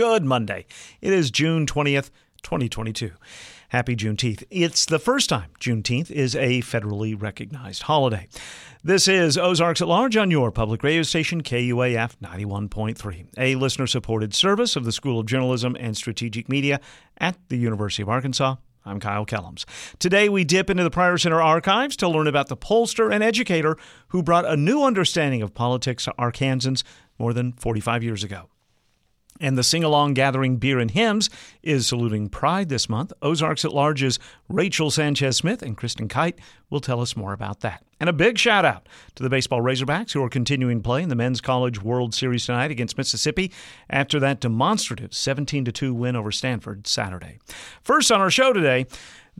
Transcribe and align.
Good 0.00 0.24
Monday. 0.24 0.64
It 1.02 1.12
is 1.12 1.30
June 1.30 1.66
20th, 1.66 2.08
2022. 2.42 3.10
Happy 3.68 3.94
Juneteenth. 3.94 4.44
It's 4.48 4.86
the 4.86 4.98
first 4.98 5.28
time 5.28 5.50
Juneteenth 5.60 6.10
is 6.10 6.34
a 6.34 6.62
federally 6.62 7.14
recognized 7.20 7.82
holiday. 7.82 8.26
This 8.82 9.06
is 9.08 9.36
Ozarks 9.36 9.82
at 9.82 9.88
Large 9.88 10.16
on 10.16 10.30
your 10.30 10.50
public 10.50 10.82
radio 10.82 11.02
station, 11.02 11.42
KUAF 11.42 12.16
91.3, 12.16 13.26
a 13.36 13.56
listener 13.56 13.86
supported 13.86 14.32
service 14.32 14.74
of 14.74 14.86
the 14.86 14.90
School 14.90 15.20
of 15.20 15.26
Journalism 15.26 15.76
and 15.78 15.94
Strategic 15.94 16.48
Media 16.48 16.80
at 17.18 17.36
the 17.50 17.58
University 17.58 18.02
of 18.02 18.08
Arkansas. 18.08 18.56
I'm 18.86 19.00
Kyle 19.00 19.26
Kellams. 19.26 19.66
Today, 19.98 20.30
we 20.30 20.44
dip 20.44 20.70
into 20.70 20.82
the 20.82 20.90
Pryor 20.90 21.18
Center 21.18 21.42
archives 21.42 21.94
to 21.98 22.08
learn 22.08 22.26
about 22.26 22.48
the 22.48 22.56
pollster 22.56 23.12
and 23.12 23.22
educator 23.22 23.76
who 24.08 24.22
brought 24.22 24.46
a 24.46 24.56
new 24.56 24.82
understanding 24.82 25.42
of 25.42 25.52
politics 25.52 26.06
to 26.06 26.14
Arkansans 26.18 26.84
more 27.18 27.34
than 27.34 27.52
45 27.52 28.02
years 28.02 28.24
ago. 28.24 28.48
And 29.40 29.56
the 29.56 29.64
sing 29.64 29.82
along 29.82 30.14
gathering 30.14 30.56
Beer 30.56 30.78
and 30.78 30.90
Hymns 30.90 31.30
is 31.62 31.86
saluting 31.86 32.28
Pride 32.28 32.68
this 32.68 32.88
month. 32.88 33.12
Ozarks 33.22 33.64
at 33.64 33.72
Large's 33.72 34.18
Rachel 34.48 34.90
Sanchez 34.90 35.38
Smith 35.38 35.62
and 35.62 35.76
Kristen 35.76 36.08
Kite 36.08 36.38
will 36.68 36.80
tell 36.80 37.00
us 37.00 37.16
more 37.16 37.32
about 37.32 37.60
that. 37.60 37.82
And 37.98 38.08
a 38.08 38.14
big 38.14 38.38
shout 38.38 38.64
out 38.64 38.88
to 39.14 39.22
the 39.22 39.28
baseball 39.28 39.60
Razorbacks 39.60 40.12
who 40.12 40.22
are 40.22 40.28
continuing 40.28 40.82
play 40.82 41.02
in 41.02 41.08
the 41.08 41.14
Men's 41.14 41.40
College 41.40 41.82
World 41.82 42.14
Series 42.14 42.46
tonight 42.46 42.70
against 42.70 42.96
Mississippi 42.96 43.52
after 43.90 44.20
that 44.20 44.40
demonstrative 44.40 45.12
17 45.12 45.64
2 45.64 45.92
win 45.92 46.16
over 46.16 46.32
Stanford 46.32 46.86
Saturday. 46.86 47.38
First 47.82 48.10
on 48.10 48.20
our 48.20 48.30
show 48.30 48.52
today, 48.52 48.86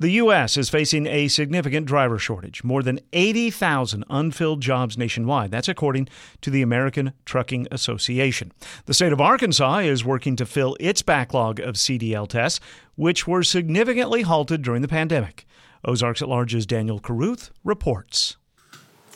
the 0.01 0.13
U.S. 0.13 0.57
is 0.57 0.71
facing 0.71 1.07
a 1.07 1.29
significant 1.29 1.85
driver 1.85 2.19
shortage, 2.19 2.65
more 2.65 2.83
than 2.83 3.01
80,000 3.13 4.03
unfilled 4.09 4.63
jobs 4.63 4.97
nationwide. 4.97 5.51
That's 5.51 5.69
according 5.69 6.09
to 6.41 6.49
the 6.49 6.63
American 6.63 7.13
Trucking 7.27 7.69
Association. 7.71 8.51
The 8.87 8.95
state 8.95 9.13
of 9.13 9.21
Arkansas 9.21 9.81
is 9.81 10.03
working 10.03 10.37
to 10.37 10.47
fill 10.47 10.75
its 10.81 11.03
backlog 11.03 11.61
of 11.61 11.75
CDL 11.75 12.27
tests, 12.27 12.61
which 12.97 13.29
were 13.29 13.43
significantly 13.43 14.23
halted 14.23 14.63
during 14.63 14.81
the 14.81 14.89
pandemic. 14.89 15.47
Ozarks 15.85 16.23
at 16.23 16.29
Large's 16.29 16.65
Daniel 16.65 16.99
Caruth 16.99 17.51
reports. 17.63 18.39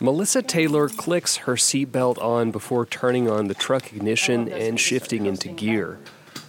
Melissa 0.02 0.42
Taylor 0.42 0.90
clicks 0.90 1.36
her 1.36 1.54
seatbelt 1.54 2.22
on 2.22 2.50
before 2.50 2.84
turning 2.84 3.30
on 3.30 3.48
the 3.48 3.54
truck 3.54 3.90
ignition 3.94 4.52
and 4.52 4.78
shifting 4.78 5.24
into 5.24 5.48
gear. 5.48 5.98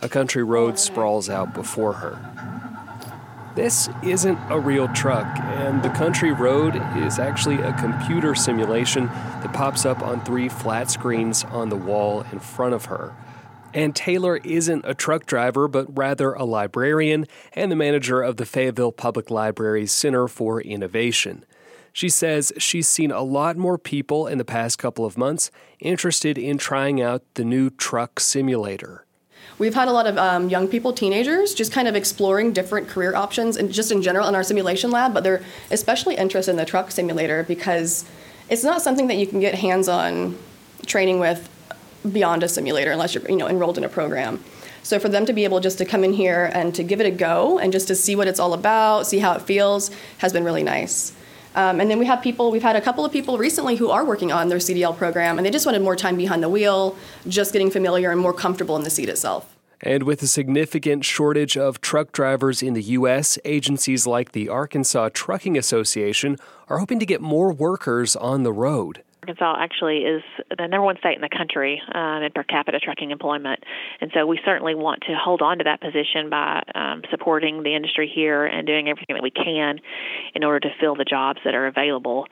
A 0.02 0.10
country 0.10 0.44
road 0.44 0.78
sprawls 0.78 1.30
out 1.30 1.54
before 1.54 1.94
her. 1.94 2.85
This 3.56 3.88
isn't 4.04 4.38
a 4.50 4.60
real 4.60 4.90
truck, 4.90 5.26
and 5.40 5.82
the 5.82 5.90
country 5.90 6.34
road 6.34 6.76
is 6.98 7.20
actually 7.20 7.62
a 7.62 7.72
computer 7.72 8.36
simulation 8.36 9.06
that 9.06 9.54
pops 9.54 9.86
up 9.86 10.02
on 10.02 10.26
three 10.26 10.50
flat 10.50 10.92
screens 10.92 11.46
on 11.46 11.70
the 11.70 11.78
wall 11.78 12.26
in 12.34 12.40
front 12.40 12.74
of 12.74 12.86
her. 12.86 13.16
And 13.74 13.96
Taylor 13.96 14.38
isn't 14.44 14.84
a 14.86 14.94
truck 14.94 15.26
driver, 15.26 15.70
but 15.70 15.98
rather 15.98 16.34
a 16.34 16.44
librarian 16.44 17.28
and 17.54 17.72
the 17.72 17.78
manager 17.78 18.22
of 18.22 18.36
the 18.36 18.46
Fayetteville 18.46 18.92
Public 18.92 19.32
Library's 19.32 19.94
Center 19.94 20.28
for 20.28 20.60
Innovation. 20.62 21.46
She 21.94 22.10
says 22.10 22.52
she's 22.58 22.90
seen 22.90 23.10
a 23.10 23.24
lot 23.24 23.56
more 23.56 23.78
people 23.78 24.28
in 24.28 24.38
the 24.38 24.44
past 24.44 24.78
couple 24.78 25.06
of 25.06 25.18
months 25.18 25.50
interested 25.80 26.38
in 26.38 26.58
trying 26.58 27.02
out 27.02 27.24
the 27.36 27.46
new 27.46 27.70
truck 27.70 28.20
simulator. 28.20 29.05
We've 29.58 29.74
had 29.74 29.88
a 29.88 29.92
lot 29.92 30.06
of 30.06 30.18
um, 30.18 30.50
young 30.50 30.68
people, 30.68 30.92
teenagers, 30.92 31.54
just 31.54 31.72
kind 31.72 31.88
of 31.88 31.96
exploring 31.96 32.52
different 32.52 32.90
career 32.90 33.16
options 33.16 33.56
and 33.56 33.72
just 33.72 33.92
in 33.92 34.02
general 34.02 34.28
in 34.28 34.36
our 34.36 34.44
simulation 34.44 34.92
lab, 34.92 35.14
but 35.14 35.24
they're 35.24 35.44
especially 35.72 36.16
interested 36.16 36.52
in 36.52 36.58
the 36.58 36.66
truck 36.66 36.92
simulator 36.92 37.44
because 37.44 38.06
it's 38.50 38.64
not 38.64 38.82
something 38.82 39.08
that 39.08 39.16
you 39.16 39.26
can 39.26 39.40
get 39.40 39.56
hands 39.56 39.88
on 39.88 40.38
training 40.86 41.20
with 41.20 41.50
beyond 42.12 42.44
a 42.44 42.48
simulator 42.48 42.92
unless 42.92 43.16
you're 43.16 43.28
you 43.30 43.38
know 43.38 43.48
enrolled 43.48 43.78
in 43.78 43.84
a 43.84 43.90
program. 43.90 44.44
So 44.84 45.00
for 45.00 45.10
them 45.10 45.26
to 45.26 45.34
be 45.34 45.46
able 45.46 45.62
just 45.62 45.80
to 45.80 45.86
come 45.86 46.04
in 46.04 46.14
here 46.14 46.52
and 46.54 46.76
to 46.76 46.84
give 46.84 47.00
it 47.02 47.08
a 47.08 47.12
go 47.12 47.58
and 47.58 47.74
just 47.74 47.88
to 47.88 47.96
see 47.96 48.16
what 48.16 48.28
it's 48.28 48.40
all 48.40 48.54
about, 48.54 49.08
see 49.08 49.18
how 49.18 49.34
it 49.34 49.42
feels, 49.42 49.90
has 50.20 50.32
been 50.32 50.44
really 50.44 50.62
nice. 50.62 51.15
Um, 51.56 51.80
and 51.80 51.90
then 51.90 52.00
we 52.00 52.06
have 52.06 52.22
people, 52.22 52.52
we've 52.52 52.62
had 52.62 52.76
a 52.76 52.82
couple 52.82 53.06
of 53.06 53.12
people 53.12 53.38
recently 53.38 53.78
who 53.78 53.90
are 53.90 54.06
working 54.06 54.32
on 54.32 54.50
their 54.50 54.60
CDL 54.60 54.96
program 54.96 55.40
and 55.40 55.46
they 55.46 55.52
just 55.52 55.66
wanted 55.66 55.82
more 55.82 55.96
time 55.96 56.18
behind 56.18 56.44
the 56.44 56.50
wheel, 56.50 56.98
just 57.28 57.54
getting 57.54 57.72
familiar 57.72 58.12
and 58.12 58.20
more 58.20 58.34
comfortable 58.34 58.76
in 58.76 58.84
the 58.84 58.90
seat 58.90 59.10
itself. 59.10 59.56
And 59.82 60.04
with 60.04 60.22
a 60.22 60.28
significant 60.28 61.06
shortage 61.06 61.58
of 61.58 61.80
truck 61.80 62.12
drivers 62.12 62.62
in 62.62 62.74
the 62.74 62.82
U.S., 62.82 63.38
agencies 63.46 64.08
like 64.08 64.32
the 64.32 64.50
Arkansas 64.50 65.10
Trucking 65.14 65.58
Association 65.58 66.38
are 66.68 66.80
hoping 66.80 67.00
to 67.00 67.06
get 67.06 67.22
more 67.22 67.54
workers 67.54 68.16
on 68.16 68.44
the 68.44 68.54
road. 68.54 69.04
Arkansas 69.26 69.56
actually 69.58 70.04
is 70.04 70.22
the 70.56 70.68
number 70.68 70.84
one 70.84 70.98
state 71.00 71.16
in 71.16 71.22
the 71.22 71.36
country 71.36 71.82
um, 71.96 72.22
in 72.22 72.32
per 72.32 72.44
capita 72.44 72.80
trucking 72.80 73.10
employment. 73.10 73.64
And 74.00 74.12
so 74.14 74.28
we 74.28 74.40
certainly 74.46 74.76
want 74.76 75.02
to 75.08 75.16
hold 75.16 75.42
on 75.42 75.58
to 75.58 75.64
that 75.64 75.82
position 75.82 76.30
by 76.30 76.62
um, 76.76 77.02
supporting 77.10 77.64
the 77.64 77.76
industry 77.76 78.12
here 78.14 78.46
and 78.46 78.68
doing 78.68 78.88
everything 78.88 79.16
that 79.16 79.24
we 79.24 79.32
can 79.32 79.80
in 80.36 80.44
order 80.44 80.60
to 80.60 80.70
fill 80.80 80.96
the 80.96 81.06
jobs 81.06 81.40
that 81.44 81.56
are 81.56 81.66
available. 81.66 82.28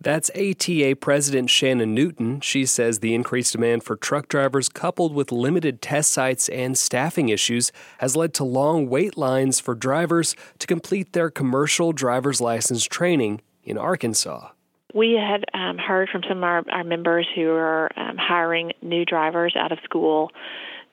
That's 0.00 0.30
ATA 0.30 0.94
President 1.00 1.50
Shannon 1.50 1.92
Newton. 1.92 2.40
She 2.40 2.66
says 2.66 3.00
the 3.00 3.16
increased 3.16 3.54
demand 3.54 3.82
for 3.82 3.96
truck 3.96 4.28
drivers, 4.28 4.68
coupled 4.68 5.12
with 5.12 5.32
limited 5.32 5.82
test 5.82 6.12
sites 6.12 6.48
and 6.50 6.78
staffing 6.78 7.30
issues, 7.30 7.72
has 7.98 8.14
led 8.14 8.32
to 8.34 8.44
long 8.44 8.88
wait 8.88 9.18
lines 9.18 9.58
for 9.58 9.74
drivers 9.74 10.36
to 10.60 10.68
complete 10.68 11.14
their 11.14 11.30
commercial 11.30 11.92
driver's 11.92 12.40
license 12.40 12.84
training 12.84 13.40
in 13.64 13.76
Arkansas. 13.76 14.50
We 14.94 15.12
had 15.12 15.44
um, 15.52 15.76
heard 15.76 16.08
from 16.08 16.22
some 16.26 16.38
of 16.38 16.44
our, 16.44 16.64
our 16.70 16.84
members 16.84 17.26
who 17.34 17.50
are 17.50 17.90
um, 17.96 18.16
hiring 18.16 18.72
new 18.80 19.04
drivers 19.04 19.54
out 19.56 19.70
of 19.72 19.78
school 19.84 20.30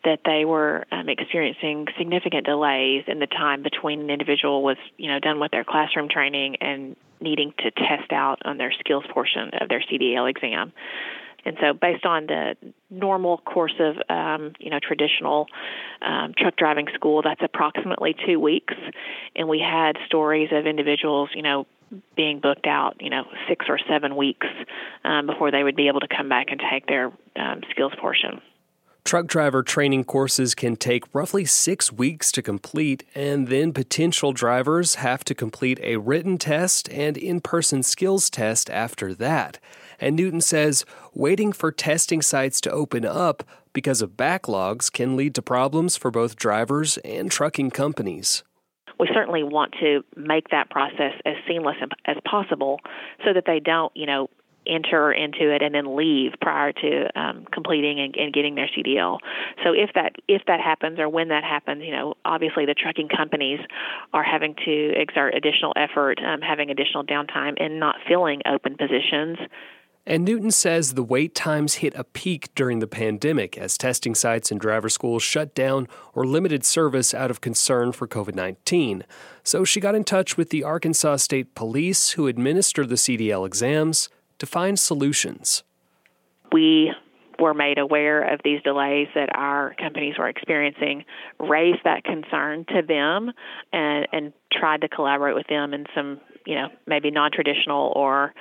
that 0.03 0.19
they 0.25 0.45
were 0.45 0.85
um, 0.91 1.09
experiencing 1.09 1.88
significant 1.97 2.45
delays 2.45 3.03
in 3.07 3.19
the 3.19 3.28
time 3.28 3.63
between 3.63 4.01
an 4.01 4.09
individual 4.09 4.63
was, 4.63 4.78
you 4.97 5.09
know, 5.09 5.19
done 5.19 5.39
with 5.39 5.51
their 5.51 5.63
classroom 5.63 6.09
training 6.09 6.57
and 6.61 6.95
needing 7.22 7.53
to 7.57 7.72
test 7.72 8.11
out 8.11 8.41
on 8.45 8.57
their 8.57 8.72
skills 8.79 9.03
portion 9.11 9.50
of 9.59 9.69
their 9.69 9.81
CDL 9.81 10.29
exam. 10.29 10.73
And 11.45 11.57
so, 11.62 11.73
based 11.73 12.06
on 12.06 12.25
the 12.25 12.56
normal 12.89 13.38
course 13.38 13.75
of, 13.79 13.97
um, 14.09 14.53
you 14.59 14.72
know, 14.72 14.79
traditional 14.81 15.45
um, 16.01 16.33
truck 16.35 16.56
driving 16.56 16.88
school, 16.95 17.22
that's 17.22 17.41
approximately 17.44 18.16
two 18.25 18.39
weeks. 18.39 18.73
And 19.35 19.47
we 19.47 19.59
had 19.59 19.95
stories 20.07 20.50
of 20.51 20.66
individuals, 20.66 21.29
you 21.35 21.44
know, 21.44 21.67
being 22.16 22.40
booked 22.40 22.68
out, 22.68 22.96
you 23.00 23.09
know, 23.09 23.23
six 23.47 23.66
or 23.69 23.79
seven 23.90 24.16
weeks 24.16 24.47
um, 25.03 25.25
before 25.25 25.51
they 25.51 25.63
would 25.63 25.75
be 25.75 25.88
able 25.88 26.00
to 26.00 26.07
come 26.07 26.29
back 26.29 26.47
and 26.50 26.62
take 26.72 26.88
their 26.88 27.12
um, 27.35 27.62
skills 27.72 27.94
portion. 28.00 28.41
Truck 29.03 29.28
driver 29.28 29.62
training 29.62 30.06
courses 30.06 30.56
can 30.56 30.75
take 30.75 31.13
roughly 31.13 31.45
six 31.45 31.91
weeks 31.91 32.31
to 32.31 32.41
complete, 32.41 33.03
and 33.13 33.50
then 33.50 33.72
potential 33.72 34.34
drivers 34.34 34.95
have 34.95 35.24
to 35.25 35.35
complete 35.35 35.79
a 35.84 35.97
written 35.97 36.40
test 36.40 36.90
and 36.90 37.16
in 37.16 37.40
person 37.40 37.84
skills 37.84 38.31
test 38.31 38.68
after 38.72 39.13
that. 39.13 39.59
And 40.00 40.16
Newton 40.16 40.41
says 40.41 40.85
waiting 41.13 41.53
for 41.53 41.72
testing 41.72 42.24
sites 42.24 42.59
to 42.62 42.72
open 42.72 43.06
up 43.06 43.44
because 43.74 44.01
of 44.01 44.18
backlogs 44.18 44.91
can 44.91 45.16
lead 45.16 45.35
to 45.35 45.41
problems 45.44 45.95
for 45.95 46.09
both 46.09 46.35
drivers 46.35 46.97
and 47.06 47.29
trucking 47.29 47.69
companies 47.69 48.44
we 49.00 49.09
certainly 49.13 49.44
want 49.44 49.73
to 49.79 50.03
make 50.16 50.50
that 50.50 50.69
process 50.69 51.13
as 51.25 51.35
seamless 51.47 51.78
as 52.06 52.17
possible 52.25 52.79
so 53.25 53.33
that 53.33 53.44
they 53.45 53.59
don't, 53.59 53.95
you 53.95 54.06
know, 54.06 54.29
enter 54.67 55.11
into 55.11 55.53
it 55.53 55.61
and 55.61 55.75
then 55.75 55.95
leave 55.95 56.33
prior 56.41 56.72
to 56.72 57.19
um, 57.19 57.45
completing 57.51 58.00
and, 58.00 58.16
and, 58.16 58.33
getting 58.33 58.56
their 58.56 58.67
CDL. 58.67 59.19
So 59.63 59.73
if 59.73 59.91
that 59.94 60.13
if 60.28 60.41
that 60.47 60.59
happens 60.59 61.00
or 61.00 61.07
when 61.07 61.29
that 61.29 61.44
happens, 61.44 61.83
you 61.83 61.91
know, 61.91 62.16
obviously 62.25 62.66
the 62.66 62.73
trucking 62.73 63.09
companies 63.09 63.59
are 64.13 64.23
having 64.23 64.56
to 64.66 64.94
exert 64.95 65.35
additional 65.35 65.73
effort, 65.75 66.19
um, 66.25 66.41
having 66.41 66.69
additional 66.69 67.03
downtime, 67.03 67.53
and 67.59 67.79
not 67.79 67.95
filling 68.07 68.41
open 68.45 68.75
positions 68.75 69.38
and 70.05 70.23
Newton 70.23 70.51
says 70.51 70.93
the 70.93 71.03
wait 71.03 71.33
times 71.33 71.75
hit 71.75 71.93
a 71.95 72.03
peak 72.03 72.53
during 72.53 72.79
the 72.79 72.88
pandemic 72.88 73.57
as 73.57 73.77
testing 73.77 74.13
sites 74.13 74.51
and 74.51 74.59
driver 74.59 74.89
schools 74.89 75.23
shut 75.23 75.55
down 75.55 75.88
or 76.13 76.25
limited 76.25 76.63
service 76.63 77.13
out 77.13 77.31
of 77.31 77.41
concern 77.41 77.91
for 77.91 78.07
COVID 78.07 78.35
19. 78.35 79.03
So 79.44 79.63
she 79.63 79.80
got 79.80 79.95
in 79.95 80.03
touch 80.03 80.38
with 80.38 80.50
the 80.50 80.63
Arkansas 80.63 81.18
State 81.18 81.56
Police, 81.56 82.12
who 82.12 82.27
administer 82.27 82.85
the 82.85 82.95
CDL 82.95 83.45
exams, 83.45 84.09
to 84.38 84.45
find 84.45 84.77
solutions. 84.77 85.63
We 86.51 86.94
were 87.39 87.53
made 87.53 87.77
aware 87.77 88.33
of 88.33 88.39
these 88.44 88.62
delays 88.62 89.07
that 89.15 89.30
our 89.35 89.75
companies 89.75 90.18
were 90.18 90.30
experiencing, 90.30 91.03
raised 91.39 91.83
that 91.83 92.03
concern 92.03 92.65
to 92.69 92.81
them, 92.81 93.31
and, 93.74 94.07
and 94.12 94.33
tried 94.53 94.81
to 94.81 94.88
collaborate 94.88 95.35
with 95.35 95.47
them 95.47 95.74
in 95.74 95.85
some 95.94 96.19
you 96.45 96.56
know 96.56 96.69
maybe 96.88 97.12
non-traditional 97.12 97.94
or 97.95 98.33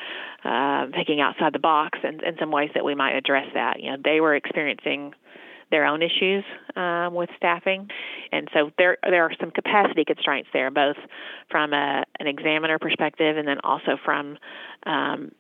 uh, 0.45 0.87
thinking 0.95 1.21
outside 1.21 1.53
the 1.53 1.59
box 1.59 1.99
and 2.03 2.23
in 2.23 2.37
some 2.39 2.51
ways 2.51 2.71
that 2.75 2.85
we 2.85 2.95
might 2.95 3.15
address 3.15 3.47
that. 3.55 3.81
You 3.81 3.93
know, 3.93 3.97
they 4.03 4.21
were 4.21 4.35
experiencing 4.35 5.15
their 5.71 5.87
own 5.87 6.03
issues 6.03 6.45
um, 6.77 7.15
with 7.15 7.31
staffing, 7.37 7.89
and 8.31 8.49
so 8.53 8.71
there 8.79 8.99
there 9.03 9.25
are 9.25 9.33
some 9.41 9.51
capacity 9.51 10.05
constraints 10.05 10.49
there, 10.53 10.71
both 10.71 10.97
from 11.51 11.73
a, 11.73 12.05
an 12.21 12.27
examiner 12.27 12.79
perspective 12.79 13.37
and 13.37 13.49
then 13.49 13.59
also 13.65 13.97
from 14.05 14.39
um, 14.87 15.33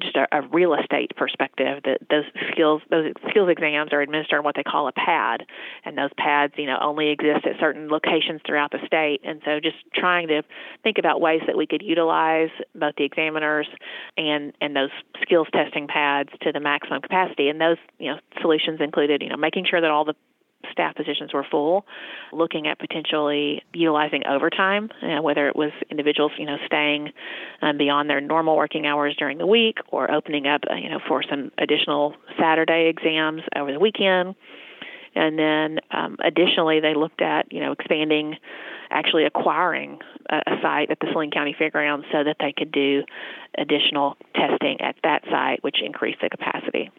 just 0.00 0.16
a, 0.16 0.26
a, 0.32 0.42
real 0.48 0.74
estate 0.74 1.12
perspective 1.16 1.82
that 1.84 1.98
those 2.10 2.24
skills 2.50 2.82
those 2.90 3.12
skills 3.30 3.48
exams 3.50 3.92
are 3.92 4.00
administered 4.00 4.38
on 4.38 4.44
what 4.44 4.56
they 4.56 4.62
call 4.62 4.88
a 4.88 4.92
pad. 4.92 5.46
And 5.84 5.96
those 5.96 6.10
pads 6.16 6.54
you 6.56 6.66
know 6.66 6.78
only 6.80 7.10
exist 7.10 7.46
at 7.46 7.58
certain 7.58 7.88
locations 7.88 8.40
throughout 8.46 8.70
the 8.70 8.78
state. 8.86 9.20
And 9.24 9.40
so 9.44 9.60
just 9.60 9.76
trying 9.94 10.28
to 10.28 10.42
think 10.82 10.98
about 10.98 11.20
ways 11.20 11.42
that 11.46 11.56
we 11.56 11.66
could 11.66 11.82
utilize 11.82 12.50
both 12.74 12.94
the 12.96 13.04
examiners 13.04 13.68
and 14.16 14.52
and 14.60 14.76
those 14.76 14.90
skills 15.22 15.48
testing 15.52 15.86
pads 15.86 16.30
to 16.42 16.52
the 16.52 16.60
maximum 16.60 17.00
capacity. 17.02 17.48
And 17.48 17.60
those 17.60 17.78
you 17.98 18.10
know 18.12 18.18
solutions 18.40 18.80
included 18.80 19.22
you 19.22 19.28
know 19.28 19.36
making 19.36 19.66
sure 19.68 19.80
that 19.80 19.90
all 19.90 20.04
the 20.04 20.14
staff 20.70 20.94
positions 20.94 21.32
were 21.32 21.46
full, 21.50 21.86
looking 22.32 22.66
at 22.66 22.78
potentially 22.78 23.62
utilizing 23.72 24.26
overtime, 24.26 24.90
uh, 25.02 25.22
whether 25.22 25.48
it 25.48 25.56
was 25.56 25.72
individuals, 25.90 26.32
you 26.38 26.46
know, 26.46 26.56
staying 26.66 27.12
um, 27.62 27.78
beyond 27.78 28.08
their 28.08 28.20
normal 28.20 28.56
working 28.56 28.86
hours 28.86 29.14
during 29.18 29.38
the 29.38 29.46
week 29.46 29.78
or 29.88 30.10
opening 30.10 30.46
up, 30.46 30.62
uh, 30.70 30.74
you 30.74 30.88
know, 30.88 31.00
for 31.08 31.22
some 31.22 31.50
additional 31.58 32.14
Saturday 32.38 32.88
exams 32.88 33.42
over 33.56 33.72
the 33.72 33.80
weekend. 33.80 34.34
And 35.14 35.38
then 35.38 35.80
um, 35.90 36.16
additionally, 36.22 36.80
they 36.80 36.94
looked 36.94 37.20
at, 37.20 37.52
you 37.52 37.60
know, 37.60 37.72
expanding, 37.72 38.36
actually 38.90 39.24
acquiring 39.24 39.98
a, 40.28 40.36
a 40.36 40.60
site 40.62 40.90
at 40.90 41.00
the 41.00 41.08
Saline 41.12 41.30
County 41.30 41.54
Fairgrounds 41.58 42.06
so 42.12 42.22
that 42.22 42.36
they 42.38 42.52
could 42.56 42.70
do 42.70 43.02
additional 43.58 44.16
testing 44.36 44.80
at 44.80 44.96
that 45.02 45.24
site, 45.30 45.62
which 45.64 45.82
increased 45.82 46.20
the 46.22 46.28
capacity. 46.28 46.90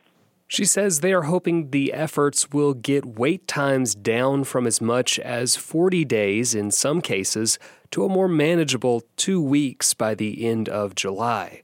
She 0.52 0.66
says 0.66 1.00
they 1.00 1.14
are 1.14 1.22
hoping 1.22 1.70
the 1.70 1.94
efforts 1.94 2.52
will 2.52 2.74
get 2.74 3.18
wait 3.18 3.48
times 3.48 3.96
down 3.96 4.44
from 4.44 4.68
as 4.68 4.82
much 4.82 5.18
as 5.18 5.56
40 5.56 6.04
days 6.04 6.54
in 6.54 6.72
some 6.72 7.00
cases 7.00 7.58
to 7.92 8.04
a 8.04 8.10
more 8.10 8.28
manageable 8.28 9.04
two 9.16 9.42
weeks 9.42 9.94
by 9.94 10.14
the 10.14 10.46
end 10.46 10.68
of 10.68 10.94
July. 10.94 11.64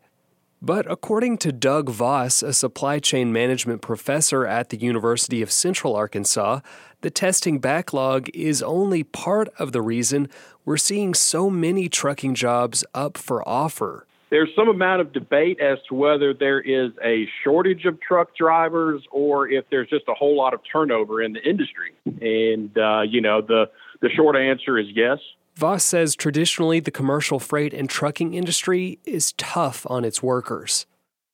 But 0.62 0.90
according 0.90 1.40
to 1.40 1.52
Doug 1.52 1.90
Voss, 1.90 2.42
a 2.42 2.54
supply 2.54 3.00
chain 3.00 3.34
management 3.34 3.82
professor 3.82 4.48
at 4.48 4.70
the 4.70 4.78
University 4.78 5.42
of 5.42 5.52
Central 5.52 5.94
Arkansas, 5.94 6.62
the 7.02 7.12
testing 7.12 7.60
backlog 7.60 8.30
is 8.34 8.64
only 8.64 9.04
part 9.04 9.50
of 9.60 9.74
the 9.74 9.82
reason 9.82 10.30
we're 10.64 10.78
seeing 10.78 11.14
so 11.14 11.50
many 11.50 11.90
trucking 11.90 12.36
jobs 12.36 12.86
up 12.94 13.18
for 13.18 13.46
offer 13.46 14.07
there's 14.30 14.50
some 14.56 14.68
amount 14.68 15.02
of 15.02 15.14
debate 15.14 15.60
as 15.60 15.78
to 15.88 15.96
whether 15.96 16.34
there 16.34 16.60
is 16.60 16.92
a 17.04 17.28
shortage 17.44 17.86
of 17.86 18.00
truck 18.02 18.36
drivers 18.36 19.02
or 19.12 19.50
if 19.50 19.66
there's 19.70 19.90
just 19.90 20.06
a 20.08 20.14
whole 20.14 20.36
lot 20.36 20.54
of 20.54 20.60
turnover 20.70 21.22
in 21.22 21.34
the 21.34 21.42
industry. 21.42 21.94
And, 22.06 22.78
uh, 22.78 23.02
you 23.02 23.22
know, 23.22 23.42
the, 23.42 23.70
the 24.02 24.10
short 24.10 24.36
answer 24.36 24.78
is 24.78 24.88
yes. 24.94 25.20
Voss 25.56 25.84
says 25.84 26.16
traditionally 26.16 26.80
the 26.80 26.92
commercial 26.92 27.40
freight 27.40 27.74
and 27.74 27.90
trucking 27.90 28.34
industry 28.34 29.00
is 29.06 29.32
tough 29.34 29.88
on 29.90 30.06
its 30.06 30.22
workers. 30.22 30.86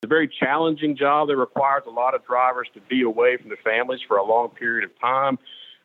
It's 0.02 0.06
a 0.06 0.08
very 0.08 0.28
challenging 0.28 0.96
job 0.96 1.28
that 1.28 1.36
requires 1.36 1.82
a 1.86 1.90
lot 1.90 2.14
of 2.14 2.24
drivers 2.24 2.68
to 2.74 2.80
be 2.88 3.02
away 3.02 3.36
from 3.36 3.48
their 3.48 3.58
families 3.64 4.00
for 4.06 4.16
a 4.16 4.24
long 4.24 4.50
period 4.50 4.84
of 4.84 4.98
time. 5.00 5.38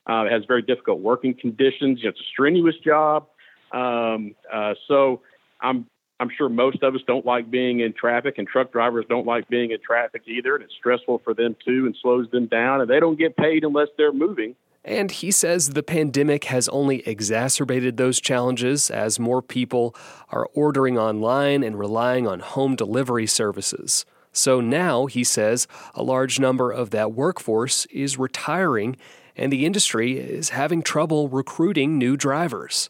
Uh, 0.10 0.26
it 0.26 0.32
has 0.32 0.44
very 0.48 0.62
difficult 0.62 1.00
working 1.00 1.34
conditions. 1.34 2.00
It's 2.04 2.20
a 2.20 2.24
strenuous 2.32 2.76
job. 2.84 3.28
Um, 3.72 4.36
uh, 4.52 4.74
so 4.88 5.22
I'm 5.62 5.86
I'm 6.20 6.30
sure 6.36 6.50
most 6.50 6.84
of 6.84 6.96
us 6.96 7.02
don't 7.08 7.26
like 7.26 7.50
being 7.50 7.80
in 7.80 7.94
traffic, 7.94 8.38
and 8.38 8.48
truck 8.48 8.72
drivers 8.72 9.06
don't 9.08 9.26
like 9.26 9.48
being 9.48 9.72
in 9.72 9.80
traffic 9.80 10.24
either. 10.28 10.56
And 10.56 10.64
it's 10.64 10.74
stressful 10.74 11.22
for 11.24 11.34
them 11.34 11.56
too 11.66 11.86
and 11.86 11.96
slows 12.02 12.30
them 12.32 12.48
down, 12.48 12.82
and 12.82 12.90
they 12.90 13.00
don't 13.00 13.18
get 13.18 13.38
paid 13.38 13.64
unless 13.64 13.88
they're 13.98 14.12
moving. 14.12 14.56
And 14.84 15.12
he 15.12 15.32
says 15.32 15.70
the 15.70 15.84
pandemic 15.84 16.46
has 16.46 16.70
only 16.70 17.08
exacerbated 17.08 17.98
those 17.98 18.20
challenges 18.20 18.90
as 18.90 19.20
more 19.20 19.42
people 19.42 19.96
are 20.30 20.50
ordering 20.54 20.98
online 20.98 21.64
and 21.64 21.78
relying 21.78 22.28
on 22.28 22.40
home 22.40 22.76
delivery 22.76 23.28
services. 23.28 24.06
So 24.32 24.62
now, 24.62 25.06
he 25.08 25.24
says, 25.24 25.68
a 25.96 26.04
large 26.04 26.40
number 26.40 26.72
of 26.72 26.92
that 26.92 27.14
workforce 27.14 27.86
is 27.88 28.18
retiring, 28.18 28.96
and 29.36 29.52
the 29.52 29.66
industry 29.66 30.18
is 30.18 30.50
having 30.50 30.82
trouble 30.82 31.28
recruiting 31.30 31.98
new 31.98 32.16
drivers. 32.16 32.90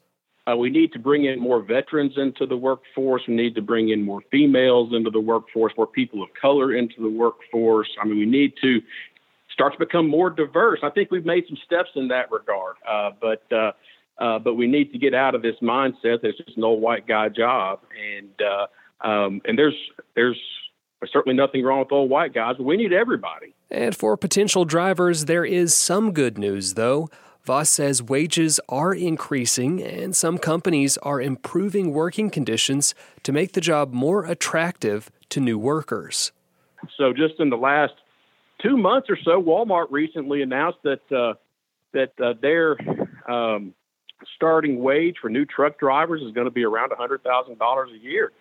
Uh, 0.49 0.55
we 0.55 0.69
need 0.69 0.91
to 0.93 0.99
bring 0.99 1.25
in 1.25 1.39
more 1.39 1.61
veterans 1.61 2.13
into 2.17 2.45
the 2.45 2.57
workforce. 2.57 3.23
We 3.27 3.35
need 3.35 3.55
to 3.55 3.61
bring 3.61 3.89
in 3.89 4.03
more 4.03 4.21
females 4.31 4.93
into 4.93 5.09
the 5.09 5.19
workforce, 5.19 5.73
more 5.77 5.87
people 5.87 6.23
of 6.23 6.29
color 6.39 6.73
into 6.73 7.01
the 7.01 7.09
workforce. 7.09 7.89
I 8.01 8.05
mean, 8.05 8.17
we 8.17 8.25
need 8.25 8.53
to 8.61 8.81
start 9.51 9.73
to 9.73 9.79
become 9.79 10.07
more 10.07 10.29
diverse. 10.29 10.79
I 10.81 10.89
think 10.89 11.11
we've 11.11 11.25
made 11.25 11.43
some 11.47 11.57
steps 11.65 11.89
in 11.95 12.07
that 12.07 12.31
regard, 12.31 12.77
uh, 12.87 13.11
but 13.21 13.43
uh, 13.51 13.71
uh, 14.17 14.39
but 14.39 14.55
we 14.55 14.67
need 14.67 14.91
to 14.93 14.97
get 14.97 15.13
out 15.13 15.35
of 15.35 15.41
this 15.41 15.55
mindset 15.61 16.21
that 16.21 16.29
it's 16.29 16.37
just 16.39 16.57
an 16.57 16.63
old 16.63 16.81
white 16.81 17.07
guy 17.07 17.29
job. 17.29 17.81
And 18.15 18.41
uh, 18.41 19.07
um, 19.07 19.41
and 19.45 19.57
there's 19.57 19.75
there's 20.15 20.39
certainly 21.11 21.35
nothing 21.35 21.63
wrong 21.63 21.79
with 21.79 21.91
old 21.91 22.09
white 22.09 22.33
guys, 22.33 22.57
we 22.59 22.77
need 22.77 22.93
everybody. 22.93 23.53
And 23.69 23.95
for 23.95 24.17
potential 24.17 24.65
drivers, 24.65 25.25
there 25.25 25.45
is 25.45 25.75
some 25.75 26.11
good 26.11 26.37
news, 26.37 26.73
though. 26.73 27.09
Voss 27.43 27.69
says 27.69 28.03
wages 28.03 28.59
are 28.69 28.93
increasing 28.93 29.81
and 29.81 30.15
some 30.15 30.37
companies 30.37 30.97
are 30.97 31.21
improving 31.21 31.93
working 31.93 32.29
conditions 32.29 32.93
to 33.23 33.31
make 33.31 33.53
the 33.53 33.61
job 33.61 33.93
more 33.93 34.25
attractive 34.25 35.09
to 35.29 35.39
new 35.39 35.57
workers. 35.57 36.31
So, 36.97 37.13
just 37.13 37.39
in 37.39 37.49
the 37.49 37.57
last 37.57 37.93
two 38.61 38.77
months 38.77 39.09
or 39.09 39.17
so, 39.23 39.41
Walmart 39.41 39.87
recently 39.89 40.41
announced 40.41 40.79
that 40.83 41.11
uh, 41.11 41.33
that 41.93 42.11
uh, 42.21 42.33
their 42.41 42.77
um, 43.29 43.73
starting 44.35 44.79
wage 44.79 45.15
for 45.21 45.29
new 45.29 45.45
truck 45.45 45.79
drivers 45.79 46.21
is 46.21 46.31
going 46.33 46.45
to 46.45 46.51
be 46.51 46.63
around 46.63 46.91
$100,000 46.91 47.93
a 47.93 47.97
year. 47.97 48.31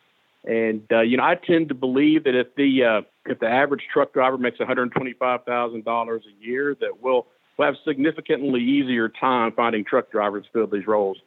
And 0.44 0.82
uh, 0.92 1.00
you 1.00 1.16
know, 1.16 1.24
I 1.24 1.34
tend 1.34 1.68
to 1.68 1.74
believe 1.74 2.24
that 2.24 2.34
if 2.38 2.54
the 2.54 2.84
uh, 2.84 3.00
if 3.26 3.40
the 3.40 3.48
average 3.48 3.82
truck 3.92 4.12
driver 4.12 4.38
makes 4.38 4.58
$125,000 4.58 6.18
a 6.18 6.44
year, 6.44 6.76
that 6.80 7.00
we'll 7.00 7.26
will 7.58 7.66
have 7.66 7.76
significantly 7.87 8.62
easier 8.62 9.08
time 9.08 9.52
finding 9.52 9.84
truck 9.84 10.10
drivers 10.10 10.44
to 10.46 10.50
fill 10.52 10.66
these 10.66 10.87
roles. 10.87 11.19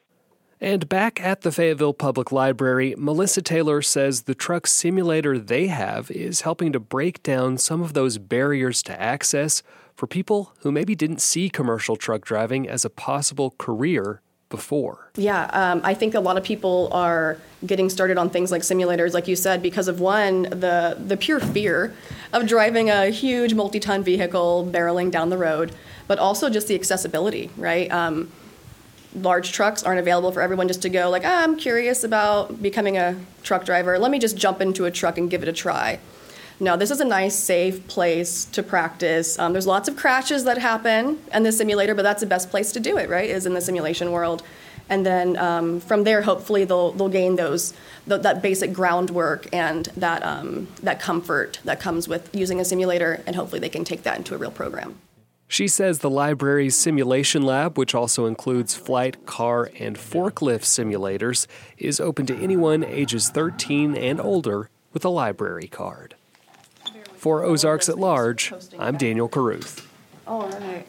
And 0.59 0.87
back 0.87 1.19
at 1.19 1.41
the 1.41 1.51
Fayetteville 1.51 1.93
Public 1.93 2.31
Library, 2.31 2.93
Melissa 2.95 3.41
Taylor 3.41 3.81
says 3.81 4.23
the 4.23 4.35
truck 4.35 4.67
simulator 4.67 5.39
they 5.39 5.67
have 5.67 6.11
is 6.11 6.41
helping 6.41 6.71
to 6.71 6.79
break 6.79 7.23
down 7.23 7.57
some 7.57 7.81
of 7.81 7.93
those 7.93 8.19
barriers 8.19 8.83
to 8.83 9.01
access 9.01 9.63
for 9.95 10.05
people 10.05 10.53
who 10.59 10.71
maybe 10.71 10.93
didn't 10.93 11.19
see 11.19 11.49
commercial 11.49 11.95
truck 11.95 12.23
driving 12.23 12.69
as 12.69 12.85
a 12.85 12.91
possible 12.91 13.55
career 13.57 14.21
before. 14.51 15.09
Yeah, 15.15 15.45
um, 15.45 15.81
I 15.83 15.95
think 15.95 16.13
a 16.13 16.19
lot 16.19 16.37
of 16.37 16.43
people 16.43 16.89
are 16.91 17.37
getting 17.65 17.89
started 17.89 18.19
on 18.19 18.29
things 18.29 18.51
like 18.51 18.61
simulators, 18.61 19.13
like 19.13 19.27
you 19.27 19.35
said, 19.35 19.63
because 19.63 19.87
of 19.87 19.99
one, 19.99 20.43
the 20.43 20.95
the 21.03 21.17
pure 21.17 21.39
fear 21.39 21.95
of 22.33 22.45
driving 22.45 22.91
a 22.91 23.07
huge 23.07 23.55
multi-ton 23.55 24.03
vehicle 24.03 24.69
barreling 24.71 25.09
down 25.09 25.29
the 25.29 25.37
road 25.37 25.73
but 26.11 26.19
also 26.19 26.49
just 26.49 26.67
the 26.67 26.75
accessibility, 26.75 27.49
right? 27.55 27.89
Um, 27.89 28.29
large 29.15 29.53
trucks 29.53 29.81
aren't 29.81 30.01
available 30.01 30.29
for 30.33 30.41
everyone 30.41 30.67
just 30.67 30.81
to 30.81 30.89
go 30.89 31.09
like, 31.09 31.23
ah, 31.23 31.41
I'm 31.41 31.55
curious 31.55 32.03
about 32.03 32.61
becoming 32.61 32.97
a 32.97 33.17
truck 33.43 33.63
driver. 33.63 33.97
Let 33.97 34.11
me 34.11 34.19
just 34.19 34.35
jump 34.35 34.59
into 34.59 34.83
a 34.83 34.91
truck 34.91 35.17
and 35.17 35.29
give 35.29 35.41
it 35.41 35.47
a 35.47 35.53
try. 35.53 35.99
No, 36.61 36.77
this 36.77 36.91
is 36.91 36.99
a 36.99 37.05
nice, 37.05 37.35
safe 37.35 37.87
place 37.87 38.45
to 38.45 38.61
practice. 38.61 39.39
Um, 39.39 39.51
there's 39.51 39.65
lots 39.65 39.89
of 39.89 39.97
crashes 39.97 40.43
that 40.43 40.59
happen 40.59 41.19
in 41.33 41.41
the 41.41 41.51
simulator, 41.51 41.95
but 41.95 42.03
that's 42.03 42.21
the 42.21 42.27
best 42.27 42.51
place 42.51 42.71
to 42.73 42.79
do 42.79 42.97
it, 42.97 43.09
right? 43.09 43.27
Is 43.27 43.47
in 43.47 43.55
the 43.55 43.61
simulation 43.61 44.11
world, 44.11 44.43
and 44.87 45.03
then 45.03 45.37
um, 45.37 45.79
from 45.79 46.03
there, 46.03 46.21
hopefully, 46.21 46.63
they'll 46.65 46.91
they'll 46.91 47.09
gain 47.09 47.35
those 47.35 47.73
th- 48.07 48.21
that 48.21 48.43
basic 48.43 48.73
groundwork 48.73 49.47
and 49.51 49.87
that 49.97 50.21
um, 50.21 50.67
that 50.83 50.99
comfort 50.99 51.59
that 51.65 51.79
comes 51.79 52.07
with 52.07 52.29
using 52.35 52.59
a 52.59 52.65
simulator, 52.65 53.23
and 53.25 53.35
hopefully, 53.35 53.59
they 53.59 53.67
can 53.67 53.83
take 53.83 54.03
that 54.03 54.19
into 54.19 54.35
a 54.35 54.37
real 54.37 54.51
program. 54.51 54.99
She 55.47 55.67
says 55.67 55.99
the 55.99 56.11
library's 56.11 56.75
simulation 56.75 57.41
lab, 57.41 57.75
which 57.75 57.95
also 57.95 58.27
includes 58.27 58.75
flight, 58.75 59.25
car, 59.25 59.71
and 59.79 59.97
forklift 59.97 60.61
simulators, 60.61 61.47
is 61.79 61.99
open 61.99 62.27
to 62.27 62.37
anyone 62.37 62.83
ages 62.83 63.31
13 63.31 63.97
and 63.97 64.21
older 64.21 64.69
with 64.93 65.03
a 65.03 65.09
library 65.09 65.67
card. 65.67 66.13
For 67.21 67.43
Ozarks 67.43 67.87
at 67.87 67.99
Large, 67.99 68.51
I'm 68.79 68.97
Daniel 68.97 69.29
Caruth. 69.29 69.87
All 70.25 70.49
right. 70.49 70.87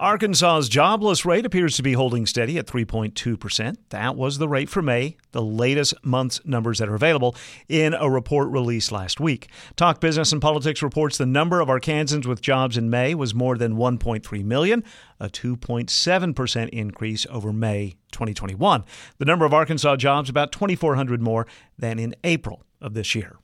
Arkansas's 0.00 0.70
jobless 0.70 1.26
rate 1.26 1.44
appears 1.44 1.76
to 1.76 1.82
be 1.82 1.92
holding 1.92 2.24
steady 2.24 2.56
at 2.56 2.66
3.2%. 2.66 3.76
That 3.90 4.16
was 4.16 4.38
the 4.38 4.48
rate 4.48 4.70
for 4.70 4.80
May, 4.80 5.18
the 5.32 5.42
latest 5.42 5.92
month's 6.02 6.40
numbers 6.42 6.78
that 6.78 6.88
are 6.88 6.94
available 6.94 7.36
in 7.68 7.92
a 7.92 8.08
report 8.08 8.48
released 8.48 8.90
last 8.90 9.20
week. 9.20 9.50
Talk 9.76 10.00
Business 10.00 10.32
and 10.32 10.40
Politics 10.40 10.82
reports 10.82 11.18
the 11.18 11.26
number 11.26 11.60
of 11.60 11.68
Arkansans 11.68 12.24
with 12.24 12.40
jobs 12.40 12.78
in 12.78 12.88
May 12.88 13.14
was 13.14 13.34
more 13.34 13.58
than 13.58 13.76
1.3 13.76 14.42
million, 14.42 14.82
a 15.20 15.28
2.7% 15.28 16.68
increase 16.70 17.26
over 17.28 17.52
May 17.52 17.96
2021. 18.10 18.84
The 19.18 19.24
number 19.26 19.44
of 19.44 19.52
Arkansas 19.52 19.96
jobs 19.96 20.30
about 20.30 20.50
2,400 20.50 21.20
more 21.20 21.46
than 21.78 21.98
in 21.98 22.14
April 22.24 22.64
of 22.80 22.94
this 22.94 23.14
year. 23.14 23.36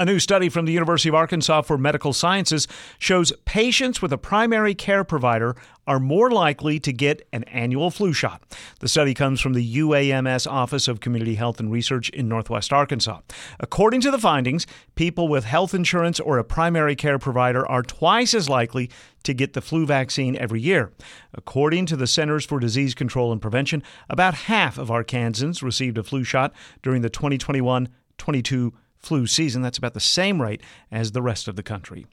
A 0.00 0.04
new 0.04 0.20
study 0.20 0.48
from 0.48 0.64
the 0.64 0.72
University 0.72 1.08
of 1.08 1.16
Arkansas 1.16 1.62
for 1.62 1.76
Medical 1.76 2.12
Sciences 2.12 2.68
shows 3.00 3.32
patients 3.46 4.00
with 4.00 4.12
a 4.12 4.18
primary 4.18 4.72
care 4.72 5.02
provider 5.02 5.56
are 5.88 5.98
more 5.98 6.30
likely 6.30 6.78
to 6.78 6.92
get 6.92 7.26
an 7.32 7.42
annual 7.44 7.90
flu 7.90 8.12
shot. 8.12 8.40
The 8.78 8.86
study 8.86 9.12
comes 9.12 9.40
from 9.40 9.54
the 9.54 9.76
UAMS 9.78 10.48
Office 10.48 10.86
of 10.86 11.00
Community 11.00 11.34
Health 11.34 11.58
and 11.58 11.72
Research 11.72 12.10
in 12.10 12.28
Northwest 12.28 12.72
Arkansas. 12.72 13.22
According 13.58 14.00
to 14.02 14.12
the 14.12 14.20
findings, 14.20 14.68
people 14.94 15.26
with 15.26 15.46
health 15.46 15.74
insurance 15.74 16.20
or 16.20 16.38
a 16.38 16.44
primary 16.44 16.94
care 16.94 17.18
provider 17.18 17.68
are 17.68 17.82
twice 17.82 18.34
as 18.34 18.48
likely 18.48 18.88
to 19.24 19.34
get 19.34 19.54
the 19.54 19.60
flu 19.60 19.84
vaccine 19.84 20.36
every 20.36 20.60
year. 20.60 20.92
According 21.34 21.86
to 21.86 21.96
the 21.96 22.06
Centers 22.06 22.46
for 22.46 22.60
Disease 22.60 22.94
Control 22.94 23.32
and 23.32 23.42
Prevention, 23.42 23.82
about 24.08 24.34
half 24.34 24.78
of 24.78 24.90
Arkansans 24.90 25.60
received 25.60 25.98
a 25.98 26.04
flu 26.04 26.22
shot 26.22 26.54
during 26.84 27.02
the 27.02 27.10
2021 27.10 27.88
22 28.16 28.72
flu 28.98 29.26
season. 29.26 29.62
That's 29.62 29.78
about 29.78 29.94
the 29.94 30.00
same 30.00 30.40
rate 30.42 30.62
as 30.90 31.12
the 31.12 31.22
rest 31.22 31.48
of 31.48 31.56
the 31.56 31.62
country. 31.62 32.06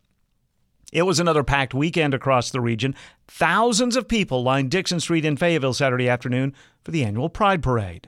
It 0.94 1.04
was 1.04 1.20
another 1.20 1.44
packed 1.44 1.74
weekend 1.74 2.14
across 2.14 2.52
the 2.52 2.62
region. 2.62 2.96
Thousands 3.28 3.96
of 3.96 4.08
people 4.08 4.44
lined 4.44 4.72
Dixon 4.72 5.00
Street 5.00 5.26
in 5.26 5.36
Fayetteville 5.36 5.74
Saturday 5.74 6.08
afternoon 6.08 6.54
for 6.84 6.92
the 6.92 7.04
annual 7.04 7.28
Pride 7.28 7.62
Parade. 7.62 8.08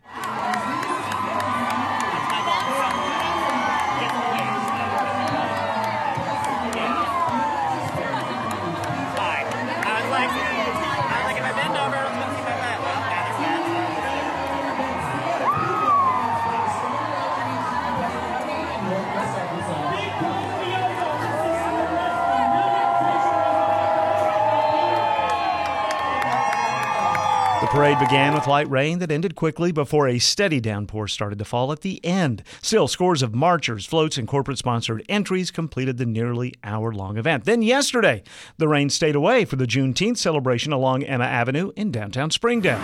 Began 28.00 28.34
with 28.34 28.48
light 28.48 28.70
rain 28.70 29.00
that 29.00 29.12
ended 29.12 29.36
quickly 29.36 29.72
before 29.72 30.08
a 30.08 30.20
steady 30.20 30.60
downpour 30.60 31.08
started 31.08 31.40
to 31.40 31.46
fall 31.46 31.72
at 31.72 31.82
the 31.82 32.04
end. 32.06 32.44
Still, 32.62 32.88
scores 32.88 33.24
of 33.24 33.34
marchers, 33.34 33.86
floats, 33.86 34.18
and 34.18 34.28
corporate 34.28 34.58
sponsored 34.58 35.04
entries 35.10 35.50
completed 35.50 35.98
the 35.98 36.06
nearly 36.06 36.54
hour 36.64 36.92
long 36.92 37.18
event. 37.18 37.46
Then, 37.46 37.62
yesterday, 37.62 38.24
the 38.58 38.68
rain 38.68 38.90
stayed 38.90 39.16
away 39.16 39.46
for 39.46 39.56
the 39.56 39.66
Juneteenth 39.66 40.18
celebration 40.18 40.72
along 40.72 41.04
Emma 41.04 41.26
Avenue 41.26 41.72
in 41.76 41.92
downtown 41.92 42.30
Springdale. 42.30 42.82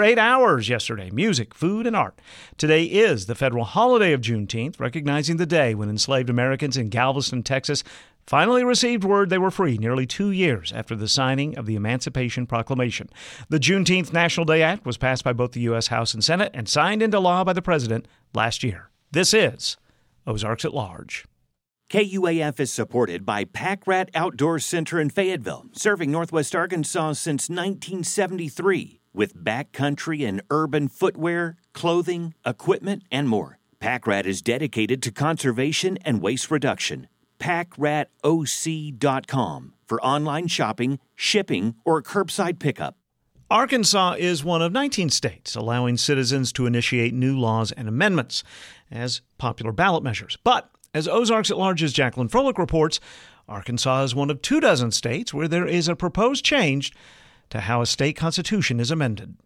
For 0.00 0.04
eight 0.04 0.18
hours 0.18 0.70
yesterday 0.70 1.10
music, 1.10 1.52
food, 1.52 1.86
and 1.86 1.94
art. 1.94 2.18
Today 2.56 2.84
is 2.84 3.26
the 3.26 3.34
federal 3.34 3.66
holiday 3.66 4.14
of 4.14 4.22
Juneteenth, 4.22 4.80
recognizing 4.80 5.36
the 5.36 5.44
day 5.44 5.74
when 5.74 5.90
enslaved 5.90 6.30
Americans 6.30 6.78
in 6.78 6.88
Galveston, 6.88 7.42
Texas, 7.42 7.84
finally 8.26 8.64
received 8.64 9.04
word 9.04 9.28
they 9.28 9.36
were 9.36 9.50
free 9.50 9.76
nearly 9.76 10.06
two 10.06 10.30
years 10.30 10.72
after 10.72 10.96
the 10.96 11.06
signing 11.06 11.54
of 11.58 11.66
the 11.66 11.74
Emancipation 11.74 12.46
Proclamation. 12.46 13.10
The 13.50 13.60
Juneteenth 13.60 14.10
National 14.10 14.46
Day 14.46 14.62
Act 14.62 14.86
was 14.86 14.96
passed 14.96 15.22
by 15.22 15.34
both 15.34 15.52
the 15.52 15.60
U.S. 15.68 15.88
House 15.88 16.14
and 16.14 16.24
Senate 16.24 16.52
and 16.54 16.66
signed 16.66 17.02
into 17.02 17.20
law 17.20 17.44
by 17.44 17.52
the 17.52 17.60
President 17.60 18.08
last 18.32 18.62
year. 18.62 18.88
This 19.10 19.34
is 19.34 19.76
Ozarks 20.26 20.64
at 20.64 20.72
Large. 20.72 21.26
KUAF 21.90 22.58
is 22.58 22.72
supported 22.72 23.26
by 23.26 23.44
Pack 23.44 23.86
Rat 23.86 24.08
Outdoor 24.14 24.60
Center 24.60 24.98
in 24.98 25.10
Fayetteville, 25.10 25.66
serving 25.72 26.10
Northwest 26.10 26.56
Arkansas 26.56 27.12
since 27.14 27.50
1973 27.50 28.99
with 29.12 29.36
backcountry 29.36 30.26
and 30.26 30.42
urban 30.50 30.88
footwear, 30.88 31.56
clothing, 31.72 32.34
equipment, 32.44 33.04
and 33.10 33.28
more. 33.28 33.58
PackRat 33.80 34.26
is 34.26 34.42
dedicated 34.42 35.02
to 35.02 35.10
conservation 35.10 35.96
and 36.04 36.20
waste 36.20 36.50
reduction. 36.50 37.08
PackRatOC.com 37.38 39.72
for 39.86 40.02
online 40.02 40.46
shopping, 40.46 40.98
shipping, 41.16 41.74
or 41.84 42.02
curbside 42.02 42.58
pickup. 42.58 42.96
Arkansas 43.50 44.14
is 44.18 44.44
one 44.44 44.60
of 44.62 44.70
19 44.70 45.10
states 45.10 45.56
allowing 45.56 45.96
citizens 45.96 46.52
to 46.52 46.66
initiate 46.66 47.12
new 47.12 47.36
laws 47.36 47.72
and 47.72 47.88
amendments 47.88 48.44
as 48.92 49.22
popular 49.38 49.72
ballot 49.72 50.04
measures. 50.04 50.38
But 50.44 50.70
as 50.94 51.08
Ozarks 51.08 51.50
at 51.50 51.58
Large's 51.58 51.92
Jacqueline 51.92 52.28
Froelich 52.28 52.58
reports, 52.58 53.00
Arkansas 53.48 54.04
is 54.04 54.14
one 54.14 54.30
of 54.30 54.40
two 54.42 54.60
dozen 54.60 54.92
states 54.92 55.34
where 55.34 55.48
there 55.48 55.66
is 55.66 55.88
a 55.88 55.96
proposed 55.96 56.44
change 56.44 56.92
to 57.50 57.60
how 57.60 57.82
a 57.82 57.86
state 57.86 58.16
constitution 58.16 58.80
is 58.80 58.90
amended. 58.90 59.36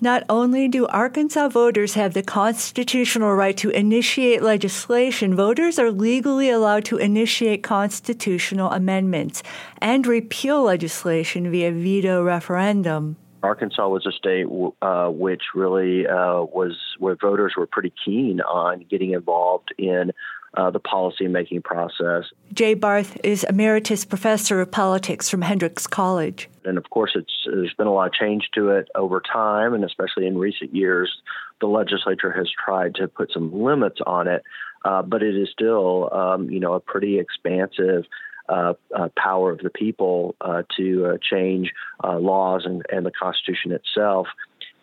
Not 0.00 0.24
only 0.28 0.68
do 0.68 0.86
Arkansas 0.88 1.48
voters 1.48 1.94
have 1.94 2.12
the 2.12 2.22
constitutional 2.22 3.34
right 3.34 3.56
to 3.56 3.70
initiate 3.70 4.42
legislation, 4.42 5.34
voters 5.34 5.78
are 5.78 5.90
legally 5.90 6.50
allowed 6.50 6.84
to 6.86 6.98
initiate 6.98 7.62
constitutional 7.62 8.70
amendments 8.72 9.42
and 9.80 10.06
repeal 10.06 10.62
legislation 10.62 11.50
via 11.50 11.72
veto 11.72 12.22
referendum. 12.22 13.16
Arkansas 13.42 13.88
was 13.88 14.04
a 14.04 14.12
state 14.12 14.46
uh, 14.82 15.08
which 15.08 15.42
really 15.54 16.06
uh, 16.06 16.42
was 16.42 16.76
where 16.98 17.16
voters 17.16 17.54
were 17.56 17.66
pretty 17.66 17.92
keen 18.04 18.40
on 18.42 18.84
getting 18.90 19.12
involved 19.12 19.72
in 19.78 20.12
uh, 20.56 20.70
the 20.70 20.80
policymaking 20.80 21.62
process. 21.62 22.24
Jay 22.52 22.74
Barth 22.74 23.18
is 23.22 23.44
emeritus 23.44 24.04
professor 24.04 24.60
of 24.60 24.70
politics 24.70 25.28
from 25.28 25.42
Hendrix 25.42 25.86
College. 25.86 26.48
And 26.64 26.78
of 26.78 26.90
course, 26.90 27.12
it's 27.14 27.32
there's 27.46 27.74
been 27.74 27.86
a 27.86 27.92
lot 27.92 28.08
of 28.08 28.12
change 28.14 28.48
to 28.54 28.70
it 28.70 28.88
over 28.94 29.20
time, 29.20 29.74
and 29.74 29.84
especially 29.84 30.26
in 30.26 30.38
recent 30.38 30.74
years, 30.74 31.12
the 31.60 31.66
legislature 31.66 32.32
has 32.32 32.48
tried 32.64 32.94
to 32.96 33.08
put 33.08 33.32
some 33.32 33.62
limits 33.62 34.00
on 34.06 34.28
it. 34.28 34.42
Uh, 34.84 35.02
but 35.02 35.22
it 35.22 35.34
is 35.34 35.48
still, 35.50 36.12
um, 36.14 36.48
you 36.48 36.60
know, 36.60 36.74
a 36.74 36.80
pretty 36.80 37.18
expansive 37.18 38.04
uh, 38.48 38.74
uh, 38.96 39.08
power 39.16 39.50
of 39.50 39.58
the 39.58 39.70
people 39.70 40.36
uh, 40.40 40.62
to 40.76 41.06
uh, 41.06 41.18
change 41.20 41.72
uh, 42.04 42.16
laws 42.18 42.62
and, 42.64 42.84
and, 42.92 43.04
the 43.04 43.10
Constitution 43.10 43.72
itself. 43.72 44.28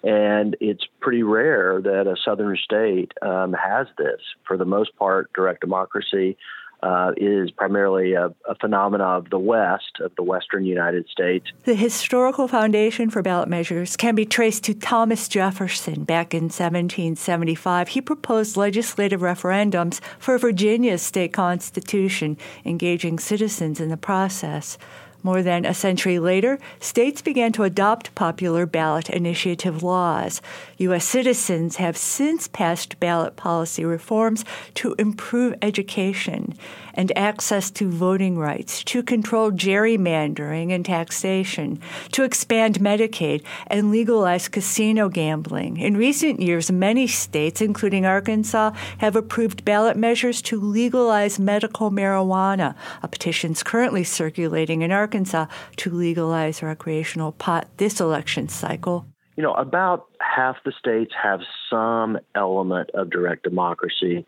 And 0.03 0.57
it's 0.60 0.83
pretty 1.00 1.24
rare 1.24 1.81
that 1.81 2.07
a 2.07 2.15
southern 2.25 2.57
state 2.57 3.13
um, 3.22 3.53
has 3.53 3.88
this. 3.98 4.19
For 4.45 4.57
the 4.57 4.65
most 4.65 4.95
part, 4.98 5.31
direct 5.33 5.62
democracy 5.62 6.38
uh, 6.83 7.13
is 7.15 7.50
primarily 7.51 8.13
a, 8.13 8.25
a 8.48 8.55
phenomenon 8.60 9.17
of 9.17 9.29
the 9.29 9.39
West, 9.39 10.01
of 10.01 10.13
the 10.17 10.24
Western 10.24 10.65
United 10.65 11.07
States. 11.07 11.48
The 11.63 11.75
historical 11.75 12.50
foundation 12.50 13.10
for 13.10 13.22
ballot 13.22 13.48
measures 13.48 13.95
can 13.95 14.15
be 14.15 14.25
traced 14.25 14.65
to 14.65 14.74
Thomas 14.74 15.29
Jefferson 15.29 16.03
back 16.03 16.33
in 16.33 16.43
1775. 16.43 17.88
He 17.89 18.01
proposed 18.01 18.57
legislative 18.57 19.22
referendums 19.22 20.01
for 20.19 20.38
Virginia's 20.38 21.01
state 21.01 21.31
constitution, 21.31 22.38
engaging 22.65 23.17
citizens 23.17 23.79
in 23.79 23.88
the 23.88 23.98
process. 23.98 24.77
More 25.24 25.42
than 25.42 25.65
a 25.65 25.74
century 25.74 26.20
later, 26.20 26.60
states 26.82 27.22
began 27.22 27.53
to 27.53 27.63
adopt 27.63 28.13
popular 28.13 28.65
ballot 28.65 29.10
initiative 29.10 29.82
laws. 29.82 30.42
U.S. 30.80 31.06
citizens 31.06 31.77
have 31.77 31.96
since 31.96 32.50
passed 32.50 33.00
ballot 33.00 33.38
policy 33.38 33.86
reforms 33.86 34.44
to 34.75 34.96
improve 35.00 35.56
education 35.62 36.53
and 36.94 37.16
access 37.18 37.72
to 37.72 37.90
voting 37.90 38.38
rights, 38.38 38.84
to 38.84 39.04
control 39.04 39.52
gerrymandering 39.52 40.72
and 40.72 40.86
taxation, 40.86 41.80
to 42.12 42.24
expand 42.24 42.80
Medicaid, 42.80 43.44
and 43.68 43.92
legalize 43.92 44.48
casino 44.48 45.10
gambling. 45.10 45.78
In 45.78 45.98
recent 45.98 46.40
years, 46.40 46.72
many 46.72 47.08
states, 47.08 47.62
including 47.62 48.06
Arkansas, 48.06 48.72
have 49.00 49.16
approved 49.16 49.66
ballot 49.66 49.98
measures 49.98 50.42
to 50.44 50.60
legalize 50.60 51.40
medical 51.40 51.92
marijuana. 51.92 52.76
A 53.02 53.08
petition 53.08 53.52
is 53.52 53.64
currently 53.64 54.04
circulating 54.04 54.82
in 54.82 54.92
Arkansas 54.92 55.48
to 55.78 55.90
legalize 55.90 56.62
recreational 56.62 57.32
pot 57.32 57.68
this 57.78 58.00
election 58.00 58.50
cycle. 58.50 59.06
You 59.36 59.42
know, 59.42 59.54
about 59.54 60.10
half 60.20 60.58
the 60.64 60.72
states 60.78 61.12
have 61.22 61.40
some 61.70 62.20
element 62.36 62.92
of 62.94 63.10
direct 63.10 63.44
democracy. 63.44 64.26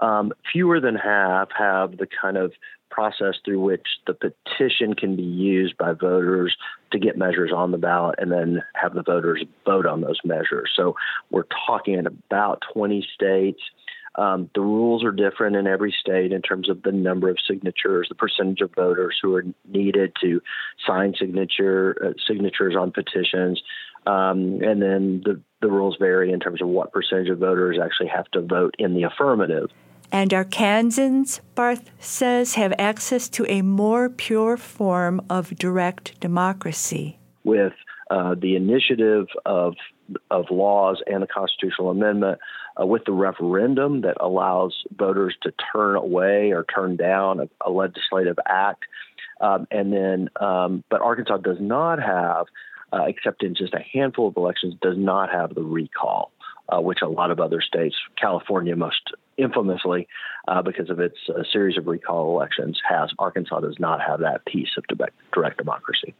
Um, 0.00 0.32
fewer 0.52 0.80
than 0.80 0.94
half 0.94 1.48
have 1.56 1.96
the 1.96 2.06
kind 2.06 2.36
of 2.36 2.52
process 2.90 3.34
through 3.44 3.60
which 3.60 3.86
the 4.06 4.14
petition 4.14 4.94
can 4.94 5.16
be 5.16 5.22
used 5.22 5.76
by 5.76 5.92
voters 5.92 6.56
to 6.92 6.98
get 6.98 7.18
measures 7.18 7.52
on 7.54 7.70
the 7.70 7.78
ballot 7.78 8.16
and 8.18 8.32
then 8.32 8.62
have 8.74 8.94
the 8.94 9.02
voters 9.02 9.44
vote 9.64 9.86
on 9.86 10.00
those 10.00 10.18
measures. 10.24 10.72
So 10.74 10.96
we're 11.30 11.44
talking 11.66 12.06
about 12.06 12.62
20 12.72 13.06
states. 13.14 13.60
Um, 14.14 14.50
the 14.54 14.62
rules 14.62 15.04
are 15.04 15.12
different 15.12 15.54
in 15.54 15.68
every 15.68 15.94
state 16.00 16.32
in 16.32 16.42
terms 16.42 16.68
of 16.68 16.82
the 16.82 16.90
number 16.90 17.28
of 17.28 17.36
signatures, 17.46 18.08
the 18.08 18.16
percentage 18.16 18.60
of 18.62 18.74
voters 18.74 19.16
who 19.22 19.34
are 19.36 19.44
needed 19.68 20.12
to 20.22 20.40
sign 20.84 21.14
signature 21.16 21.96
uh, 22.04 22.12
signatures 22.26 22.74
on 22.76 22.90
petitions, 22.90 23.62
um, 24.06 24.60
and 24.62 24.82
then 24.82 25.22
the 25.24 25.40
the 25.60 25.70
rules 25.70 25.96
vary 26.00 26.32
in 26.32 26.40
terms 26.40 26.60
of 26.60 26.66
what 26.66 26.92
percentage 26.92 27.28
of 27.28 27.38
voters 27.38 27.78
actually 27.80 28.08
have 28.08 28.28
to 28.32 28.40
vote 28.40 28.74
in 28.78 28.94
the 28.94 29.04
affirmative. 29.04 29.68
And 30.10 30.30
Arkansans, 30.30 31.40
Barth 31.54 31.90
says, 31.98 32.54
have 32.54 32.72
access 32.78 33.28
to 33.30 33.44
a 33.50 33.62
more 33.62 34.08
pure 34.08 34.56
form 34.56 35.20
of 35.28 35.50
direct 35.56 36.18
democracy. 36.20 37.18
With 37.44 37.74
uh, 38.10 38.34
the 38.40 38.56
initiative 38.56 39.26
of 39.44 39.74
of 40.30 40.46
laws 40.50 41.02
and 41.06 41.22
the 41.22 41.26
constitutional 41.26 41.90
amendment, 41.90 42.38
uh, 42.80 42.86
with 42.86 43.04
the 43.04 43.12
referendum 43.12 44.00
that 44.00 44.16
allows 44.20 44.74
voters 44.96 45.36
to 45.42 45.52
turn 45.70 45.96
away 45.96 46.50
or 46.50 46.64
turn 46.64 46.96
down 46.96 47.40
a, 47.40 47.48
a 47.60 47.70
legislative 47.70 48.38
act, 48.46 48.84
um, 49.42 49.66
and 49.70 49.92
then, 49.92 50.30
um, 50.40 50.82
but 50.88 51.02
Arkansas 51.02 51.36
does 51.38 51.58
not 51.60 52.00
have, 52.02 52.46
uh, 52.90 53.04
except 53.06 53.42
in 53.42 53.54
just 53.54 53.74
a 53.74 53.84
handful 53.92 54.28
of 54.28 54.36
elections, 54.38 54.74
does 54.80 54.96
not 54.96 55.30
have 55.30 55.54
the 55.54 55.62
recall. 55.62 56.32
Uh, 56.70 56.82
which 56.82 56.98
a 57.00 57.08
lot 57.08 57.30
of 57.30 57.40
other 57.40 57.62
states, 57.62 57.96
California 58.20 58.76
most 58.76 59.00
infamously, 59.38 60.08
uh, 60.46 60.62
because 60.62 60.90
of 60.90 61.00
its 61.00 61.16
uh, 61.28 61.42
series 61.50 61.78
of 61.78 61.86
recall 61.86 62.34
elections, 62.34 62.80
has. 62.88 63.10
Arkansas 63.18 63.60
does 63.60 63.76
not 63.78 64.00
have 64.00 64.20
that 64.20 64.44
piece 64.44 64.70
of 64.76 64.84
direct 65.32 65.58
democracy. 65.58 66.14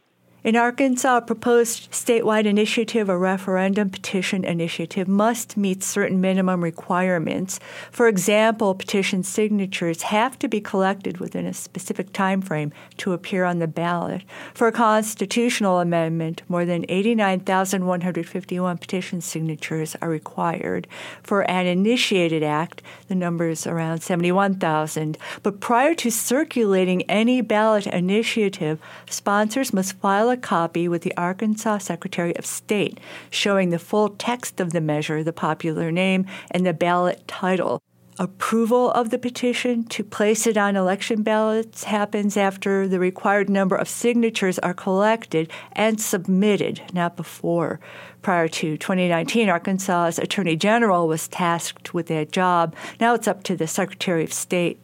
In 0.49 0.57
Arkansas, 0.57 1.19
a 1.19 1.21
proposed 1.21 1.93
statewide 1.93 2.47
initiative 2.47 3.11
or 3.11 3.19
referendum 3.19 3.91
petition 3.91 4.47
initiative 4.47 5.07
must 5.07 5.59
meet 5.59 5.83
certain 5.83 6.23
minimum 6.23 6.65
requirements. 6.65 7.61
For 7.91 8.09
example, 8.09 8.75
petition 8.75 9.23
signatures 9.23 10.05
have 10.05 10.39
to 10.39 10.49
be 10.49 10.63
collected 10.63 11.19
within 11.19 11.45
a 11.45 11.53
specific 11.53 12.15
time 12.15 12.41
frame 12.41 12.73
to 12.97 13.13
appear 13.13 13.45
on 13.45 13.59
the 13.59 13.67
ballot. 13.67 14.23
For 14.55 14.69
a 14.69 14.73
constitutional 14.73 15.81
amendment, 15.81 16.41
more 16.49 16.65
than 16.65 16.87
89,151 16.89 18.79
petition 18.79 19.21
signatures 19.21 19.97
are 20.01 20.09
required. 20.09 20.89
For 21.23 21.43
an 21.43 21.67
initiated 21.67 22.43
act, 22.43 22.81
the 23.09 23.15
number 23.15 23.51
is 23.51 23.67
around 23.67 24.01
71,000. 24.01 25.19
But 25.43 25.61
prior 25.61 25.95
to 25.97 26.11
circulating 26.11 27.03
any 27.03 27.43
ballot 27.43 27.87
initiative, 27.87 28.81
sponsors 29.11 29.75
must 29.75 29.99
file 29.99 30.31
a 30.31 30.38
copy 30.39 30.89
with 30.89 31.03
the 31.03 31.17
Arkansas 31.17 31.79
Secretary 31.79 32.35
of 32.37 32.47
State 32.47 32.99
showing 33.31 33.71
the 33.71 33.79
full 33.79 34.11
text 34.11 34.61
of 34.61 34.73
the 34.73 34.81
measure, 34.81 35.23
the 35.23 35.33
popular 35.33 35.91
name, 35.93 36.27
and 36.51 36.65
the 36.65 36.73
ballot 36.73 37.27
title. 37.27 37.83
Approval 38.21 38.91
of 38.91 39.11
the 39.11 39.19
petition 39.19 39.85
to 39.85 40.03
place 40.03 40.45
it 40.49 40.57
on 40.57 40.75
election 40.75 41.23
ballots 41.23 41.85
happens 41.85 42.37
after 42.37 42.89
the 42.89 42.99
required 42.99 43.49
number 43.49 43.77
of 43.77 43.89
signatures 43.89 44.59
are 44.59 44.75
collected 44.75 45.49
and 45.71 46.01
submitted, 46.01 46.83
not 46.93 47.17
before. 47.17 47.79
Prior 48.21 48.49
to 48.49 48.77
2019, 48.77 49.49
Arkansas's 49.49 50.19
Attorney 50.19 50.57
General 50.57 51.07
was 51.07 51.29
tasked 51.29 51.95
with 51.95 52.09
that 52.09 52.33
job. 52.33 52.75
Now 52.99 53.15
it's 53.15 53.29
up 53.29 53.45
to 53.45 53.57
the 53.57 53.69
Secretary 53.69 54.25
of 54.25 54.33
State 54.33 54.81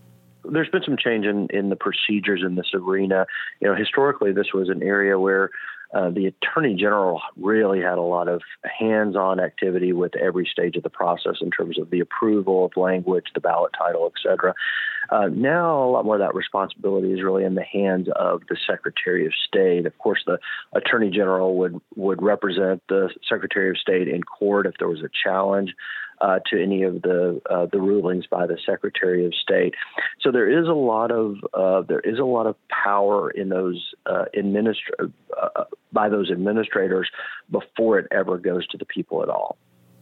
there's 0.50 0.68
been 0.68 0.82
some 0.84 0.96
change 0.96 1.26
in, 1.26 1.48
in 1.50 1.68
the 1.68 1.76
procedures 1.76 2.42
in 2.44 2.54
this 2.54 2.70
arena. 2.74 3.26
You 3.60 3.68
know, 3.68 3.74
historically, 3.74 4.32
this 4.32 4.52
was 4.52 4.68
an 4.68 4.82
area 4.82 5.18
where 5.18 5.50
uh, 5.94 6.10
the 6.10 6.26
attorney 6.26 6.74
general 6.74 7.20
really 7.36 7.80
had 7.80 7.98
a 7.98 8.02
lot 8.02 8.26
of 8.26 8.42
hands-on 8.64 9.38
activity 9.38 9.92
with 9.92 10.16
every 10.16 10.48
stage 10.50 10.76
of 10.76 10.82
the 10.82 10.90
process 10.90 11.36
in 11.40 11.50
terms 11.52 11.78
of 11.78 11.88
the 11.90 12.00
approval 12.00 12.64
of 12.64 12.76
language, 12.76 13.26
the 13.34 13.40
ballot 13.40 13.72
title, 13.78 14.06
et 14.06 14.20
cetera. 14.20 14.54
Uh, 15.10 15.28
now, 15.32 15.84
a 15.84 15.90
lot 15.90 16.04
more 16.04 16.16
of 16.16 16.20
that 16.20 16.34
responsibility 16.34 17.12
is 17.12 17.22
really 17.22 17.44
in 17.44 17.54
the 17.54 17.62
hands 17.62 18.08
of 18.16 18.42
the 18.48 18.56
Secretary 18.66 19.24
of 19.24 19.32
State. 19.46 19.86
Of 19.86 19.96
course, 19.98 20.22
the 20.26 20.38
Attorney 20.72 21.10
General 21.10 21.56
would 21.58 21.80
would 21.94 22.20
represent 22.22 22.82
the 22.88 23.10
Secretary 23.28 23.70
of 23.70 23.78
State 23.78 24.08
in 24.08 24.22
court 24.22 24.66
if 24.66 24.74
there 24.78 24.88
was 24.88 25.02
a 25.02 25.10
challenge 25.22 25.74
uh, 26.20 26.38
to 26.50 26.62
any 26.62 26.82
of 26.82 27.02
the 27.02 27.40
uh, 27.50 27.66
the 27.72 27.80
rulings 27.80 28.26
by 28.26 28.46
the 28.46 28.58
Secretary 28.64 29.26
of 29.26 29.34
State. 29.34 29.74
So 30.20 30.30
there 30.30 30.48
is 30.48 30.66
a 30.68 30.72
lot 30.72 31.10
of 31.10 31.36
uh, 31.52 31.82
there 31.82 32.00
is 32.00 32.18
a 32.18 32.24
lot 32.24 32.46
of 32.46 32.56
power 32.68 33.30
in 33.30 33.48
those 33.48 33.94
uh, 34.06 34.24
administra- 34.36 35.12
uh, 35.36 35.64
by 35.92 36.08
those 36.08 36.30
administrators 36.30 37.10
before 37.50 37.98
it 37.98 38.06
ever 38.10 38.38
goes 38.38 38.66
to 38.68 38.78
the 38.78 38.84
people 38.84 39.22
at 39.22 39.28
all. 39.28 39.56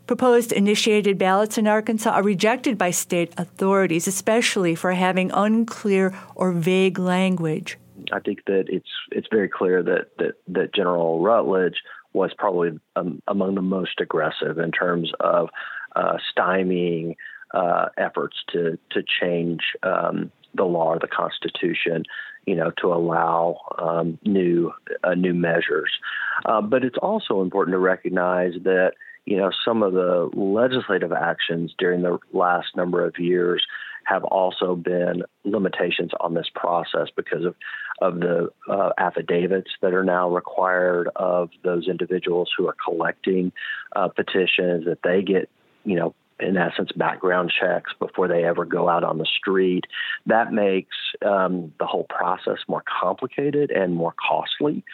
Proposed 0.07 0.53
initiated 0.53 1.17
ballots 1.17 1.57
in 1.57 1.67
Arkansas 1.67 2.11
are 2.11 2.23
rejected 2.23 2.77
by 2.77 2.91
state 2.91 3.33
authorities, 3.39 4.09
especially 4.09 4.75
for 4.75 4.93
having 4.93 5.31
unclear 5.33 6.13
or 6.35 6.53
vague 6.53 6.99
language. 6.99 7.79
I 8.13 8.21
think 8.21 8.45
that 8.47 8.65
it's 8.69 8.89
it's 9.13 9.29
very 9.31 9.49
clear 9.49 9.83
that 9.83 10.09
that, 10.19 10.33
that 10.49 10.75
General 10.75 11.21
Rutledge 11.21 11.77
was 12.13 12.33
probably 12.37 12.79
um, 12.97 13.23
among 13.27 13.55
the 13.55 13.63
most 13.63 14.01
aggressive 14.01 14.59
in 14.59 14.71
terms 14.71 15.13
of 15.21 15.47
uh, 15.47 15.51
stymieing 15.97 17.17
uh, 17.53 17.89
efforts 17.99 18.37
to 18.53 18.79
to 18.91 19.03
change 19.21 19.61
um, 19.83 20.31
the 20.55 20.65
law 20.65 20.89
or 20.89 20.99
the 20.99 21.09
Constitution, 21.09 22.05
you 22.47 22.55
know, 22.55 22.71
to 22.79 22.93
allow 22.93 23.59
um, 23.79 24.19
new 24.25 24.73
uh, 25.05 25.15
new 25.15 25.35
measures. 25.35 25.91
Uh, 26.45 26.61
but 26.61 26.85
it's 26.85 26.99
also 26.99 27.43
important 27.43 27.75
to 27.75 27.79
recognize 27.79 28.55
that 28.65 28.93
you 29.25 29.37
know 29.37 29.51
some 29.65 29.83
of 29.83 29.93
the 29.93 30.31
legislative 30.35 31.13
actions 31.13 31.75
during 31.79 32.03
the 32.03 32.19
last 32.33 32.69
number 32.77 33.05
of 33.05 33.19
years 33.19 33.65
have 34.05 34.25
also 34.25 34.75
been 34.75 35.23
limitations 35.45 36.11
on 36.19 36.35
this 36.35 36.49
process 36.55 37.09
because 37.17 37.45
of 37.45 37.55
of 38.01 38.19
the 38.19 38.49
uh, 38.69 38.91
affidavits 38.99 39.71
that 39.81 39.95
are 39.95 40.03
now 40.03 40.29
required 40.29 41.09
of 41.15 41.51
those 41.63 41.87
individuals 41.87 42.51
who 42.57 42.67
are 42.67 42.77
collecting 42.85 43.53
uh, 43.95 44.09
petitions 44.09 44.85
that 44.87 44.99
they 45.05 45.23
get 45.23 45.49
you 45.85 45.97
know, 45.97 46.15
in 46.41 46.57
essence, 46.57 46.91
background 46.93 47.53
checks 47.59 47.93
before 47.99 48.29
they 48.29 48.45
ever 48.45 48.65
go 48.65 48.89
out 48.89 49.05
on 49.05 49.19
the 49.19 49.27
street. 49.27 49.85
That 50.27 50.53
makes 50.53 50.97
um, 51.25 51.73
the 51.79 51.87
whole 51.87 52.07
process 52.09 52.59
more 52.69 52.83
complicated 53.01 53.71
and 53.71 53.95
more 53.95 54.15
costly. 54.29 54.85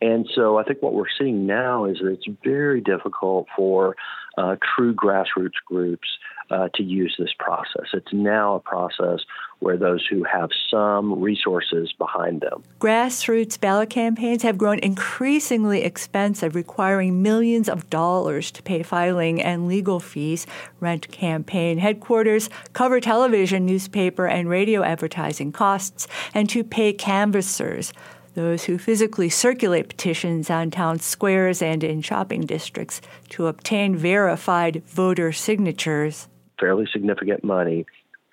And 0.00 0.28
so 0.34 0.58
I 0.58 0.64
think 0.64 0.82
what 0.82 0.94
we're 0.94 1.04
seeing 1.18 1.46
now 1.46 1.86
is 1.86 1.98
that 1.98 2.08
it's 2.08 2.26
very 2.44 2.80
difficult 2.80 3.46
for 3.56 3.96
uh, 4.36 4.56
true 4.76 4.94
grassroots 4.94 5.58
groups 5.66 6.08
uh, 6.50 6.68
to 6.74 6.82
use 6.82 7.14
this 7.18 7.32
process. 7.38 7.86
It's 7.92 8.12
now 8.12 8.56
a 8.56 8.60
process 8.60 9.20
where 9.60 9.76
those 9.76 10.06
who 10.06 10.24
have 10.24 10.50
some 10.70 11.20
resources 11.20 11.92
behind 11.98 12.40
them. 12.40 12.62
Grassroots 12.78 13.58
ballot 13.58 13.90
campaigns 13.90 14.42
have 14.42 14.58
grown 14.58 14.78
increasingly 14.78 15.82
expensive, 15.82 16.54
requiring 16.54 17.22
millions 17.22 17.68
of 17.68 17.90
dollars 17.90 18.50
to 18.52 18.62
pay 18.62 18.82
filing 18.82 19.42
and 19.42 19.66
legal 19.66 20.00
fees, 20.00 20.46
rent 20.80 21.10
campaign 21.10 21.78
headquarters, 21.78 22.48
cover 22.72 23.00
television, 23.00 23.66
newspaper, 23.66 24.26
and 24.26 24.48
radio 24.48 24.82
advertising 24.82 25.50
costs, 25.52 26.06
and 26.34 26.48
to 26.48 26.62
pay 26.62 26.92
canvassers. 26.92 27.92
Those 28.34 28.64
who 28.64 28.78
physically 28.78 29.28
circulate 29.30 29.88
petitions 29.88 30.48
on 30.48 30.70
town 30.70 31.00
squares 31.00 31.60
and 31.60 31.82
in 31.82 32.02
shopping 32.02 32.42
districts 32.42 33.00
to 33.30 33.48
obtain 33.48 33.96
verified 33.96 34.84
voter 34.86 35.32
signatures. 35.32 36.28
Fairly 36.60 36.86
significant 36.92 37.42
money 37.42 37.84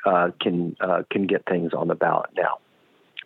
uh, 0.05 0.31
can 0.41 0.75
uh, 0.79 1.03
can 1.09 1.27
get 1.27 1.43
things 1.45 1.73
on 1.73 1.87
the 1.87 1.95
ballot 1.95 2.29
now. 2.35 2.59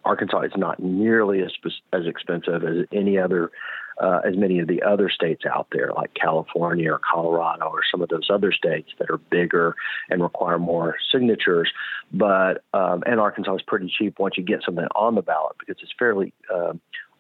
Arkansas 0.06 0.42
is 0.42 0.54
not 0.56 0.80
nearly 0.80 1.42
as 1.42 1.52
as 1.94 2.06
expensive 2.06 2.64
as 2.64 2.86
any 2.92 3.18
other 3.18 3.52
uh, 4.00 4.22
as 4.26 4.38
many 4.38 4.60
of 4.60 4.68
the 4.68 4.82
other 4.82 5.10
states 5.10 5.44
out 5.46 5.68
there, 5.72 5.92
like 5.94 6.14
California 6.14 6.94
or 6.94 7.00
Colorado 7.00 7.66
or 7.66 7.82
some 7.92 8.02
of 8.02 8.08
those 8.08 8.30
other 8.30 8.54
states 8.54 8.90
that 8.98 9.10
are 9.10 9.18
bigger 9.18 9.76
and 10.10 10.24
require 10.24 10.58
more 10.58 10.96
signatures. 11.12 11.70
But 12.14 12.64
um, 12.74 13.04
and 13.06 13.20
Arkansas 13.20 13.56
is 13.56 13.62
pretty 13.62 13.94
cheap 13.96 14.18
once 14.18 14.38
you 14.38 14.44
get 14.44 14.64
something 14.64 14.88
on 14.96 15.16
the 15.16 15.22
ballot 15.22 15.58
because 15.60 15.76
it's 15.82 15.94
fairly 16.00 16.34
uh, 16.54 16.74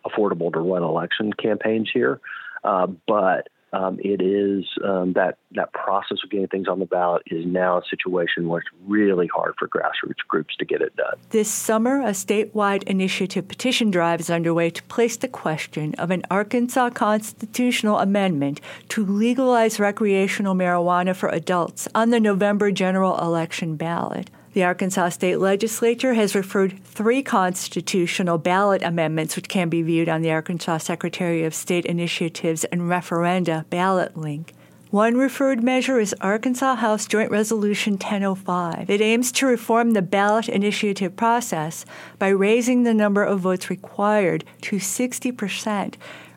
affordable 0.06 0.54
to 0.54 0.60
run 0.60 0.84
election 0.84 1.34
campaigns 1.34 1.90
here. 1.94 2.22
Uh, 2.64 2.88
but 3.08 3.50
um, 3.74 4.00
it 4.00 4.22
is 4.22 4.66
um, 4.84 5.14
that 5.14 5.38
that 5.52 5.72
process 5.74 6.18
of 6.24 6.30
getting 6.30 6.48
things 6.48 6.68
on 6.68 6.80
the 6.80 6.86
ballot 6.86 7.24
is 7.28 7.46
now 7.46 7.78
a 7.78 7.82
situation 7.90 8.48
where 8.48 8.60
it's 8.60 8.70
really 8.86 9.28
hard 9.28 9.54
for 9.58 9.68
grassroots 9.68 10.26
groups 10.28 10.56
to 10.58 10.66
get 10.66 10.82
it 10.82 10.96
done. 10.96 11.18
This 11.30 11.50
summer, 11.50 12.02
a 12.02 12.12
statewide 12.12 12.84
initiative 12.84 13.48
petition 13.48 13.92
drive 13.92 14.20
is 14.20 14.30
underway 14.30 14.70
to 14.72 14.84
place 14.84 15.18
the 15.18 15.28
question 15.28 15.96
of 15.96 16.12
an 16.12 16.24
Arkansas 16.32 16.92
constitutional 16.92 18.00
amendment 18.00 18.62
to 18.90 19.06
legalize 19.06 19.80
recreational 19.80 20.56
marijuana 20.56 21.16
for 21.16 21.30
adults 21.30 21.88
on 21.94 22.10
the 22.10 22.20
November 22.20 22.72
general 22.72 23.18
election 23.20 23.76
ballot. 23.76 24.30
The 24.54 24.64
Arkansas 24.64 25.10
State 25.10 25.38
Legislature 25.38 26.16
has 26.16 26.34
referred 26.34 26.84
three 26.84 27.22
constitutional 27.22 28.40
ballot 28.40 28.82
amendments, 28.82 29.36
which 29.36 29.48
can 29.48 29.70
be 29.70 29.84
viewed 29.84 30.10
on 30.10 30.24
the 30.24 30.32
Arkansas 30.32 30.80
Secretary 30.80 31.44
of 31.44 31.54
State 31.54 31.86
Initiatives 31.86 32.64
and 32.66 32.82
Referenda 32.82 33.70
ballot 33.70 34.18
link. 34.18 34.54
One 34.90 35.18
referred 35.18 35.62
measure 35.62 36.00
is 36.00 36.16
Arkansas 36.20 36.78
House 36.78 37.06
Joint 37.06 37.30
Resolution 37.30 37.94
1005. 37.94 38.90
It 38.90 39.02
aims 39.02 39.32
to 39.34 39.46
reform 39.46 39.92
the 39.92 40.02
ballot 40.02 40.50
initiative 40.50 41.16
process 41.16 41.86
by 42.18 42.30
raising 42.30 42.82
the 42.82 42.94
number 42.96 43.24
of 43.24 43.42
votes 43.42 43.70
required 43.70 44.46
to 44.64 44.78
60% 44.78 45.94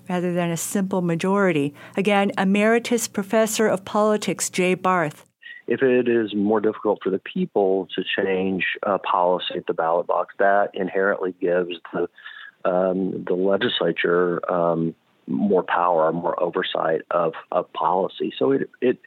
rather 0.06 0.34
than 0.34 0.50
a 0.50 0.56
simple 0.58 1.00
majority. 1.00 1.72
Again, 1.96 2.30
Emeritus 2.36 3.08
Professor 3.08 3.68
of 3.68 3.86
Politics 3.86 4.50
Jay 4.50 4.74
Barth 4.74 5.24
if 5.72 5.82
it 5.82 6.06
is 6.08 6.34
more 6.34 6.60
difficult 6.60 7.00
for 7.02 7.10
the 7.10 7.18
people 7.18 7.88
to 7.94 8.02
change 8.16 8.64
policy 9.10 9.54
at 9.56 9.66
the 9.66 9.72
ballot 9.72 10.06
box, 10.06 10.34
that 10.38 10.70
inherently 10.74 11.34
gives 11.40 11.74
the 11.92 12.08
um, 12.64 13.24
the 13.26 13.34
legislature 13.34 14.40
um, 14.52 14.94
more 15.26 15.62
power, 15.62 16.12
more 16.12 16.40
oversight 16.40 17.02
of, 17.10 17.32
of 17.50 17.72
policy. 17.72 18.32
So 18.38 18.52
it 18.52 18.70
it 18.80 18.98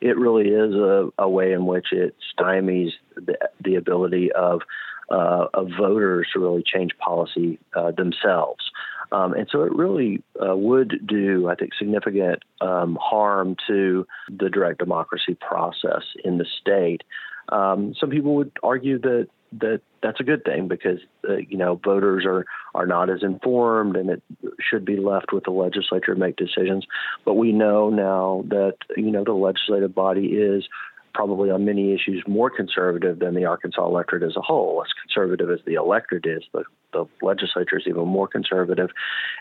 it 0.00 0.16
really 0.16 0.48
is 0.48 0.74
a, 0.74 1.10
a 1.18 1.28
way 1.28 1.52
in 1.52 1.66
which 1.66 1.92
it 1.92 2.16
stymies 2.32 2.92
the, 3.14 3.36
the 3.62 3.74
ability 3.74 4.32
of 4.32 4.62
uh, 5.10 5.46
of 5.52 5.68
voters 5.78 6.28
to 6.32 6.40
really 6.40 6.62
change 6.64 6.92
policy 6.98 7.58
uh, 7.76 7.90
themselves. 7.90 8.64
Um, 9.12 9.34
and 9.34 9.48
so 9.50 9.62
it 9.62 9.72
really 9.72 10.22
uh, 10.40 10.56
would 10.56 11.06
do, 11.06 11.48
I 11.48 11.54
think, 11.54 11.72
significant 11.78 12.42
um, 12.60 12.98
harm 13.00 13.56
to 13.68 14.06
the 14.28 14.50
direct 14.50 14.78
democracy 14.78 15.36
process 15.40 16.02
in 16.24 16.38
the 16.38 16.46
state. 16.60 17.02
Um, 17.50 17.94
some 17.98 18.10
people 18.10 18.34
would 18.36 18.52
argue 18.62 18.98
that 19.00 19.28
that 19.60 19.82
that's 20.02 20.20
a 20.20 20.24
good 20.24 20.44
thing 20.44 20.68
because 20.68 20.98
uh, 21.28 21.36
you 21.36 21.56
know 21.56 21.76
voters 21.76 22.24
are 22.26 22.44
are 22.74 22.86
not 22.86 23.10
as 23.10 23.22
informed 23.22 23.96
and 23.96 24.10
it 24.10 24.22
should 24.60 24.84
be 24.84 24.96
left 24.96 25.32
with 25.32 25.44
the 25.44 25.50
legislature 25.50 26.14
to 26.14 26.20
make 26.20 26.36
decisions. 26.36 26.86
But 27.24 27.34
we 27.34 27.52
know 27.52 27.90
now 27.90 28.44
that 28.48 28.76
you 28.96 29.10
know 29.10 29.24
the 29.24 29.32
legislative 29.32 29.94
body 29.94 30.26
is 30.26 30.66
probably 31.14 31.50
on 31.50 31.64
many 31.64 31.94
issues 31.94 32.22
more 32.26 32.50
conservative 32.50 33.20
than 33.20 33.34
the 33.34 33.44
Arkansas 33.44 33.86
electorate 33.86 34.22
as 34.22 34.36
a 34.36 34.42
whole. 34.42 34.82
As 34.84 34.92
conservative 35.00 35.50
as 35.50 35.60
the 35.64 35.74
electorate 35.74 36.26
is, 36.26 36.42
the, 36.52 36.64
the 36.92 37.06
legislature 37.22 37.78
is 37.78 37.84
even 37.86 38.06
more 38.06 38.28
conservative. 38.28 38.90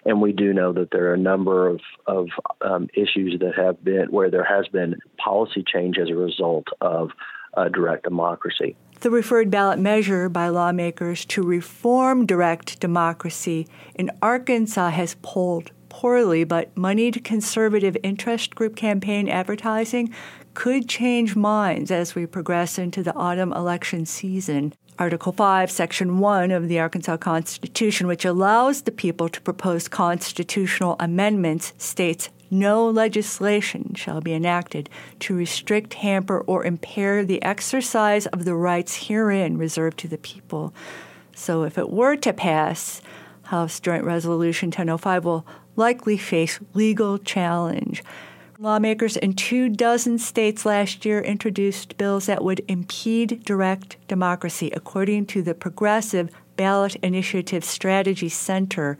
And 0.05 0.21
we 0.21 0.31
do 0.31 0.53
know 0.53 0.71
that 0.73 0.91
there 0.91 1.09
are 1.09 1.15
a 1.15 1.17
number 1.17 1.67
of, 1.67 1.81
of 2.05 2.29
um, 2.61 2.89
issues 2.93 3.39
that 3.39 3.55
have 3.55 3.83
been 3.83 4.07
where 4.11 4.29
there 4.29 4.45
has 4.45 4.67
been 4.67 4.95
policy 5.17 5.63
change 5.65 5.97
as 5.97 6.09
a 6.09 6.15
result 6.15 6.67
of 6.79 7.09
uh, 7.55 7.69
direct 7.69 8.03
democracy. 8.03 8.75
The 9.01 9.11
referred 9.11 9.51
ballot 9.51 9.79
measure 9.79 10.29
by 10.29 10.47
lawmakers 10.47 11.25
to 11.25 11.43
reform 11.43 12.25
direct 12.25 12.79
democracy 12.79 13.67
in 13.95 14.11
Arkansas 14.21 14.91
has 14.91 15.15
polled 15.21 15.71
poorly, 15.89 16.43
but 16.43 16.75
moneyed 16.75 17.23
conservative 17.23 17.95
interest 18.01 18.55
group 18.55 18.75
campaign 18.75 19.29
advertising 19.29 20.13
could 20.53 20.87
change 20.87 21.35
minds 21.35 21.91
as 21.91 22.15
we 22.15 22.25
progress 22.25 22.77
into 22.77 23.03
the 23.03 23.15
autumn 23.15 23.53
election 23.53 24.05
season. 24.05 24.73
Article 24.99 25.31
5, 25.31 25.71
Section 25.71 26.19
1 26.19 26.51
of 26.51 26.67
the 26.67 26.79
Arkansas 26.79 27.17
Constitution, 27.17 28.05
which 28.05 28.25
allows 28.25 28.83
the 28.83 28.91
people 28.91 29.27
to 29.29 29.41
propose 29.41 29.87
constitutional 29.87 30.95
amendments, 30.99 31.73
states 31.77 32.29
no 32.51 32.87
legislation 32.87 33.95
shall 33.95 34.21
be 34.21 34.33
enacted 34.33 34.87
to 35.21 35.35
restrict, 35.35 35.95
hamper, 35.95 36.41
or 36.41 36.63
impair 36.63 37.25
the 37.25 37.41
exercise 37.41 38.27
of 38.27 38.45
the 38.45 38.53
rights 38.53 39.07
herein 39.07 39.57
reserved 39.57 39.97
to 39.99 40.07
the 40.07 40.19
people. 40.19 40.71
So, 41.35 41.63
if 41.63 41.79
it 41.79 41.89
were 41.89 42.15
to 42.17 42.31
pass, 42.31 43.01
House 43.43 43.79
Joint 43.79 44.03
Resolution 44.03 44.67
1005 44.67 45.25
will 45.25 45.47
likely 45.75 46.17
face 46.17 46.59
legal 46.75 47.17
challenge. 47.17 48.03
Lawmakers 48.63 49.17
in 49.17 49.33
two 49.33 49.67
dozen 49.67 50.17
states 50.17 50.65
last 50.65 51.03
year 51.03 51.19
introduced 51.19 51.97
bills 51.97 52.27
that 52.27 52.45
would 52.45 52.61
impede 52.69 53.43
direct 53.43 53.97
democracy, 54.07 54.71
according 54.73 55.25
to 55.25 55.41
the 55.41 55.53
Progressive 55.53 56.29
Ballot 56.55 56.95
Initiative 57.03 57.65
Strategy 57.65 58.29
Center. 58.29 58.97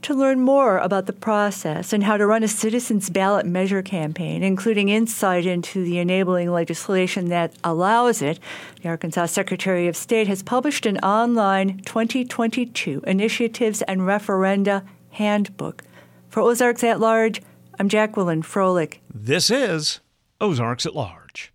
To 0.00 0.14
learn 0.14 0.40
more 0.40 0.78
about 0.78 1.04
the 1.04 1.12
process 1.12 1.92
and 1.92 2.04
how 2.04 2.16
to 2.16 2.26
run 2.26 2.42
a 2.42 2.48
citizens' 2.48 3.10
ballot 3.10 3.44
measure 3.44 3.82
campaign, 3.82 4.42
including 4.42 4.88
insight 4.88 5.44
into 5.44 5.84
the 5.84 5.98
enabling 5.98 6.50
legislation 6.50 7.28
that 7.28 7.52
allows 7.62 8.22
it, 8.22 8.40
the 8.80 8.88
Arkansas 8.88 9.26
Secretary 9.26 9.88
of 9.88 9.94
State 9.94 10.26
has 10.26 10.42
published 10.42 10.86
an 10.86 10.96
online 11.00 11.82
2022 11.84 13.02
Initiatives 13.06 13.82
and 13.82 14.00
Referenda 14.00 14.86
Handbook. 15.10 15.82
For 16.30 16.40
Ozarks 16.40 16.82
at 16.82 16.98
Large, 16.98 17.42
I'm 17.78 17.88
Jacqueline 17.90 18.42
Froelich. 18.42 18.98
This 19.12 19.50
is 19.50 20.00
Ozarks 20.40 20.86
at 20.86 20.94
Large. 20.94 21.52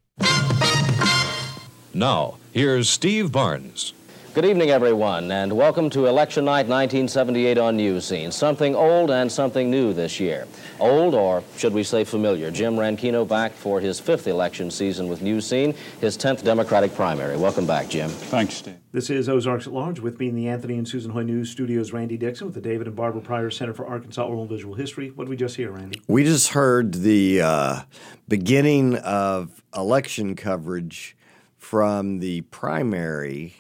Now, 1.94 2.38
here's 2.54 2.90
Steve 2.90 3.32
Barnes. 3.32 3.94
Good 4.34 4.46
evening, 4.46 4.70
everyone, 4.70 5.30
and 5.30 5.52
welcome 5.52 5.90
to 5.90 6.06
Election 6.06 6.46
Night 6.46 6.66
1978 6.66 7.58
on 7.58 7.76
News 7.76 8.06
Scene. 8.06 8.32
Something 8.32 8.78
old 8.78 9.12
and 9.12 9.30
something 9.30 9.70
new 9.70 9.92
this 9.92 10.22
year. 10.22 10.48
Old, 10.80 11.14
or 11.14 11.44
should 11.58 11.74
we 11.74 11.84
say 11.84 12.06
familiar, 12.06 12.50
Jim 12.50 12.76
Ranchino 12.76 13.28
back 13.28 13.52
for 13.52 13.82
his 13.82 14.00
fifth 14.00 14.28
election 14.28 14.72
season 14.72 15.10
with 15.10 15.22
News 15.22 15.46
Scene, 15.46 15.76
his 16.00 16.18
10th 16.18 16.46
Democratic 16.46 16.96
primary. 16.96 17.36
Welcome 17.36 17.68
back, 17.68 17.90
Jim. 17.90 18.10
Thanks, 18.10 18.54
Steve. 18.54 18.78
This 18.94 19.10
is 19.10 19.28
Ozarks 19.28 19.68
at 19.68 19.74
Large. 19.74 20.00
With 20.00 20.18
me 20.18 20.30
in 20.30 20.36
the 20.36 20.48
Anthony 20.48 20.78
and 20.78 20.88
Susan 20.88 21.12
Hoy 21.12 21.24
News 21.24 21.50
Studios, 21.50 21.92
Randy 21.92 22.16
Dixon 22.16 22.48
with 22.48 22.56
the 22.56 22.62
David 22.62 22.88
and 22.88 22.96
Barbara 22.96 23.22
Pryor 23.22 23.50
Center 23.52 23.74
for 23.74 23.86
Arkansas 23.86 24.24
Oral 24.24 24.44
and 24.44 24.50
Visual 24.50 24.76
History. 24.76 25.10
What 25.10 25.26
did 25.26 25.30
we 25.30 25.36
just 25.36 25.58
hear, 25.58 25.72
Randy? 25.72 26.02
We 26.08 26.24
just 26.24 26.54
heard 26.54 26.94
the 26.94 27.42
uh, 27.42 27.82
beginning 28.30 28.96
of 28.96 29.62
election 29.76 30.38
coverage 30.38 31.18
from 31.58 32.20
the 32.20 32.42
primary 32.42 33.56